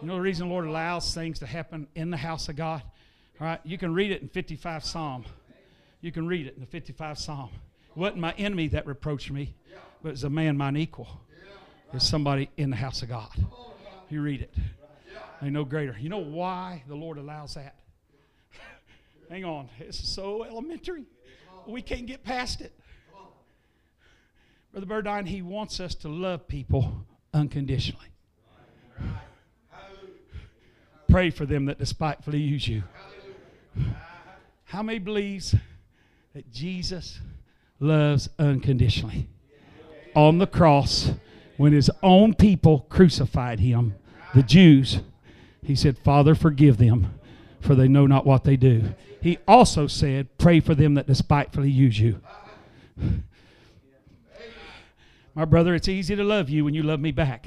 You 0.00 0.08
know 0.08 0.14
the 0.14 0.20
reason 0.22 0.48
the 0.48 0.52
Lord 0.54 0.64
allows 0.64 1.12
things 1.14 1.38
to 1.40 1.46
happen 1.46 1.86
in 1.94 2.10
the 2.10 2.16
house 2.16 2.48
of 2.48 2.56
God? 2.56 2.82
All 3.38 3.46
right, 3.46 3.60
you 3.62 3.76
can 3.76 3.92
read 3.92 4.10
it 4.10 4.22
in 4.22 4.28
55 4.28 4.84
Psalm. 4.84 5.26
You 6.00 6.12
can 6.12 6.26
read 6.26 6.46
it 6.46 6.54
in 6.54 6.60
the 6.60 6.66
55 6.66 7.18
Psalm. 7.18 7.50
It 7.90 7.96
wasn't 7.96 8.20
my 8.20 8.32
enemy 8.32 8.68
that 8.68 8.86
reproached 8.86 9.30
me, 9.30 9.54
but 10.02 10.10
it 10.10 10.12
was 10.12 10.24
a 10.24 10.30
man 10.30 10.56
mine 10.56 10.78
equal. 10.78 11.08
It's 11.92 12.08
somebody 12.08 12.48
in 12.56 12.70
the 12.70 12.76
house 12.76 13.02
of 13.02 13.10
God. 13.10 13.32
You 14.08 14.22
read 14.22 14.40
it. 14.40 14.54
Ain't 15.42 15.52
no 15.52 15.64
greater. 15.64 15.96
You 15.98 16.08
know 16.08 16.18
why 16.18 16.82
the 16.88 16.94
Lord 16.94 17.18
allows 17.18 17.54
that? 17.54 17.74
Hang 19.30 19.44
on. 19.44 19.68
It's 19.78 20.08
so 20.08 20.44
elementary. 20.44 21.04
We 21.66 21.82
can't 21.82 22.06
get 22.06 22.24
past 22.24 22.62
it. 22.62 22.72
Brother 24.72 24.86
Burdine, 24.86 25.26
he 25.26 25.42
wants 25.42 25.80
us 25.80 25.94
to 25.96 26.08
love 26.08 26.46
people 26.46 27.04
unconditionally. 27.34 28.06
Pray 31.08 31.30
for 31.30 31.44
them 31.44 31.64
that 31.64 31.78
despitefully 31.78 32.38
use 32.38 32.68
you. 32.68 32.84
How 34.64 34.82
many 34.82 35.00
believes 35.00 35.56
that 36.34 36.52
Jesus 36.52 37.18
loves 37.80 38.28
unconditionally? 38.38 39.28
On 40.14 40.38
the 40.38 40.46
cross, 40.46 41.10
when 41.56 41.72
his 41.72 41.90
own 42.02 42.34
people 42.34 42.86
crucified 42.88 43.58
him, 43.58 43.96
the 44.34 44.44
Jews, 44.44 45.00
he 45.64 45.74
said, 45.74 45.98
Father, 45.98 46.36
forgive 46.36 46.78
them, 46.78 47.18
for 47.60 47.74
they 47.74 47.88
know 47.88 48.06
not 48.06 48.24
what 48.24 48.44
they 48.44 48.56
do. 48.56 48.94
He 49.20 49.38
also 49.48 49.88
said, 49.88 50.28
Pray 50.38 50.60
for 50.60 50.76
them 50.76 50.94
that 50.94 51.08
despitefully 51.08 51.70
use 51.70 51.98
you. 51.98 52.20
My 55.34 55.44
brother, 55.44 55.74
it's 55.74 55.88
easy 55.88 56.16
to 56.16 56.24
love 56.24 56.48
you 56.50 56.64
when 56.64 56.74
you 56.74 56.82
love 56.82 57.00
me 57.00 57.12
back. 57.12 57.46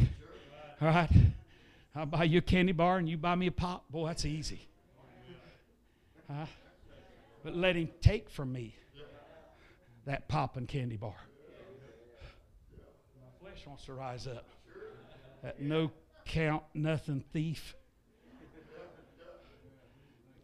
All 0.81 0.87
right? 0.87 1.09
I'll 1.95 2.05
buy 2.05 2.23
you 2.23 2.39
a 2.39 2.41
candy 2.41 2.71
bar 2.71 2.97
and 2.97 3.07
you 3.07 3.17
buy 3.17 3.35
me 3.35 3.47
a 3.47 3.51
pop. 3.51 3.89
Boy, 3.91 4.07
that's 4.07 4.25
easy. 4.25 4.67
Huh? 6.31 6.45
But 7.43 7.55
let 7.55 7.75
him 7.75 7.89
take 8.01 8.29
from 8.29 8.53
me 8.53 8.75
that 10.05 10.27
pop 10.27 10.55
and 10.55 10.67
candy 10.67 10.95
bar. 10.95 11.15
My 13.19 13.47
flesh 13.49 13.67
wants 13.67 13.85
to 13.85 13.93
rise 13.93 14.27
up. 14.27 14.47
That 15.43 15.61
no 15.61 15.91
count, 16.25 16.63
nothing 16.73 17.23
thief. 17.33 17.75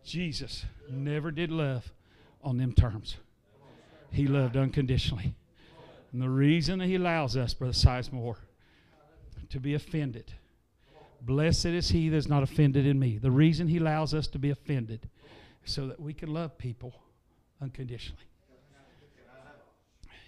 Jesus 0.04 0.66
never 0.90 1.32
did 1.32 1.52
love 1.52 1.92
on 2.44 2.58
them 2.58 2.74
terms. 2.74 3.16
He 4.12 4.28
loved 4.28 4.58
unconditionally. 4.58 5.36
And 6.12 6.22
the 6.22 6.30
reason 6.30 6.80
he 6.80 6.95
allows 6.95 7.38
us, 7.38 7.53
Brother 7.53 7.74
Sizemore, 7.74 8.38
to 9.49 9.60
be 9.60 9.74
offended. 9.74 10.34
Blessed 11.22 11.68
is 11.68 11.89
he 11.89 12.10
that 12.10 12.16
is 12.18 12.28
not 12.28 12.43
offended 12.43 12.86
in 12.86 12.97
me. 12.97 13.18
The 13.18 13.32
reason 13.32 13.68
he 13.68 13.78
allows 13.78 14.14
us 14.14 14.28
to 14.28 14.39
be 14.39 14.49
offended 14.49 15.10
so 15.66 15.88
that 15.88 15.99
we 15.99 16.14
can 16.14 16.34
love 16.34 16.57
people 16.57 16.93
unconditionally. 17.62 18.24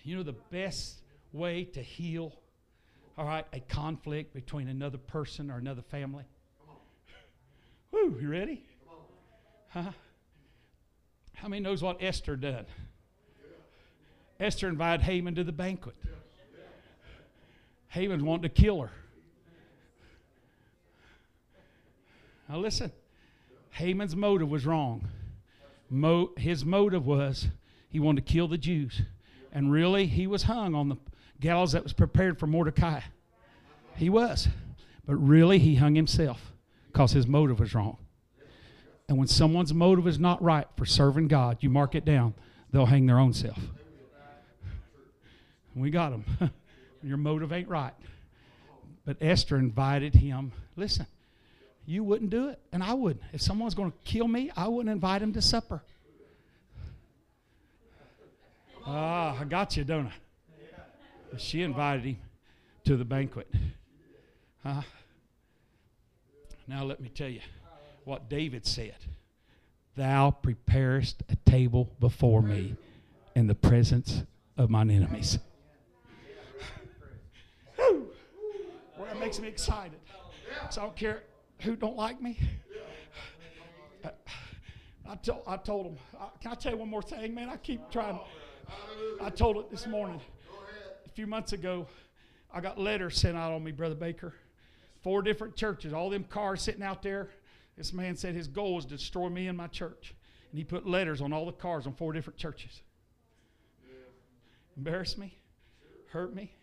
You 0.04 0.18
know 0.18 0.24
the 0.24 0.34
best 0.34 1.02
way 1.32 1.64
to 1.64 1.82
heal, 1.82 2.34
all 3.18 3.26
right, 3.26 3.46
a 3.54 3.60
conflict 3.60 4.34
between 4.34 4.68
another 4.68 4.98
person 4.98 5.50
or 5.52 5.58
another 5.58 5.84
family? 5.84 6.26
Woo, 7.92 8.18
you 8.20 8.30
ready? 8.30 8.64
Huh? 9.70 9.92
How 11.34 11.48
many 11.48 11.62
knows 11.62 11.82
what 11.82 11.98
Esther 12.02 12.36
done? 12.36 12.66
Esther 14.42 14.68
invited 14.68 15.04
Haman 15.04 15.36
to 15.36 15.44
the 15.44 15.52
banquet. 15.52 15.96
Haman 17.90 18.26
wanted 18.26 18.54
to 18.54 18.62
kill 18.62 18.82
her. 18.82 18.90
Now 22.50 22.58
listen, 22.58 22.92
Haman's 23.70 24.16
motive 24.16 24.50
was 24.50 24.66
wrong. 24.66 25.08
Mo- 25.92 26.32
his 26.38 26.66
motive 26.66 27.06
was 27.06 27.50
he 27.88 28.00
wanted 28.00 28.26
to 28.26 28.34
kill 28.34 28.48
the 28.48 28.58
Jews. 28.58 29.04
And 29.54 29.72
really, 29.72 30.08
he 30.08 30.26
was 30.26 30.44
hung 30.44 30.74
on 30.74 30.90
the 30.90 30.98
gallows 31.40 31.74
that 31.74 31.84
was 31.84 31.94
prepared 31.94 32.40
for 32.40 32.48
Mordecai. 32.48 33.02
He 33.96 34.10
was. 34.10 34.48
But 35.06 35.16
really, 35.16 35.60
he 35.60 35.76
hung 35.76 35.94
himself 35.94 36.54
because 36.88 37.12
his 37.12 37.28
motive 37.28 37.60
was 37.60 37.76
wrong. 37.76 37.98
And 39.08 39.18
when 39.18 39.28
someone's 39.28 39.74
motive 39.74 40.08
is 40.08 40.18
not 40.18 40.42
right 40.42 40.68
for 40.78 40.86
serving 40.86 41.28
God, 41.28 41.58
you 41.60 41.70
mark 41.70 41.94
it 41.94 42.06
down, 42.06 42.34
they'll 42.72 42.86
hang 42.88 43.06
their 43.06 43.20
own 43.20 43.34
self. 43.34 43.60
We 45.76 45.90
got 45.90 46.12
them. 46.12 46.52
Your 47.04 47.18
motive 47.18 47.52
ain't 47.52 47.70
right. 47.70 47.94
But 49.06 49.18
Esther 49.22 49.58
invited 49.58 50.14
him. 50.14 50.52
Listen, 50.76 51.08
you 51.86 52.04
wouldn't 52.04 52.30
do 52.30 52.50
it, 52.50 52.60
and 52.72 52.84
I 52.84 52.94
wouldn't. 52.94 53.24
If 53.34 53.42
someone's 53.42 53.74
going 53.74 53.92
to 53.92 53.98
kill 54.04 54.28
me, 54.28 54.52
I 54.56 54.68
wouldn't 54.68 54.92
invite 54.92 55.22
him 55.22 55.34
to 55.34 55.42
supper. 55.42 55.82
Ah, 58.86 59.38
I 59.40 59.44
got 59.46 59.78
you, 59.78 59.84
don't 59.84 60.08
I? 60.08 60.14
She 61.38 61.62
invited 61.62 62.06
him 62.06 62.18
to 62.86 62.98
the 62.98 63.06
banquet. 63.06 63.48
Huh? 64.64 64.82
Now 66.68 66.84
let 66.84 67.00
me 67.00 67.10
tell 67.10 67.30
you 67.30 67.42
what 68.06 68.30
David 68.30 68.66
said. 68.66 68.96
Thou 69.96 70.32
preparest 70.32 71.24
a 71.30 71.36
table 71.50 71.90
before 72.00 72.42
me 72.42 72.76
in 73.36 73.48
the 73.48 73.56
presence 73.56 74.24
of 74.58 74.70
mine 74.70 74.90
enemies. 74.90 75.40
Whew. 77.76 78.08
Boy, 78.98 79.01
that 79.12 79.20
makes 79.20 79.40
me 79.40 79.48
excited. 79.48 80.00
So 80.70 80.82
I 80.82 80.86
don't 80.86 80.96
care 80.96 81.24
who 81.60 81.76
don't 81.76 81.98
like 81.98 82.22
me. 82.22 82.40
I 84.04 85.16
told, 85.16 85.42
I 85.46 85.58
told 85.58 85.86
him, 85.88 85.98
uh, 86.18 86.28
can 86.40 86.52
I 86.54 86.56
tell 86.56 86.72
you 86.72 86.78
one 86.78 86.90
more 86.90 87.02
thing, 87.02 87.36
man? 87.36 87.50
I 87.50 87.58
keep 87.58 87.92
trying. 87.92 88.18
I 89.22 89.30
told 89.30 89.58
it 89.58 89.70
this 89.70 89.86
morning. 89.86 90.22
A 91.06 91.10
few 91.10 91.28
months 91.28 91.52
ago, 91.52 91.88
I 92.54 92.62
got 92.62 92.80
letters 92.80 93.18
sent 93.18 93.36
out 93.36 93.52
on 93.52 93.62
me, 93.62 93.72
Brother 93.72 93.96
Baker, 93.96 94.34
Four 95.02 95.24
different 95.24 95.56
churches, 95.56 95.94
all 95.94 96.10
them 96.10 96.24
cars 96.24 96.62
sitting 96.62 96.84
out 96.84 97.02
there. 97.02 97.30
This 97.76 97.92
man 97.92 98.16
said 98.16 98.36
his 98.36 98.48
goal 98.48 98.76
was 98.76 98.86
to 98.86 98.96
destroy 98.96 99.30
me 99.30 99.48
and 99.48 99.58
my 99.58 99.68
church. 99.68 100.14
And 100.52 100.58
he 100.58 100.64
put 100.64 100.88
letters 100.88 101.22
on 101.22 101.34
all 101.34 101.46
the 101.46 101.52
cars 101.52 101.88
on 101.88 101.94
four 101.94 102.14
different 102.14 102.38
churches. 102.38 102.82
Embarrassed 104.78 105.18
me, 105.18 105.38
hurt 106.12 106.34
me, 106.34 106.54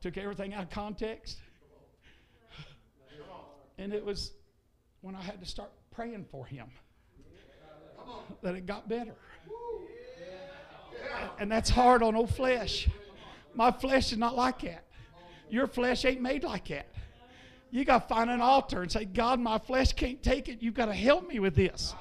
took 0.00 0.16
everything 0.16 0.54
out 0.54 0.64
of 0.64 0.70
context. 0.70 1.38
And 3.78 3.92
it 3.92 4.04
was 4.04 4.32
when 5.00 5.14
I 5.14 5.22
had 5.22 5.40
to 5.40 5.46
start 5.46 5.70
praying 5.90 6.26
for 6.30 6.44
him 6.44 6.66
that 8.42 8.54
it 8.54 8.66
got 8.66 8.88
better. 8.88 9.14
And 11.38 11.50
that's 11.50 11.70
hard 11.70 12.02
on 12.02 12.16
old 12.16 12.34
flesh. 12.34 12.88
My 13.54 13.70
flesh 13.70 14.12
is 14.12 14.18
not 14.18 14.36
like 14.36 14.60
that. 14.62 14.84
Your 15.50 15.66
flesh 15.66 16.04
ain't 16.04 16.20
made 16.20 16.44
like 16.44 16.68
that. 16.68 16.86
You 17.70 17.84
got 17.84 18.08
to 18.08 18.14
find 18.14 18.30
an 18.30 18.40
altar 18.40 18.82
and 18.82 18.90
say, 18.90 19.04
God, 19.04 19.40
my 19.40 19.58
flesh 19.58 19.92
can't 19.92 20.22
take 20.22 20.48
it. 20.48 20.62
You've 20.62 20.74
got 20.74 20.86
to 20.86 20.94
help 20.94 21.28
me 21.28 21.38
with 21.38 21.54
this. 21.54 21.94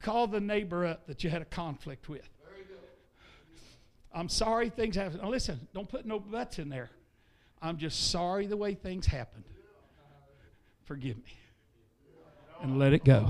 Call 0.00 0.28
the 0.28 0.40
neighbor 0.40 0.86
up 0.86 1.06
that 1.06 1.24
you 1.24 1.30
had 1.30 1.42
a 1.42 1.46
conflict 1.46 2.08
with. 2.08 2.28
I'm 4.12 4.28
sorry 4.28 4.70
things 4.70 4.96
happened. 4.96 5.22
Now 5.22 5.30
listen, 5.30 5.68
don't 5.74 5.88
put 5.88 6.06
no 6.06 6.18
buts 6.18 6.58
in 6.58 6.68
there. 6.68 6.90
I'm 7.60 7.76
just 7.76 8.10
sorry 8.10 8.46
the 8.46 8.56
way 8.56 8.74
things 8.74 9.06
happened. 9.06 9.44
Forgive 10.84 11.16
me. 11.16 11.36
And 12.62 12.78
let 12.78 12.92
it 12.92 13.04
go. 13.04 13.28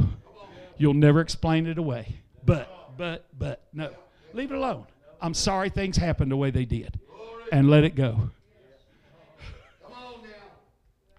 You'll 0.77 0.95
never 0.95 1.21
explain 1.21 1.67
it 1.67 1.79
away. 1.79 2.21
But, 2.45 2.97
but, 2.97 3.27
but, 3.37 3.63
no. 3.73 3.91
Leave 4.33 4.53
it 4.53 4.57
alone. 4.57 4.87
I'm 5.21 5.35
sorry 5.35 5.69
things 5.71 5.97
happened 5.97 6.31
the 6.31 6.37
way 6.37 6.51
they 6.51 6.65
did. 6.65 6.99
And 7.51 7.69
let 7.69 7.85
it 7.85 7.95
go. 7.95 8.31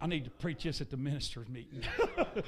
I 0.01 0.07
need 0.07 0.23
to 0.23 0.29
preach 0.29 0.63
this 0.63 0.79
at 0.79 0.89
the 0.89 0.95
minister's 0.97 1.49
meeting. 1.49 1.81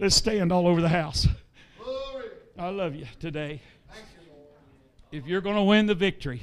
Let's 0.00 0.16
stand 0.16 0.50
all 0.50 0.66
over 0.66 0.80
the 0.80 0.88
house. 0.88 1.28
I 2.56 2.68
love 2.68 2.94
you 2.94 3.06
today. 3.18 3.60
If 5.10 5.26
you're 5.26 5.40
going 5.40 5.56
to 5.56 5.62
win 5.62 5.86
the 5.86 5.94
victory, 5.94 6.40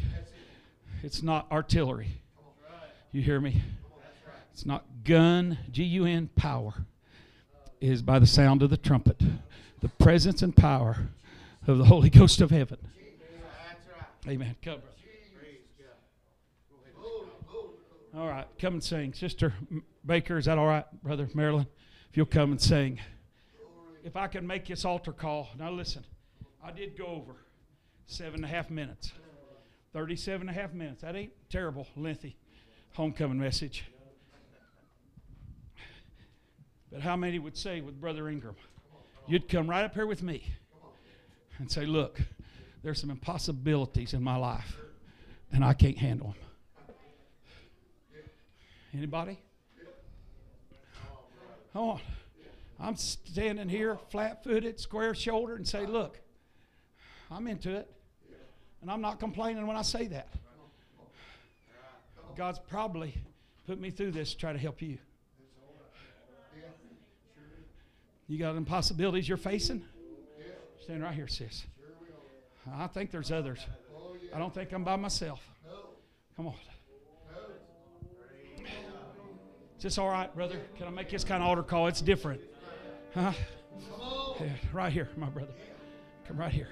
it's 1.03 1.23
not 1.23 1.49
artillery. 1.51 2.21
You 3.13 3.21
hear 3.21 3.39
me? 3.39 3.61
It's 4.51 4.65
not 4.65 4.85
gun, 5.05 5.57
G 5.71 5.83
U 5.83 6.05
N, 6.05 6.29
power. 6.35 6.73
It 7.79 7.89
is 7.89 8.01
by 8.01 8.19
the 8.19 8.27
sound 8.27 8.61
of 8.61 8.69
the 8.69 8.77
trumpet, 8.77 9.21
the 9.79 9.87
presence 9.87 10.41
and 10.41 10.55
power 10.55 11.09
of 11.65 11.77
the 11.77 11.85
Holy 11.85 12.09
Ghost 12.09 12.41
of 12.41 12.51
heaven. 12.51 12.77
Amen. 14.27 14.55
Come. 14.61 14.79
All 18.13 18.27
right, 18.27 18.45
come 18.59 18.73
and 18.73 18.83
sing. 18.83 19.13
Sister 19.13 19.53
Baker, 20.05 20.37
is 20.37 20.45
that 20.45 20.57
all 20.57 20.67
right, 20.67 20.85
Brother 21.01 21.29
Marilyn? 21.33 21.65
If 22.09 22.17
you'll 22.17 22.25
come 22.25 22.51
and 22.51 22.61
sing. 22.61 22.99
If 24.03 24.15
I 24.15 24.27
can 24.27 24.47
make 24.47 24.65
this 24.65 24.83
altar 24.85 25.11
call. 25.11 25.49
Now, 25.57 25.71
listen, 25.71 26.03
I 26.63 26.71
did 26.71 26.97
go 26.97 27.05
over 27.05 27.35
seven 28.07 28.35
and 28.35 28.45
a 28.45 28.47
half 28.47 28.69
minutes, 28.69 29.11
37 29.93 30.47
and 30.47 30.49
a 30.49 30.59
half 30.59 30.73
minutes. 30.73 31.01
That 31.01 31.15
ain't 31.15 31.33
terrible, 31.49 31.87
lengthy 31.95 32.35
homecoming 32.93 33.39
message. 33.39 33.85
But 36.91 37.01
how 37.01 37.15
many 37.15 37.39
would 37.39 37.57
say 37.57 37.79
with 37.81 38.01
Brother 38.01 38.27
Ingram, 38.27 38.55
you'd 39.27 39.47
come 39.47 39.69
right 39.69 39.83
up 39.83 39.93
here 39.93 40.05
with 40.05 40.21
me 40.21 40.43
and 41.57 41.71
say, 41.71 41.85
Look, 41.85 42.19
there's 42.83 42.99
some 42.99 43.11
impossibilities 43.11 44.13
in 44.13 44.21
my 44.23 44.35
life, 44.35 44.75
and 45.53 45.63
I 45.63 45.73
can't 45.73 45.97
handle 45.97 46.27
them. 46.27 46.35
Anybody? 48.93 49.39
Come 51.71 51.83
on. 51.83 52.01
I'm 52.81 52.95
standing 52.95 53.69
here 53.69 53.99
flat 54.09 54.43
footed, 54.43 54.79
square 54.79 55.13
shouldered, 55.13 55.59
and 55.59 55.67
say, 55.67 55.85
Look, 55.85 56.19
I'm 57.29 57.47
into 57.47 57.75
it. 57.75 57.89
And 58.81 58.89
I'm 58.89 59.01
not 59.01 59.19
complaining 59.19 59.67
when 59.67 59.77
I 59.77 59.83
say 59.83 60.07
that. 60.07 60.27
God's 62.35 62.59
probably 62.59 63.15
put 63.67 63.79
me 63.79 63.91
through 63.91 64.11
this 64.11 64.31
to 64.31 64.37
try 64.37 64.53
to 64.53 64.59
help 64.59 64.81
you. 64.81 64.97
You 68.27 68.39
got 68.39 68.55
impossibilities 68.55 69.27
you're 69.27 69.37
facing? 69.37 69.83
Stand 70.81 71.03
right 71.03 71.13
here, 71.13 71.27
sis. 71.27 71.65
I 72.73 72.87
think 72.87 73.11
there's 73.11 73.31
others. 73.31 73.59
I 74.33 74.39
don't 74.39 74.53
think 74.53 74.71
I'm 74.71 74.83
by 74.83 74.95
myself. 74.95 75.41
Come 76.35 76.47
on. 76.47 76.55
Is 79.77 79.83
this 79.83 79.97
all 79.97 80.09
right, 80.09 80.33
brother? 80.33 80.61
Can 80.77 80.87
I 80.87 80.91
make 80.91 81.09
this 81.09 81.23
kind 81.23 81.43
of 81.43 81.49
altar 81.49 81.63
call? 81.63 81.87
It's 81.87 82.01
different. 82.01 82.41
Huh? 83.13 83.33
Yeah, 84.39 84.47
right 84.73 84.91
here, 84.91 85.09
my 85.17 85.27
brother. 85.27 85.51
Come 86.27 86.37
right 86.37 86.51
here. 86.51 86.69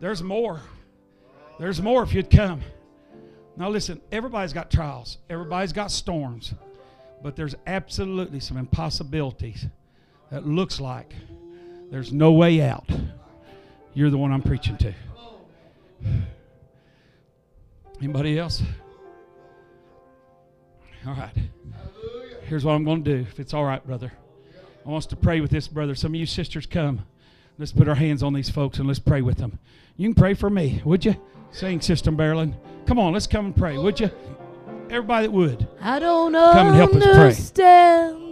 There's 0.00 0.22
more. 0.22 0.60
There's 1.58 1.80
more 1.80 2.02
if 2.02 2.14
you'd 2.14 2.30
come. 2.30 2.62
Now, 3.56 3.68
listen, 3.68 4.00
everybody's 4.12 4.52
got 4.52 4.70
trials, 4.70 5.18
everybody's 5.28 5.72
got 5.72 5.90
storms, 5.90 6.54
but 7.22 7.36
there's 7.36 7.54
absolutely 7.66 8.40
some 8.40 8.56
impossibilities 8.56 9.66
that 10.30 10.46
looks 10.46 10.80
like 10.80 11.12
there's 11.90 12.12
no 12.12 12.32
way 12.32 12.62
out. 12.62 12.88
You're 13.92 14.10
the 14.10 14.18
one 14.18 14.32
I'm 14.32 14.42
preaching 14.42 14.76
to. 14.78 14.94
Anybody 17.98 18.38
else? 18.38 18.62
All 21.06 21.14
right. 21.14 21.34
Here's 22.44 22.64
what 22.64 22.72
I'm 22.72 22.84
going 22.84 23.04
to 23.04 23.16
do, 23.16 23.20
if 23.22 23.40
it's 23.40 23.52
all 23.52 23.64
right, 23.64 23.84
brother. 23.84 24.12
I 24.84 24.88
want 24.88 25.04
us 25.04 25.06
to 25.08 25.16
pray 25.16 25.40
with 25.40 25.50
this 25.50 25.68
brother. 25.68 25.94
Some 25.94 26.12
of 26.12 26.16
you 26.16 26.26
sisters 26.26 26.66
come. 26.66 27.06
Let's 27.58 27.72
put 27.72 27.88
our 27.88 27.94
hands 27.94 28.22
on 28.22 28.32
these 28.32 28.48
folks 28.48 28.78
and 28.78 28.88
let's 28.88 28.98
pray 28.98 29.20
with 29.20 29.36
them. 29.36 29.58
You 29.96 30.08
can 30.08 30.14
pray 30.14 30.34
for 30.34 30.48
me, 30.48 30.80
would 30.84 31.04
you? 31.04 31.16
Sing, 31.50 31.80
Sister 31.80 32.10
Marilyn. 32.10 32.56
Come 32.86 32.98
on, 32.98 33.12
let's 33.12 33.26
come 33.26 33.46
and 33.46 33.56
pray, 33.56 33.76
would 33.76 34.00
you? 34.00 34.10
Everybody 34.88 35.26
that 35.26 35.32
would. 35.32 35.68
I 35.80 35.98
don't 35.98 36.32
know. 36.32 36.52
Come 36.52 36.68
and 36.68 36.76
help 36.76 36.94
us 36.94 37.50
pray. 37.52 38.20